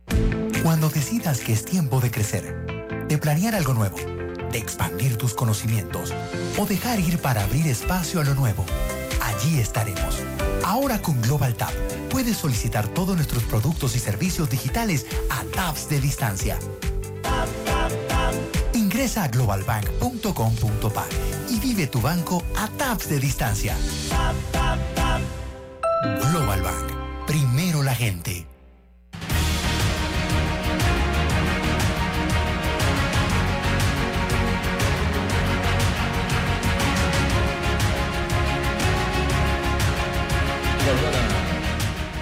Cuando 0.63 0.91
decidas 0.91 1.41
que 1.41 1.55
es 1.55 1.65
tiempo 1.65 2.03
de 2.03 2.11
crecer, 2.11 3.07
de 3.09 3.17
planear 3.17 3.55
algo 3.55 3.73
nuevo, 3.73 3.97
de 4.53 4.59
expandir 4.59 5.17
tus 5.17 5.33
conocimientos 5.33 6.13
o 6.59 6.67
dejar 6.67 7.01
ir 7.01 7.19
para 7.19 7.45
abrir 7.45 7.67
espacio 7.67 8.21
a 8.21 8.25
lo 8.25 8.35
nuevo, 8.35 8.67
allí 9.23 9.59
estaremos. 9.59 10.19
Ahora 10.65 11.01
con 11.01 11.19
Global 11.23 11.55
Tap 11.55 11.73
puedes 12.11 12.37
solicitar 12.37 12.89
todos 12.89 13.17
nuestros 13.17 13.43
productos 13.45 13.97
y 13.97 14.01
servicios 14.01 14.51
digitales 14.51 15.07
a 15.31 15.45
tabs 15.45 15.89
de 15.89 15.99
distancia. 15.99 16.59
Ingresa 18.99 19.23
a 19.23 19.29
globalbank.com.pa 19.29 21.07
y 21.51 21.61
vive 21.61 21.87
tu 21.87 22.01
banco 22.01 22.43
a 22.57 22.67
taps 22.67 23.09
de 23.09 23.21
distancia. 23.21 23.77
Global 26.33 26.63
Bank. 26.63 27.25
Primero 27.25 27.85
la 27.85 27.95
gente. 27.95 28.45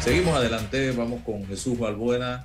Seguimos 0.01 0.37
adelante, 0.37 0.91
vamos 0.91 1.23
con 1.25 1.47
Jesús 1.47 1.79
Balbuena, 1.79 2.45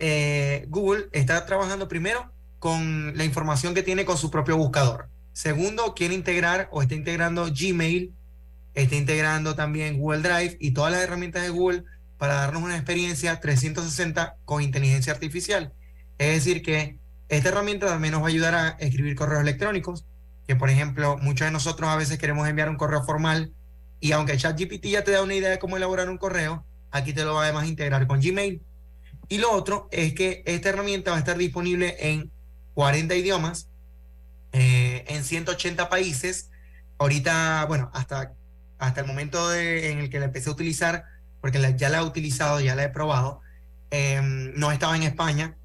eh, 0.00 0.66
Google 0.70 1.06
está 1.12 1.46
trabajando 1.46 1.86
primero 1.86 2.32
con 2.58 3.16
la 3.16 3.24
información 3.24 3.74
que 3.74 3.84
tiene 3.84 4.04
con 4.04 4.18
su 4.18 4.28
propio 4.28 4.56
buscador. 4.56 5.08
Segundo, 5.32 5.94
quiere 5.94 6.12
integrar 6.12 6.68
o 6.72 6.82
está 6.82 6.96
integrando 6.96 7.46
Gmail, 7.46 8.12
está 8.74 8.96
integrando 8.96 9.54
también 9.54 10.00
Google 10.00 10.22
Drive 10.22 10.56
y 10.58 10.72
todas 10.72 10.90
las 10.90 11.00
herramientas 11.00 11.44
de 11.44 11.50
Google 11.50 11.84
para 12.18 12.34
darnos 12.34 12.64
una 12.64 12.74
experiencia 12.74 13.38
360 13.38 14.34
con 14.46 14.62
inteligencia 14.62 15.12
artificial. 15.12 15.72
Es 16.18 16.34
decir, 16.34 16.62
que 16.62 16.98
esta 17.28 17.50
herramienta 17.50 17.86
también 17.86 18.14
nos 18.14 18.22
va 18.22 18.26
a 18.26 18.30
ayudar 18.30 18.54
a 18.56 18.68
escribir 18.80 19.14
correos 19.14 19.42
electrónicos, 19.42 20.06
que 20.48 20.56
por 20.56 20.70
ejemplo, 20.70 21.18
muchos 21.18 21.46
de 21.46 21.52
nosotros 21.52 21.88
a 21.88 21.94
veces 21.94 22.18
queremos 22.18 22.48
enviar 22.48 22.68
un 22.68 22.76
correo 22.78 23.04
formal 23.04 23.52
y 24.00 24.10
aunque 24.10 24.36
ChatGPT 24.36 24.86
ya 24.86 25.04
te 25.04 25.12
da 25.12 25.22
una 25.22 25.36
idea 25.36 25.50
de 25.50 25.60
cómo 25.60 25.76
elaborar 25.76 26.10
un 26.10 26.18
correo, 26.18 26.66
aquí 26.92 27.12
te 27.12 27.24
lo 27.24 27.34
va 27.34 27.44
además 27.44 27.64
a 27.64 27.68
integrar 27.68 28.06
con 28.06 28.20
Gmail. 28.20 28.62
Y 29.28 29.38
lo 29.38 29.50
otro 29.50 29.88
es 29.90 30.14
que 30.14 30.42
esta 30.46 30.68
herramienta 30.68 31.10
va 31.10 31.16
a 31.16 31.20
estar 31.20 31.36
disponible 31.38 31.96
en 31.98 32.30
40 32.74 33.14
idiomas, 33.16 33.68
eh, 34.52 35.04
en 35.08 35.24
180 35.24 35.88
países. 35.88 36.50
Ahorita, 36.98 37.64
bueno, 37.66 37.90
hasta, 37.94 38.34
hasta 38.78 39.00
el 39.00 39.06
momento 39.06 39.48
de, 39.48 39.90
en 39.90 39.98
el 39.98 40.10
que 40.10 40.18
la 40.18 40.26
empecé 40.26 40.50
a 40.50 40.52
utilizar, 40.52 41.04
porque 41.40 41.58
la, 41.58 41.70
ya 41.70 41.88
la 41.88 41.98
he 41.98 42.04
utilizado, 42.04 42.60
ya 42.60 42.74
la 42.74 42.84
he 42.84 42.88
probado, 42.90 43.40
eh, 43.90 44.20
no 44.22 44.70
estaba 44.70 44.96
en 44.96 45.02
España. 45.02 45.56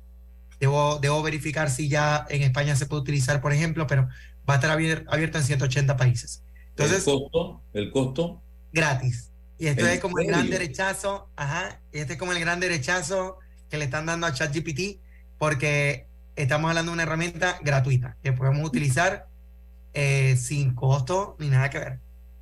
Debo, 0.60 0.98
debo 1.00 1.22
verificar 1.22 1.70
si 1.70 1.88
ya 1.88 2.26
en 2.30 2.42
España 2.42 2.76
se 2.76 2.88
puede 2.88 3.02
utilizar, 3.02 3.42
por 3.42 3.54
ejemplo, 3.54 3.86
pero 3.86 4.08
va 4.50 4.54
a 4.54 4.56
estar 4.56 4.72
abierto 4.72 5.38
en 5.38 5.44
180 5.44 5.98
países. 5.98 6.42
Entonces, 6.70 7.06
¿El 7.08 7.14
costo? 7.14 7.62
¿El 7.74 7.92
costo? 7.92 8.42
Gratis. 8.72 9.27
Y 9.60 9.68
esto 9.68 9.88
es 9.88 10.00
como 10.00 10.20
el 10.20 10.28
gran 10.28 10.50
derechazo, 10.50 11.30
ajá, 11.36 11.82
y 11.92 12.00
este 12.00 12.14
es 12.14 12.20
como 12.20 12.32
el 12.32 12.40
gran 12.40 12.60
derechazo 12.60 13.40
que 13.70 13.78
le 13.78 13.86
están 13.86 14.06
dando 14.06 14.28
a 14.28 14.34
ChatGPT, 14.34 15.02
porque 15.38 16.08
estamos 16.36 16.70
hablando 16.70 16.92
de 16.92 16.94
una 16.94 17.04
herramienta 17.04 17.60
gratuita 17.64 18.18
que 18.22 18.34
podemos 18.34 18.68
utilizar 18.68 19.28
eh, 19.94 20.38
sin 20.38 20.76
costo 20.76 21.36
ni 21.40 21.50
nada 21.50 21.70
que 21.70 21.80
ver. 21.80 22.00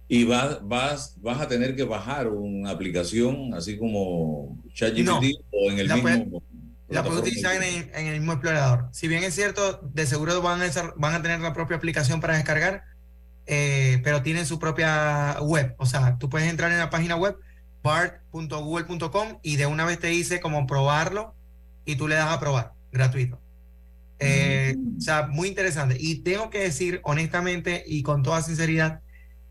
Y 0.08 0.26
vas, 0.26 0.60
vas, 0.62 1.16
vas 1.22 1.42
a 1.42 1.48
tener 1.48 1.76
que 1.76 1.84
bajar 1.84 2.28
una 2.28 2.70
aplicación 2.70 3.54
así 3.54 3.78
como 3.78 4.62
ChatGPT 4.74 5.40
o 5.52 5.72
en 5.72 5.80
el 5.80 5.92
mismo. 5.92 6.44
la 6.90 7.02
puedes 7.02 7.22
utilizar 7.22 7.56
en, 7.64 8.08
el 8.08 8.20
mismo 8.20 8.34
explorador. 8.34 8.90
Si 8.92 9.08
bien 9.08 9.24
es 9.24 9.34
cierto, 9.34 9.80
de 9.82 10.06
seguro 10.06 10.42
van 10.42 10.62
a, 10.62 10.94
van 10.98 11.16
a 11.16 11.22
tener 11.22 11.40
la 11.40 11.54
propia 11.54 11.78
aplicación 11.78 12.20
para 12.20 12.36
descargar, 12.36 12.84
eh, 13.48 14.02
pero 14.04 14.22
tienen 14.22 14.46
su 14.46 14.60
propia 14.60 15.38
web. 15.42 15.76
O 15.78 15.86
sea, 15.86 16.18
tú 16.18 16.30
puedes 16.30 16.50
entrar 16.50 16.72
en 16.72 16.80
la 16.80 16.90
página 16.90 17.16
web 17.16 17.38
bart.google.com 17.84 19.40
y 19.44 19.58
de 19.58 19.68
una 19.68 19.86
vez 19.86 20.00
te 20.00 20.08
dice 20.08 20.40
cómo 20.40 20.66
probarlo 20.66 21.36
y 21.86 21.96
tú 21.96 22.08
le 22.08 22.16
das 22.16 22.32
a 22.32 22.40
probar, 22.40 22.74
gratuito. 22.92 23.40
Eh, 24.20 24.76
o 24.98 25.02
sea, 25.02 25.28
muy 25.28 25.50
interesante. 25.50 25.98
Y 26.00 26.22
tengo 26.22 26.50
que 26.50 26.60
decir 26.60 27.02
honestamente 27.04 27.84
y 27.86 28.02
con 28.02 28.24
toda 28.24 28.42
sinceridad 28.42 29.02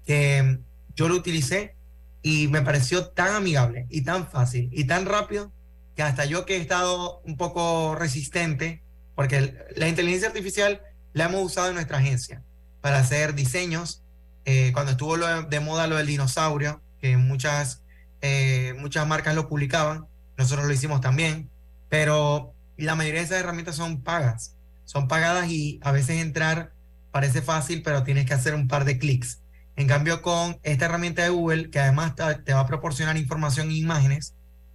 que 0.05 0.59
yo 0.97 1.09
lo 1.09 1.15
utilicé 1.15 1.77
y 2.23 2.49
me 2.49 2.63
pareció 2.63 3.09
tan 3.09 3.35
amigable 3.35 3.87
y 3.91 4.03
tan 4.03 4.27
fácil 4.27 4.69
y 4.73 4.85
tan 4.85 5.07
rápido 5.07 5.53
que 5.95 6.03
hasta 6.03 6.25
yo 6.25 6.45
que 6.45 6.57
he 6.57 6.61
estado 6.61 7.21
un 7.25 7.37
poco 7.37 7.95
resistente, 7.95 8.83
porque 9.15 9.55
la 9.77 9.87
inteligencia 9.87 10.29
artificial 10.29 10.81
la 11.13 11.27
hemos 11.27 11.45
usado 11.45 11.69
en 11.69 11.75
nuestra 11.75 11.99
agencia 11.99 12.43
para 12.85 12.99
hacer 12.99 13.35
diseños. 13.35 14.03
Eh, 14.45 14.73
cuando 14.75 14.93
estuvo 14.93 15.17
de 15.17 15.61
moda 15.61 15.87
lo 15.87 15.97
del 15.97 16.07
dinosaurio, 16.07 16.83
que 17.01 17.17
muchas, 17.17 17.83
eh, 18.21 18.75
muchas 18.79 19.07
marcas 19.07 19.35
lo 19.35 19.49
publicaban, 19.49 20.05
nosotros 20.37 20.67
lo 20.67 20.73
hicimos 20.75 21.01
también, 21.01 21.49
pero 21.89 22.53
la 22.77 22.95
mayoría 22.95 23.21
de 23.21 23.25
esas 23.25 23.39
herramientas 23.39 23.77
son 23.77 24.03
pagas, 24.03 24.55
son 24.85 25.09
pagadas 25.09 25.49
y 25.49 25.81
a 25.83 25.93
veces 25.93 26.21
entrar 26.21 26.75
parece 27.11 27.41
fácil, 27.41 27.83
pero 27.83 28.03
tienes 28.03 28.27
que 28.27 28.35
hacer 28.35 28.55
un 28.55 28.69
par 28.69 28.85
de 28.85 28.99
clics. 28.99 29.41
En 29.77 29.89
cambio, 29.89 30.21
con 30.21 30.59
esta 30.63 30.85
herramienta 30.85 31.23
de 31.23 31.31
Google, 31.31 31.71
que 31.71 31.81
además 31.81 32.13
te 32.45 32.53
va 32.53 32.61
a 32.61 32.67
proporcionar 32.67 33.17
información 33.17 33.71
e 33.71 33.77
imágenes, 33.77 34.35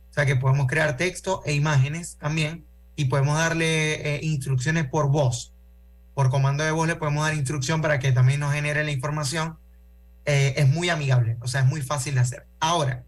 o 0.10 0.14
sea 0.16 0.26
que 0.26 0.36
podemos 0.36 0.66
crear 0.66 0.97
texto 0.97 1.43
e 1.45 1.53
imágenes 1.53 2.18
también, 2.20 2.66
y 2.95 3.05
podemos 3.05 3.38
darle 3.38 4.16
eh, 4.16 4.20
instrucciones 4.24 4.88
por 4.88 5.12
voz 5.12 5.53
por 6.20 6.30
comando 6.30 6.65
de 6.65 6.72
voz 6.72 6.86
le 6.86 6.97
podemos 6.97 7.24
dar 7.24 7.34
instrucción 7.34 7.82
para 7.82 7.97
que 7.97 8.11
también 8.11 8.41
nos 8.41 8.51
genere 8.51 8.84
la 8.84 8.91
información. 8.91 9.57
Eh, 10.26 10.53
es 10.57 10.67
muy 10.67 10.89
amigable, 10.89 11.38
o 11.39 11.47
sea, 11.47 11.61
es 11.61 11.65
muy 11.65 11.82
fácil 11.82 12.15
de 12.15 12.20
hacer. 12.20 12.45
Ahora, 12.59 13.05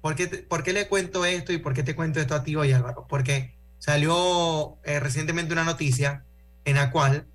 ¿por 0.00 0.16
qué, 0.16 0.26
¿por 0.26 0.64
qué 0.64 0.72
le 0.72 0.88
cuento 0.88 1.24
esto 1.24 1.52
y 1.52 1.58
por 1.58 1.74
qué 1.74 1.84
te 1.84 1.94
cuento 1.94 2.18
esto 2.18 2.34
a 2.34 2.42
ti 2.42 2.56
hoy, 2.56 2.72
Álvaro? 2.72 3.06
Porque 3.08 3.54
salió 3.78 4.78
eh, 4.82 4.98
recientemente 4.98 5.52
una 5.52 5.62
noticia 5.62 6.24
en 6.64 6.74
la 6.74 6.90
cual 6.90 7.28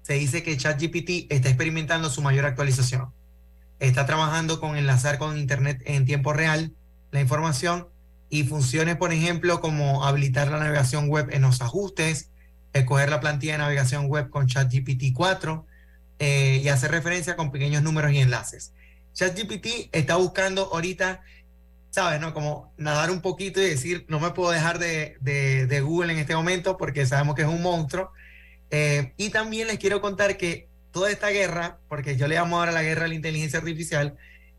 se 0.00 0.14
dice 0.14 0.42
que 0.42 0.56
ChatGPT 0.56 1.30
está 1.30 1.50
experimentando 1.50 2.08
su 2.08 2.22
mayor 2.22 2.46
actualización. 2.46 3.12
Está 3.80 4.06
trabajando 4.06 4.60
con 4.60 4.78
enlazar 4.78 5.18
con 5.18 5.36
Internet 5.36 5.82
en 5.84 6.06
tiempo 6.06 6.32
real 6.32 6.72
la 7.10 7.20
información 7.20 7.88
y 8.30 8.44
funciones, 8.44 8.96
por 8.96 9.12
ejemplo, 9.12 9.60
como 9.60 10.06
habilitar 10.06 10.48
la 10.48 10.58
navegación 10.58 11.10
web 11.10 11.28
en 11.32 11.42
los 11.42 11.60
ajustes, 11.60 12.30
escoger 12.72 13.10
la 13.10 13.20
plantilla 13.20 13.52
de 13.52 13.58
navegación 13.58 14.06
web 14.06 14.30
con 14.30 14.46
ChatGPT 14.46 15.12
4 15.14 15.66
eh, 16.18 16.60
y 16.62 16.68
hacer 16.68 16.90
referencia 16.90 17.36
con 17.36 17.50
pequeños 17.50 17.82
números 17.82 18.12
y 18.12 18.18
enlaces. 18.18 18.72
ChatGPT 19.14 19.90
está 19.92 20.16
buscando 20.16 20.70
ahorita, 20.72 21.22
¿sabes? 21.90 22.20
No? 22.20 22.32
Como 22.32 22.72
nadar 22.76 23.10
un 23.10 23.20
poquito 23.20 23.60
y 23.60 23.64
decir, 23.64 24.06
no 24.08 24.20
me 24.20 24.30
puedo 24.30 24.50
dejar 24.50 24.78
de, 24.78 25.16
de, 25.20 25.80
Google 25.80 26.12
en 26.12 26.18
este 26.18 26.34
momento 26.34 26.76
porque 26.76 27.06
sabemos 27.06 27.34
que 27.34 27.42
es 27.42 27.48
un 27.48 27.62
monstruo. 27.62 28.12
Eh, 28.70 29.12
y 29.16 29.30
también 29.30 29.66
les 29.66 29.78
quiero 29.78 30.00
contar 30.00 30.36
que 30.36 30.68
toda 30.92 31.10
esta 31.10 31.28
guerra, 31.28 31.78
porque 31.88 32.16
yo 32.16 32.26
le 32.28 32.36
llamo 32.36 32.58
ahora 32.58 32.72
la 32.72 32.82
guerra 32.82 33.04
a 33.04 33.08
la 33.08 33.14
inteligencia 33.14 33.58
artificial, 33.58 34.16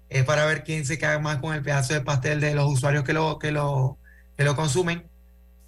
es 0.09 0.23
para 0.25 0.45
ver 0.45 0.63
quién 0.63 0.85
se 0.85 0.99
cae 0.99 1.19
más 1.19 1.37
con 1.37 1.53
el 1.55 1.63
pedazo 1.63 1.93
de 1.93 2.01
pastel 2.01 2.39
de 2.39 2.53
los 2.53 2.71
usuarios 2.71 3.03
que 3.03 3.13
lo, 3.13 3.39
que 3.39 3.51
lo, 3.51 3.97
que 4.37 4.43
lo 4.43 4.55
consumen. 4.55 5.09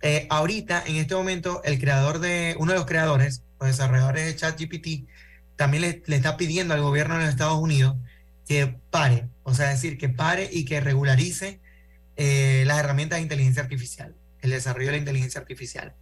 Eh, 0.07 0.27
ahorita, 0.29 0.83
en 0.85 0.97
este 0.97 1.15
momento, 1.15 1.63
el 1.63 1.79
creador 1.79 2.19
de, 2.19 2.55
uno 2.59 2.73
de 2.73 2.77
los 2.77 2.85
creadores, 2.85 3.41
los 3.59 3.69
desarrolladores 3.69 4.27
de 4.27 4.35
ChatGPT, 4.35 5.09
también 5.55 5.81
le, 5.81 6.03
está 6.15 6.37
pidiendo 6.37 6.75
al 6.75 6.81
gobierno 6.83 7.15
de 7.15 7.21
los 7.21 7.29
Estados 7.29 7.57
Unidos 7.57 7.97
que 8.47 8.67
pare, 8.91 9.27
o 9.41 9.55
sea, 9.55 9.69
decir, 9.69 9.97
que 9.97 10.07
pare 10.07 10.47
y 10.53 10.63
que 10.65 10.79
regularice 10.79 11.59
eh, 12.17 12.65
las 12.67 12.77
herramientas 12.77 13.17
de 13.17 13.23
inteligencia 13.23 13.63
artificial, 13.63 14.13
el 14.41 14.51
desarrollo 14.51 14.85
de 14.85 14.91
la 14.91 14.99
inteligencia 14.99 15.41
artificial. 15.41 15.95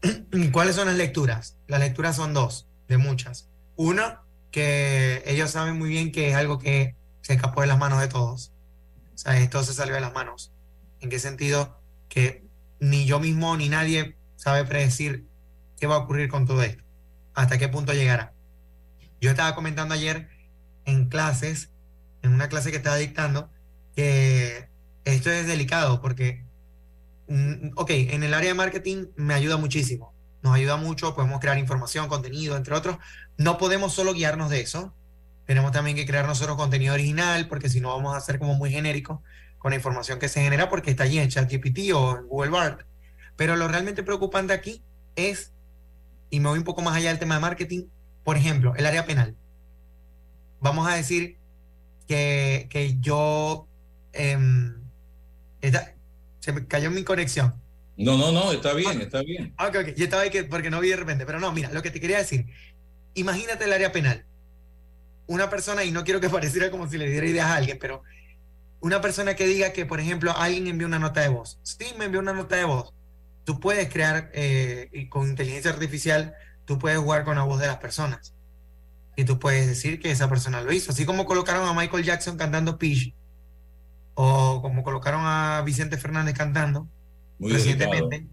¿Cuáles 0.50 0.76
son 0.76 0.86
las 0.86 0.96
lecturas? 0.96 1.58
Las 1.66 1.80
lecturas 1.80 2.16
son 2.16 2.32
dos, 2.32 2.66
de 2.88 2.96
muchas. 2.96 3.50
Uno, 3.76 4.24
que 4.50 5.22
ellos 5.26 5.50
saben 5.50 5.76
muy 5.76 5.90
bien 5.90 6.12
que 6.12 6.30
es 6.30 6.34
algo 6.34 6.58
que 6.58 6.94
se 7.20 7.34
escapó 7.34 7.60
de 7.60 7.66
las 7.66 7.76
manos 7.76 8.00
de 8.00 8.08
todos. 8.08 8.52
O 9.14 9.18
sea, 9.18 9.38
esto 9.38 9.62
se 9.64 9.74
salió 9.74 9.96
de 9.96 10.00
las 10.00 10.14
manos. 10.14 10.50
¿En 11.00 11.10
qué 11.10 11.18
sentido? 11.18 11.78
Que 12.08 12.47
ni 12.80 13.06
yo 13.06 13.20
mismo 13.20 13.56
ni 13.56 13.68
nadie 13.68 14.16
sabe 14.36 14.64
predecir 14.64 15.26
qué 15.78 15.86
va 15.86 15.96
a 15.96 15.98
ocurrir 15.98 16.28
con 16.28 16.46
todo 16.46 16.62
esto, 16.62 16.82
hasta 17.34 17.58
qué 17.58 17.68
punto 17.68 17.92
llegará. 17.92 18.32
Yo 19.20 19.30
estaba 19.30 19.54
comentando 19.54 19.94
ayer 19.94 20.28
en 20.84 21.08
clases, 21.08 21.70
en 22.22 22.32
una 22.32 22.48
clase 22.48 22.70
que 22.70 22.76
estaba 22.76 22.96
dictando, 22.96 23.50
que 23.94 24.68
esto 25.04 25.30
es 25.30 25.46
delicado 25.46 26.00
porque, 26.00 26.44
mm, 27.28 27.70
ok, 27.76 27.90
en 27.90 28.22
el 28.22 28.34
área 28.34 28.50
de 28.50 28.54
marketing 28.54 29.06
me 29.16 29.34
ayuda 29.34 29.56
muchísimo, 29.56 30.14
nos 30.42 30.54
ayuda 30.54 30.76
mucho, 30.76 31.14
podemos 31.14 31.40
crear 31.40 31.58
información, 31.58 32.08
contenido, 32.08 32.56
entre 32.56 32.74
otros. 32.74 32.98
No 33.36 33.58
podemos 33.58 33.92
solo 33.92 34.12
guiarnos 34.14 34.50
de 34.50 34.60
eso, 34.60 34.94
tenemos 35.46 35.72
también 35.72 35.96
que 35.96 36.06
crear 36.06 36.26
nosotros 36.26 36.56
contenido 36.56 36.94
original, 36.94 37.48
porque 37.48 37.68
si 37.68 37.80
no 37.80 37.88
vamos 37.88 38.16
a 38.16 38.20
ser 38.20 38.38
como 38.38 38.54
muy 38.54 38.70
genérico 38.70 39.22
con 39.58 39.70
la 39.70 39.76
información 39.76 40.18
que 40.18 40.28
se 40.28 40.40
genera 40.40 40.68
porque 40.68 40.90
está 40.90 41.04
allí 41.04 41.18
en 41.18 41.28
ChatGPT 41.28 41.92
o 41.94 42.16
en 42.16 42.26
Google 42.26 42.50
Bard. 42.50 42.84
Pero 43.36 43.56
lo 43.56 43.68
realmente 43.68 44.02
preocupante 44.02 44.52
aquí 44.52 44.82
es, 45.16 45.52
y 46.30 46.40
me 46.40 46.48
voy 46.48 46.58
un 46.58 46.64
poco 46.64 46.82
más 46.82 46.96
allá 46.96 47.10
del 47.10 47.18
tema 47.18 47.34
de 47.36 47.40
marketing, 47.40 47.84
por 48.24 48.36
ejemplo, 48.36 48.74
el 48.76 48.86
área 48.86 49.06
penal. 49.06 49.36
Vamos 50.60 50.88
a 50.88 50.94
decir 50.94 51.36
que, 52.06 52.66
que 52.70 52.98
yo... 53.00 53.66
Em, 54.12 54.74
se 56.40 56.52
me 56.52 56.66
cayó 56.66 56.90
mi 56.90 57.04
conexión. 57.04 57.54
No, 57.96 58.16
no, 58.16 58.30
no, 58.30 58.52
está 58.52 58.74
bien, 58.74 59.00
está 59.00 59.22
bien. 59.22 59.54
Ok, 59.58 59.76
ok, 59.80 59.94
yo 59.96 60.04
estaba 60.04 60.22
ahí 60.22 60.30
que, 60.30 60.44
porque 60.44 60.70
no 60.70 60.80
vi 60.80 60.90
de 60.90 60.96
repente, 60.96 61.26
pero 61.26 61.40
no, 61.40 61.52
mira, 61.52 61.72
lo 61.72 61.82
que 61.82 61.90
te 61.90 62.00
quería 62.00 62.18
decir, 62.18 62.46
imagínate 63.14 63.64
el 63.64 63.72
área 63.72 63.90
penal. 63.90 64.24
Una 65.26 65.50
persona, 65.50 65.84
y 65.84 65.90
no 65.90 66.04
quiero 66.04 66.20
que 66.20 66.30
pareciera 66.30 66.70
como 66.70 66.88
si 66.88 66.96
le 66.96 67.10
diera 67.10 67.26
ideas 67.26 67.46
a 67.46 67.56
alguien, 67.56 67.78
pero 67.80 68.02
una 68.80 69.00
persona 69.00 69.34
que 69.34 69.46
diga 69.46 69.72
que, 69.72 69.86
por 69.86 70.00
ejemplo, 70.00 70.32
alguien 70.36 70.66
envió 70.66 70.86
una 70.86 70.98
nota 70.98 71.20
de 71.20 71.28
voz. 71.28 71.58
Sí, 71.62 71.86
me 71.98 72.04
envió 72.04 72.20
una 72.20 72.32
nota 72.32 72.56
de 72.56 72.64
voz. 72.64 72.94
Tú 73.44 73.60
puedes 73.60 73.88
crear, 73.92 74.30
eh, 74.34 75.08
con 75.10 75.28
inteligencia 75.28 75.70
artificial, 75.70 76.34
tú 76.64 76.78
puedes 76.78 76.98
jugar 76.98 77.24
con 77.24 77.36
la 77.36 77.42
voz 77.42 77.60
de 77.60 77.66
las 77.66 77.78
personas. 77.78 78.34
Y 79.16 79.24
tú 79.24 79.38
puedes 79.38 79.66
decir 79.66 80.00
que 80.00 80.10
esa 80.10 80.28
persona 80.28 80.62
lo 80.62 80.72
hizo. 80.72 80.92
Así 80.92 81.04
como 81.04 81.26
colocaron 81.26 81.66
a 81.66 81.72
Michael 81.72 82.04
Jackson 82.04 82.36
cantando 82.36 82.78
Peach, 82.78 83.14
o 84.14 84.60
como 84.62 84.82
colocaron 84.82 85.22
a 85.24 85.62
Vicente 85.64 85.96
Fernández 85.96 86.36
cantando 86.36 86.88
recientemente. 87.40 88.26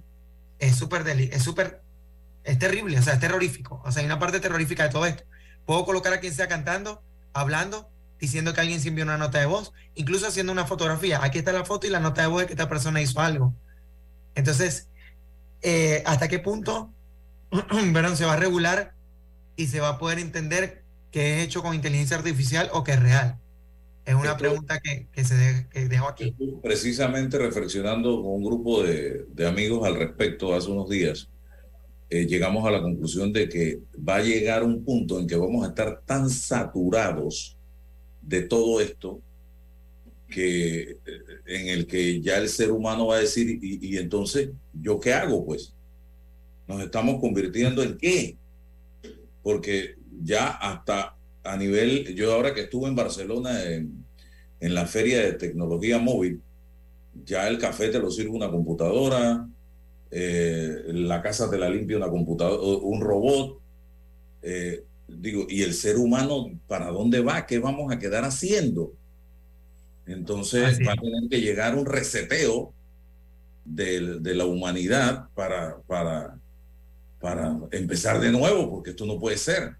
Es 0.59 0.75
súper 0.75 1.07
es 1.07 1.43
súper, 1.43 1.81
es 2.43 2.59
terrible, 2.59 2.97
o 2.97 3.01
sea, 3.01 3.13
es 3.13 3.19
terrorífico. 3.19 3.81
O 3.85 3.91
sea, 3.91 4.01
hay 4.01 4.05
una 4.05 4.19
parte 4.19 4.39
terrorífica 4.39 4.83
de 4.83 4.89
todo 4.89 5.05
esto. 5.05 5.23
Puedo 5.65 5.85
colocar 5.85 6.13
a 6.13 6.19
quien 6.19 6.33
sea 6.33 6.47
cantando, 6.47 7.03
hablando, 7.33 7.89
diciendo 8.19 8.53
que 8.53 8.61
alguien 8.61 8.79
se 8.79 8.89
envió 8.89 9.03
una 9.03 9.17
nota 9.17 9.39
de 9.39 9.45
voz, 9.45 9.73
incluso 9.95 10.27
haciendo 10.27 10.51
una 10.51 10.65
fotografía. 10.65 11.23
Aquí 11.23 11.37
está 11.37 11.51
la 11.51 11.65
foto 11.65 11.87
y 11.87 11.89
la 11.89 11.99
nota 11.99 12.21
de 12.21 12.27
voz 12.27 12.41
de 12.41 12.47
que 12.47 12.53
esta 12.53 12.69
persona 12.69 13.01
hizo 13.01 13.19
algo. 13.19 13.53
Entonces, 14.35 14.89
eh, 15.61 16.03
¿hasta 16.05 16.27
qué 16.27 16.39
punto 16.39 16.93
se 18.15 18.25
va 18.25 18.33
a 18.33 18.37
regular 18.37 18.93
y 19.55 19.67
se 19.67 19.79
va 19.79 19.89
a 19.89 19.97
poder 19.97 20.19
entender 20.19 20.83
que 21.11 21.37
es 21.37 21.45
hecho 21.45 21.61
con 21.61 21.73
inteligencia 21.73 22.17
artificial 22.17 22.69
o 22.73 22.83
que 22.83 22.93
es 22.93 22.99
real? 22.99 23.39
Es 24.05 24.13
una 24.13 24.37
pregunta 24.37 24.79
que, 24.79 25.23
se 25.23 25.67
dejó 25.89 26.07
aquí. 26.07 26.35
Precisamente 26.61 27.39
reflexionando 27.39 28.21
con 28.21 28.33
un 28.33 28.43
grupo 28.43 28.83
de, 28.83 29.25
amigos 29.47 29.85
al 29.87 29.95
respecto 29.95 30.53
hace 30.53 30.69
unos 30.69 30.87
días, 30.87 31.27
eh, 32.11 32.27
llegamos 32.27 32.67
a 32.67 32.71
la 32.71 32.83
conclusión 32.83 33.33
de 33.33 33.49
que 33.49 33.79
va 33.97 34.17
a 34.17 34.21
llegar 34.21 34.63
un 34.63 34.85
punto 34.85 35.19
en 35.19 35.25
que 35.25 35.35
vamos 35.35 35.65
a 35.65 35.69
estar 35.69 36.01
tan 36.05 36.29
saturados 36.29 37.54
de 38.25 38.41
todo 38.41 38.81
esto 38.81 39.21
que 40.27 40.81
eh, 40.81 40.97
en 41.45 41.67
el 41.69 41.87
que 41.87 42.21
ya 42.21 42.37
el 42.37 42.49
ser 42.49 42.71
humano 42.71 43.07
va 43.07 43.17
a 43.17 43.19
decir, 43.19 43.59
y, 43.61 43.97
entonces, 43.97 44.49
¿yo 44.73 44.99
qué 44.99 45.13
hago? 45.13 45.45
Pues 45.45 45.73
nos 46.67 46.81
estamos 46.81 47.19
convirtiendo 47.21 47.83
en 47.83 47.97
qué? 47.97 48.37
Porque 49.43 49.95
ya 50.23 50.47
hasta 50.47 51.15
a 51.43 51.57
nivel, 51.57 52.15
yo 52.15 52.33
ahora 52.33 52.53
que 52.55 52.61
estuve 52.61 52.87
en 52.87 52.95
Barcelona 52.95 53.63
en, 53.63 54.03
la 54.59 54.87
feria 54.87 55.21
de 55.21 55.33
tecnología 55.33 55.99
móvil, 55.99 56.41
ya 57.23 57.47
el 57.47 57.59
café 57.59 57.89
te 57.89 57.99
lo 57.99 58.09
sirve 58.09 58.31
una 58.31 58.49
computadora, 58.49 59.47
eh, 60.09 60.85
la 60.87 61.21
casa 61.21 61.51
te 61.51 61.59
la 61.59 61.69
limpia 61.69 61.97
una 61.97 62.09
computadora, 62.09 62.79
un 62.81 62.99
robot. 62.99 63.59
Eh, 64.41 64.83
digo, 65.07 65.45
¿y 65.49 65.63
el 65.63 65.73
ser 65.73 65.97
humano 65.97 66.51
para 66.67 66.87
dónde 66.87 67.21
va? 67.21 67.45
¿Qué 67.45 67.59
vamos 67.59 67.91
a 67.91 67.99
quedar 67.99 68.23
haciendo? 68.23 68.93
Entonces 70.05 70.79
va 70.87 70.93
a 70.93 70.95
tener 70.95 71.29
que 71.29 71.41
llegar 71.41 71.75
un 71.75 71.85
reseteo 71.85 72.73
de, 73.63 74.19
de 74.19 74.35
la 74.35 74.45
humanidad 74.45 75.27
para, 75.33 75.77
para, 75.87 76.37
para 77.19 77.57
empezar 77.71 78.19
de 78.19 78.31
nuevo, 78.31 78.69
porque 78.69 78.91
esto 78.91 79.05
no 79.05 79.19
puede 79.19 79.37
ser. 79.37 79.75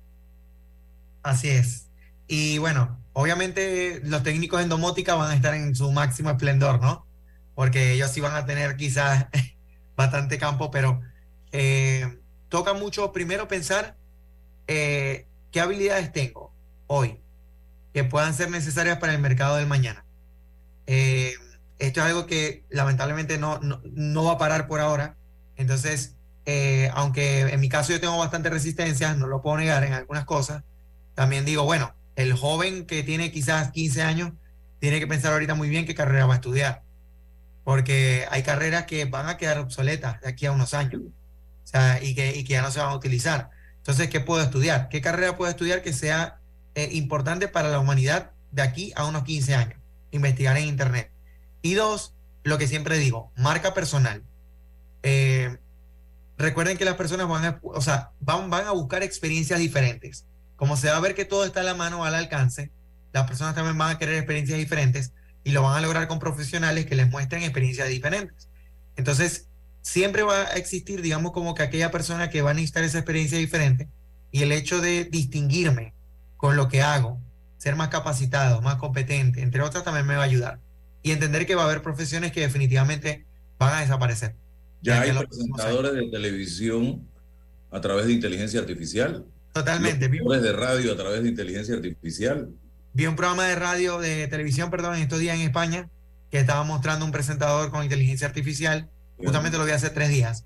Así 1.21 1.49
es. 1.49 1.89
Y 2.27 2.57
bueno, 2.57 2.99
obviamente 3.13 4.01
los 4.03 4.23
técnicos 4.23 4.61
en 4.61 4.69
domótica 4.69 5.15
van 5.15 5.31
a 5.31 5.35
estar 5.35 5.53
en 5.53 5.75
su 5.75 5.91
máximo 5.91 6.31
esplendor, 6.31 6.81
¿no? 6.81 7.05
Porque 7.53 7.93
ellos 7.93 8.11
sí 8.11 8.19
van 8.19 8.35
a 8.35 8.45
tener 8.45 8.75
quizás 8.77 9.27
bastante 9.95 10.37
campo, 10.37 10.71
pero 10.71 11.01
eh, 11.51 12.19
toca 12.49 12.73
mucho 12.73 13.11
primero 13.11 13.47
pensar 13.47 13.95
eh, 14.67 15.27
qué 15.51 15.59
habilidades 15.59 16.11
tengo 16.11 16.53
hoy 16.87 17.19
que 17.93 18.03
puedan 18.03 18.33
ser 18.33 18.49
necesarias 18.49 18.97
para 18.97 19.13
el 19.13 19.19
mercado 19.19 19.55
del 19.57 19.67
mañana. 19.67 20.05
Eh, 20.87 21.33
esto 21.79 22.01
es 22.01 22.05
algo 22.05 22.25
que 22.25 22.63
lamentablemente 22.69 23.37
no, 23.37 23.59
no, 23.59 24.23
va 24.23 24.33
a 24.33 24.37
parar 24.37 24.67
por 24.67 24.79
ahora. 24.79 25.15
Entonces, 25.55 26.15
aunque 26.93 27.41
en 27.41 27.59
mi 27.59 27.69
caso 27.69 27.91
yo 27.91 28.01
tengo 28.01 28.17
bastante 28.17 28.49
resistencia, 28.49 29.13
no 29.13 29.27
lo 29.27 29.41
puedo 29.41 29.57
negar 29.57 29.83
en 29.83 29.93
algunas 29.93 30.25
cosas, 30.25 30.63
también 31.15 31.45
digo, 31.45 31.63
bueno, 31.63 31.95
el 32.15 32.33
joven 32.33 32.85
que 32.85 33.03
tiene 33.03 33.31
quizás 33.31 33.71
15 33.71 34.01
años 34.01 34.31
tiene 34.79 34.99
que 34.99 35.07
pensar 35.07 35.33
ahorita 35.33 35.55
muy 35.55 35.69
bien 35.69 35.85
qué 35.85 35.95
carrera 35.95 36.25
va 36.25 36.33
a 36.33 36.37
estudiar 36.37 36.85
porque 37.65 38.25
hay 38.29 38.43
carreras 38.43 38.85
que 38.85 39.05
van 39.05 39.27
a 39.27 39.37
quedar 39.37 39.57
obsoletas 39.57 40.21
de 40.21 40.29
aquí 40.29 40.45
a 40.45 40.51
unos 40.51 40.73
años, 40.75 41.01
y 42.01 42.15
que, 42.15 42.37
y 42.37 42.43
que 42.45 42.53
ya 42.53 42.61
no 42.61 42.71
se 42.71 42.79
van 42.79 42.89
a 42.89 42.95
utilizar. 42.95 43.49
Entonces, 43.85 44.09
¿qué 44.09 44.19
puedo 44.19 44.41
estudiar? 44.41 44.89
¿Qué 44.89 44.99
carrera 44.99 45.37
puedo 45.37 45.51
estudiar 45.51 45.83
que 45.83 45.93
sea 45.93 46.39
eh, 46.73 46.89
importante 46.93 47.47
para 47.47 47.69
la 47.69 47.77
humanidad 47.77 48.31
de 48.51 48.63
aquí 48.63 48.91
a 48.95 49.05
unos 49.05 49.23
15 49.25 49.53
años? 49.53 49.79
Investigar 50.09 50.57
en 50.57 50.65
Internet. 50.65 51.11
Y 51.61 51.75
dos, 51.75 52.15
lo 52.41 52.57
que 52.57 52.67
siempre 52.67 52.97
digo, 52.97 53.31
marca 53.35 53.75
personal. 53.75 54.23
Eh, 55.03 55.59
recuerden 56.35 56.79
que 56.79 56.85
las 56.85 56.95
personas 56.95 57.27
van 57.27 57.45
a, 57.45 57.59
o 57.61 57.79
sea, 57.79 58.09
van, 58.21 58.49
van 58.49 58.65
a 58.65 58.71
buscar 58.71 59.03
experiencias 59.03 59.59
diferentes. 59.59 60.25
Como 60.55 60.77
se 60.77 60.89
va 60.89 60.97
a 60.97 61.01
ver 61.01 61.13
que 61.13 61.25
todo 61.25 61.45
está 61.45 61.59
a 61.59 61.63
la 61.63 61.75
mano, 61.75 62.05
al 62.05 62.15
alcance, 62.15 62.71
las 63.13 63.27
personas 63.27 63.53
también 63.53 63.77
van 63.77 63.95
a 63.95 63.99
querer 63.99 64.15
experiencias 64.15 64.57
diferentes 64.57 65.13
y 65.43 65.51
lo 65.51 65.61
van 65.61 65.77
a 65.77 65.81
lograr 65.81 66.07
con 66.07 66.17
profesionales 66.17 66.87
que 66.87 66.95
les 66.95 67.07
muestren 67.07 67.43
experiencias 67.43 67.87
diferentes. 67.87 68.49
Entonces, 68.95 69.47
siempre 69.85 70.23
va 70.23 70.41
a 70.47 70.53
existir, 70.55 71.01
digamos, 71.01 71.31
como 71.31 71.53
que 71.53 71.63
aquella 71.63 71.91
persona 71.91 72.29
que 72.29 72.41
va 72.41 72.51
a 72.51 72.53
necesitar 72.53 72.83
esa 72.83 72.97
experiencia 72.97 73.37
diferente 73.37 73.87
y 74.31 74.41
el 74.41 74.51
hecho 74.51 74.81
de 74.81 75.05
distinguirme 75.05 75.93
con 76.37 76.55
lo 76.55 76.67
que 76.67 76.81
hago, 76.81 77.21
ser 77.57 77.75
más 77.75 77.89
capacitado, 77.89 78.61
más 78.61 78.75
competente, 78.77 79.41
entre 79.41 79.61
otras, 79.61 79.83
también 79.83 80.07
me 80.07 80.15
va 80.15 80.23
a 80.23 80.25
ayudar. 80.25 80.59
Y 81.03 81.11
entender 81.11 81.45
que 81.45 81.55
va 81.55 81.61
a 81.61 81.65
haber 81.65 81.81
profesiones 81.81 82.31
que 82.31 82.41
definitivamente 82.41 83.25
van 83.59 83.73
a 83.75 83.81
desaparecer. 83.81 84.35
Ya 84.81 85.01
hay 85.01 85.11
presentadores 85.11 85.93
de 85.93 86.09
televisión 86.09 87.07
a 87.71 87.79
través 87.79 88.07
de 88.07 88.13
inteligencia 88.13 88.59
artificial. 88.59 89.25
Totalmente. 89.53 90.09
de 90.09 90.53
radio 90.53 90.91
a 90.91 90.97
través 90.97 91.23
de 91.23 91.29
inteligencia 91.29 91.75
artificial 91.75 92.49
vi 92.95 93.07
un 93.07 93.17
programa 93.17 93.43
de 93.43 93.55
radio, 93.55 93.99
de 93.99 94.27
televisión, 94.29 94.71
perdón, 94.71 94.95
en 94.95 95.01
estos 95.01 95.19
días 95.19 95.35
en 95.35 95.41
España, 95.41 95.89
que 96.31 96.39
estaba 96.39 96.63
mostrando 96.63 97.05
un 97.05 97.11
presentador 97.11 97.69
con 97.69 97.83
inteligencia 97.83 98.25
artificial. 98.25 98.89
Justamente 99.17 99.57
lo 99.57 99.65
vi 99.65 99.71
hace 99.71 99.89
tres 99.89 100.09
días. 100.09 100.45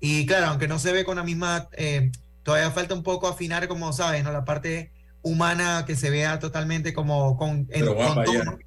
Y 0.00 0.26
claro, 0.26 0.46
aunque 0.46 0.68
no 0.68 0.78
se 0.78 0.92
ve 0.92 1.04
con 1.04 1.16
la 1.16 1.22
misma, 1.22 1.68
eh, 1.72 2.10
todavía 2.42 2.70
falta 2.70 2.94
un 2.94 3.02
poco 3.02 3.28
afinar, 3.28 3.68
como 3.68 3.92
sabes, 3.92 4.24
¿no? 4.24 4.32
La 4.32 4.44
parte 4.44 4.92
humana 5.22 5.84
que 5.86 5.96
se 5.96 6.10
vea 6.10 6.38
totalmente 6.38 6.92
como 6.92 7.36
con, 7.36 7.66
en, 7.70 7.84
tono. 7.84 8.58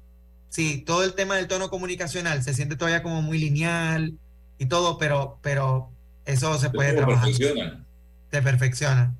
Sí, 0.48 0.82
todo 0.86 1.02
el 1.02 1.14
tema 1.14 1.36
del 1.36 1.48
tono 1.48 1.68
comunicacional 1.68 2.44
se 2.44 2.54
siente 2.54 2.76
todavía 2.76 3.02
como 3.02 3.22
muy 3.22 3.38
lineal 3.38 4.14
y 4.58 4.66
todo, 4.66 4.98
pero, 4.98 5.38
pero 5.42 5.90
eso 6.24 6.56
se 6.58 6.70
puede 6.70 6.92
trabajar. 6.92 7.24
Perfecciona. 7.24 7.84
Se 8.30 8.42
perfecciona. 8.42 9.14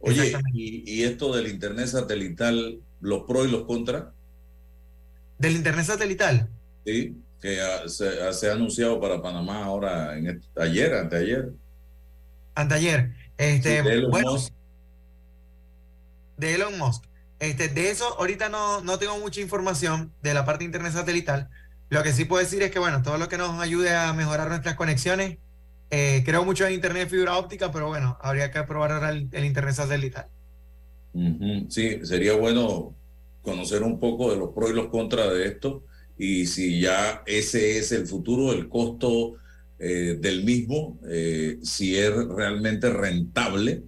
Oye, 0.00 0.32
y, 0.52 0.82
y, 0.90 1.04
esto 1.04 1.34
del 1.34 1.48
internet 1.48 1.86
satelital 1.86 2.80
los 3.00 3.22
pros 3.24 3.48
y 3.48 3.50
los 3.50 3.64
contras. 3.64 4.04
¿Del 5.38 5.56
Internet 5.56 5.86
satelital? 5.86 6.48
Sí, 6.84 7.16
que 7.40 7.58
se, 7.86 8.48
ha 8.48 8.52
anunciado 8.52 9.00
para 9.00 9.22
Panamá 9.22 9.64
ahora, 9.64 10.16
en 10.16 10.42
ayer, 10.56 10.94
anteayer. 10.94 11.52
Anteayer. 12.54 13.12
Este, 13.38 13.82
de 13.82 13.92
Elon 13.94 14.22
Musk. 14.22 14.52
De 16.36 16.54
Elon 16.54 16.78
Musk. 16.78 17.04
Este, 17.38 17.68
de 17.68 17.90
eso 17.90 18.18
ahorita 18.18 18.50
no, 18.50 18.82
no 18.82 18.98
tengo 18.98 19.18
mucha 19.18 19.40
información 19.40 20.12
de 20.22 20.34
la 20.34 20.44
parte 20.44 20.60
de 20.60 20.66
Internet 20.66 20.92
satelital. 20.92 21.48
Lo 21.88 22.02
que 22.02 22.12
sí 22.12 22.26
puedo 22.26 22.42
decir 22.42 22.62
es 22.62 22.70
que, 22.70 22.78
bueno, 22.78 23.02
todo 23.02 23.16
lo 23.16 23.28
que 23.28 23.38
nos 23.38 23.60
ayude 23.60 23.94
a 23.94 24.12
mejorar 24.12 24.48
nuestras 24.48 24.74
conexiones, 24.74 25.38
eh, 25.90 26.22
creo 26.24 26.44
mucho 26.44 26.66
en 26.66 26.74
Internet 26.74 27.08
fibra 27.08 27.38
óptica, 27.38 27.72
pero 27.72 27.88
bueno, 27.88 28.18
habría 28.20 28.50
que 28.50 28.62
probar 28.64 28.92
ahora 28.92 29.10
el 29.10 29.44
Internet 29.44 29.74
satelital. 29.74 30.26
Sí, 31.68 32.04
sería 32.04 32.34
bueno 32.34 32.94
conocer 33.42 33.82
un 33.82 33.98
poco 33.98 34.30
de 34.30 34.36
los 34.36 34.50
pros 34.50 34.70
y 34.70 34.74
los 34.74 34.88
contras 34.88 35.30
de 35.30 35.46
esto 35.46 35.84
y 36.20 36.44
si 36.44 36.78
ya 36.82 37.22
ese 37.24 37.78
es 37.78 37.92
el 37.92 38.06
futuro, 38.06 38.52
el 38.52 38.68
costo 38.68 39.36
eh, 39.78 40.18
del 40.20 40.44
mismo, 40.44 41.00
eh, 41.08 41.58
si 41.62 41.96
es 41.96 42.14
realmente 42.14 42.90
rentable 42.90 43.84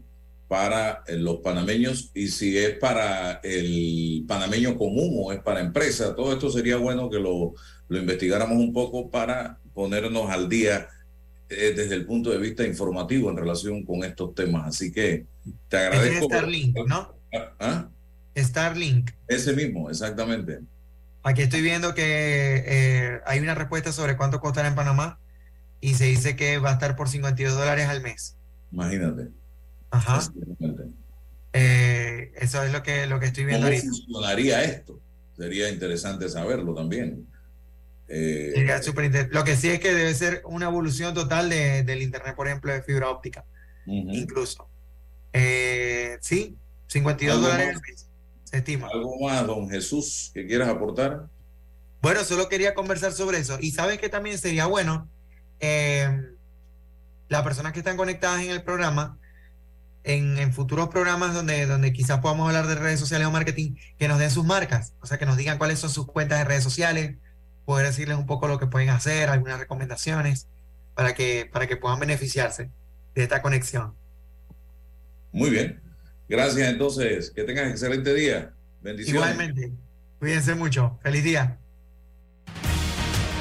para 0.48 1.04
eh, 1.06 1.18
los 1.18 1.40
panameños 1.40 2.10
y 2.14 2.28
si 2.28 2.56
es 2.56 2.78
para 2.78 3.32
el 3.44 4.24
panameño 4.26 4.78
común 4.78 5.10
o 5.18 5.32
es 5.32 5.40
para 5.40 5.60
empresa. 5.60 6.16
Todo 6.16 6.32
esto 6.32 6.50
sería 6.50 6.78
bueno 6.78 7.10
que 7.10 7.18
lo, 7.18 7.52
lo 7.88 7.98
investigáramos 7.98 8.56
un 8.56 8.72
poco 8.72 9.10
para 9.10 9.58
ponernos 9.74 10.30
al 10.30 10.48
día 10.48 10.88
desde 11.50 11.94
el 11.94 12.06
punto 12.06 12.30
de 12.30 12.38
vista 12.38 12.66
informativo 12.66 13.28
en 13.28 13.36
relación 13.36 13.84
con 13.84 14.04
estos 14.04 14.34
temas. 14.34 14.68
Así 14.68 14.90
que 14.90 15.26
te 15.68 15.76
agradezco. 15.76 16.24
Starlink, 16.24 16.78
¿no? 16.88 17.14
¿Ah? 17.60 17.90
Starlink. 18.34 19.10
Ese 19.28 19.52
mismo, 19.52 19.90
exactamente. 19.90 20.60
Aquí 21.22 21.42
estoy 21.42 21.62
viendo 21.62 21.94
que 21.94 22.64
eh, 22.66 23.20
hay 23.26 23.38
una 23.38 23.54
respuesta 23.54 23.92
sobre 23.92 24.16
cuánto 24.16 24.40
costará 24.40 24.68
en 24.68 24.74
Panamá 24.74 25.18
y 25.80 25.94
se 25.94 26.04
dice 26.04 26.36
que 26.36 26.58
va 26.58 26.70
a 26.70 26.72
estar 26.74 26.96
por 26.96 27.08
52 27.08 27.54
dólares 27.56 27.88
al 27.88 28.02
mes. 28.02 28.36
Imagínate. 28.72 29.28
Ajá. 29.90 30.20
Eh, 31.52 32.32
eso 32.36 32.62
es 32.62 32.72
lo 32.72 32.82
que, 32.82 33.06
lo 33.06 33.20
que 33.20 33.26
estoy 33.26 33.44
viendo 33.44 33.68
¿Cómo 33.68 33.78
funcionaría 33.78 34.64
esto? 34.64 35.00
Sería 35.36 35.68
interesante 35.68 36.28
saberlo 36.28 36.74
también. 36.74 37.26
Eh, 38.08 38.66
lo 39.30 39.44
que 39.44 39.56
sí 39.56 39.68
es 39.68 39.80
que 39.80 39.94
debe 39.94 40.14
ser 40.14 40.42
una 40.44 40.66
evolución 40.66 41.14
total 41.14 41.48
de, 41.48 41.82
del 41.82 42.02
Internet, 42.02 42.34
por 42.36 42.46
ejemplo, 42.46 42.72
de 42.72 42.82
fibra 42.82 43.08
óptica. 43.10 43.44
Incluso. 43.86 44.68
Eh, 45.32 46.18
sí, 46.20 46.56
52 46.88 47.40
dólares 47.40 47.80
se 48.52 48.58
estima. 48.58 48.88
¿Algo 48.92 49.18
más, 49.18 49.46
don 49.46 49.68
Jesús, 49.68 50.30
que 50.34 50.46
quieras 50.46 50.68
aportar? 50.68 51.26
Bueno, 52.02 52.22
solo 52.22 52.48
quería 52.48 52.74
conversar 52.74 53.12
sobre 53.12 53.38
eso. 53.38 53.58
Y 53.60 53.70
sabes 53.70 53.98
que 53.98 54.08
también 54.08 54.38
sería 54.38 54.66
bueno, 54.66 55.08
eh, 55.60 56.20
las 57.28 57.42
personas 57.42 57.72
que 57.72 57.78
están 57.78 57.96
conectadas 57.96 58.42
en 58.42 58.50
el 58.50 58.62
programa, 58.62 59.18
en, 60.04 60.52
futuros 60.52 60.88
programas 60.88 61.32
donde, 61.32 61.64
donde 61.64 61.92
quizás 61.92 62.20
podamos 62.20 62.46
hablar 62.46 62.66
de 62.66 62.74
redes 62.74 63.00
sociales 63.00 63.26
o 63.26 63.30
marketing, 63.30 63.76
que 63.98 64.08
nos 64.08 64.18
den 64.18 64.30
sus 64.30 64.44
marcas, 64.44 64.92
o 65.00 65.06
sea, 65.06 65.18
que 65.18 65.26
nos 65.26 65.36
digan 65.36 65.56
cuáles 65.56 65.78
son 65.78 65.90
sus 65.90 66.06
cuentas 66.06 66.38
de 66.38 66.44
redes 66.44 66.64
sociales, 66.64 67.16
poder 67.64 67.86
decirles 67.86 68.18
un 68.18 68.26
poco 68.26 68.48
lo 68.48 68.58
que 68.58 68.66
pueden 68.66 68.90
hacer, 68.90 69.30
algunas 69.30 69.58
recomendaciones, 69.58 70.46
para 70.94 71.14
que, 71.14 71.48
para 71.50 71.66
que 71.66 71.76
puedan 71.76 72.00
beneficiarse 72.00 72.70
de 73.14 73.22
esta 73.22 73.40
conexión. 73.40 73.94
Muy 75.30 75.48
bien. 75.48 75.80
Gracias 76.32 76.66
entonces. 76.66 77.30
Que 77.30 77.44
tengan 77.44 77.68
excelente 77.68 78.14
día. 78.14 78.54
Bendiciones. 78.80 79.22
Igualmente. 79.22 79.72
Cuídense 80.18 80.54
mucho. 80.54 80.98
Feliz 81.02 81.24
día. 81.24 81.58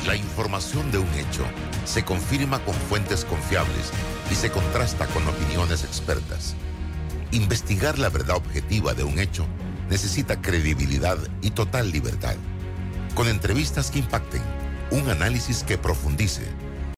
La 0.05 0.17
información 0.17 0.91
de 0.91 0.97
un 0.97 1.07
hecho 1.13 1.45
se 1.85 2.03
confirma 2.03 2.59
con 2.65 2.73
fuentes 2.73 3.23
confiables 3.23 3.91
y 4.29 4.35
se 4.35 4.51
contrasta 4.51 5.07
con 5.07 5.25
opiniones 5.25 5.85
expertas. 5.85 6.53
Investigar 7.31 7.97
la 7.97 8.09
verdad 8.09 8.35
objetiva 8.35 8.93
de 8.93 9.05
un 9.05 9.19
hecho 9.19 9.47
necesita 9.89 10.41
credibilidad 10.41 11.17
y 11.41 11.51
total 11.51 11.91
libertad. 11.91 12.35
Con 13.15 13.29
entrevistas 13.29 13.89
que 13.89 13.99
impacten, 13.99 14.41
un 14.91 15.09
análisis 15.09 15.63
que 15.63 15.77
profundice 15.77 16.43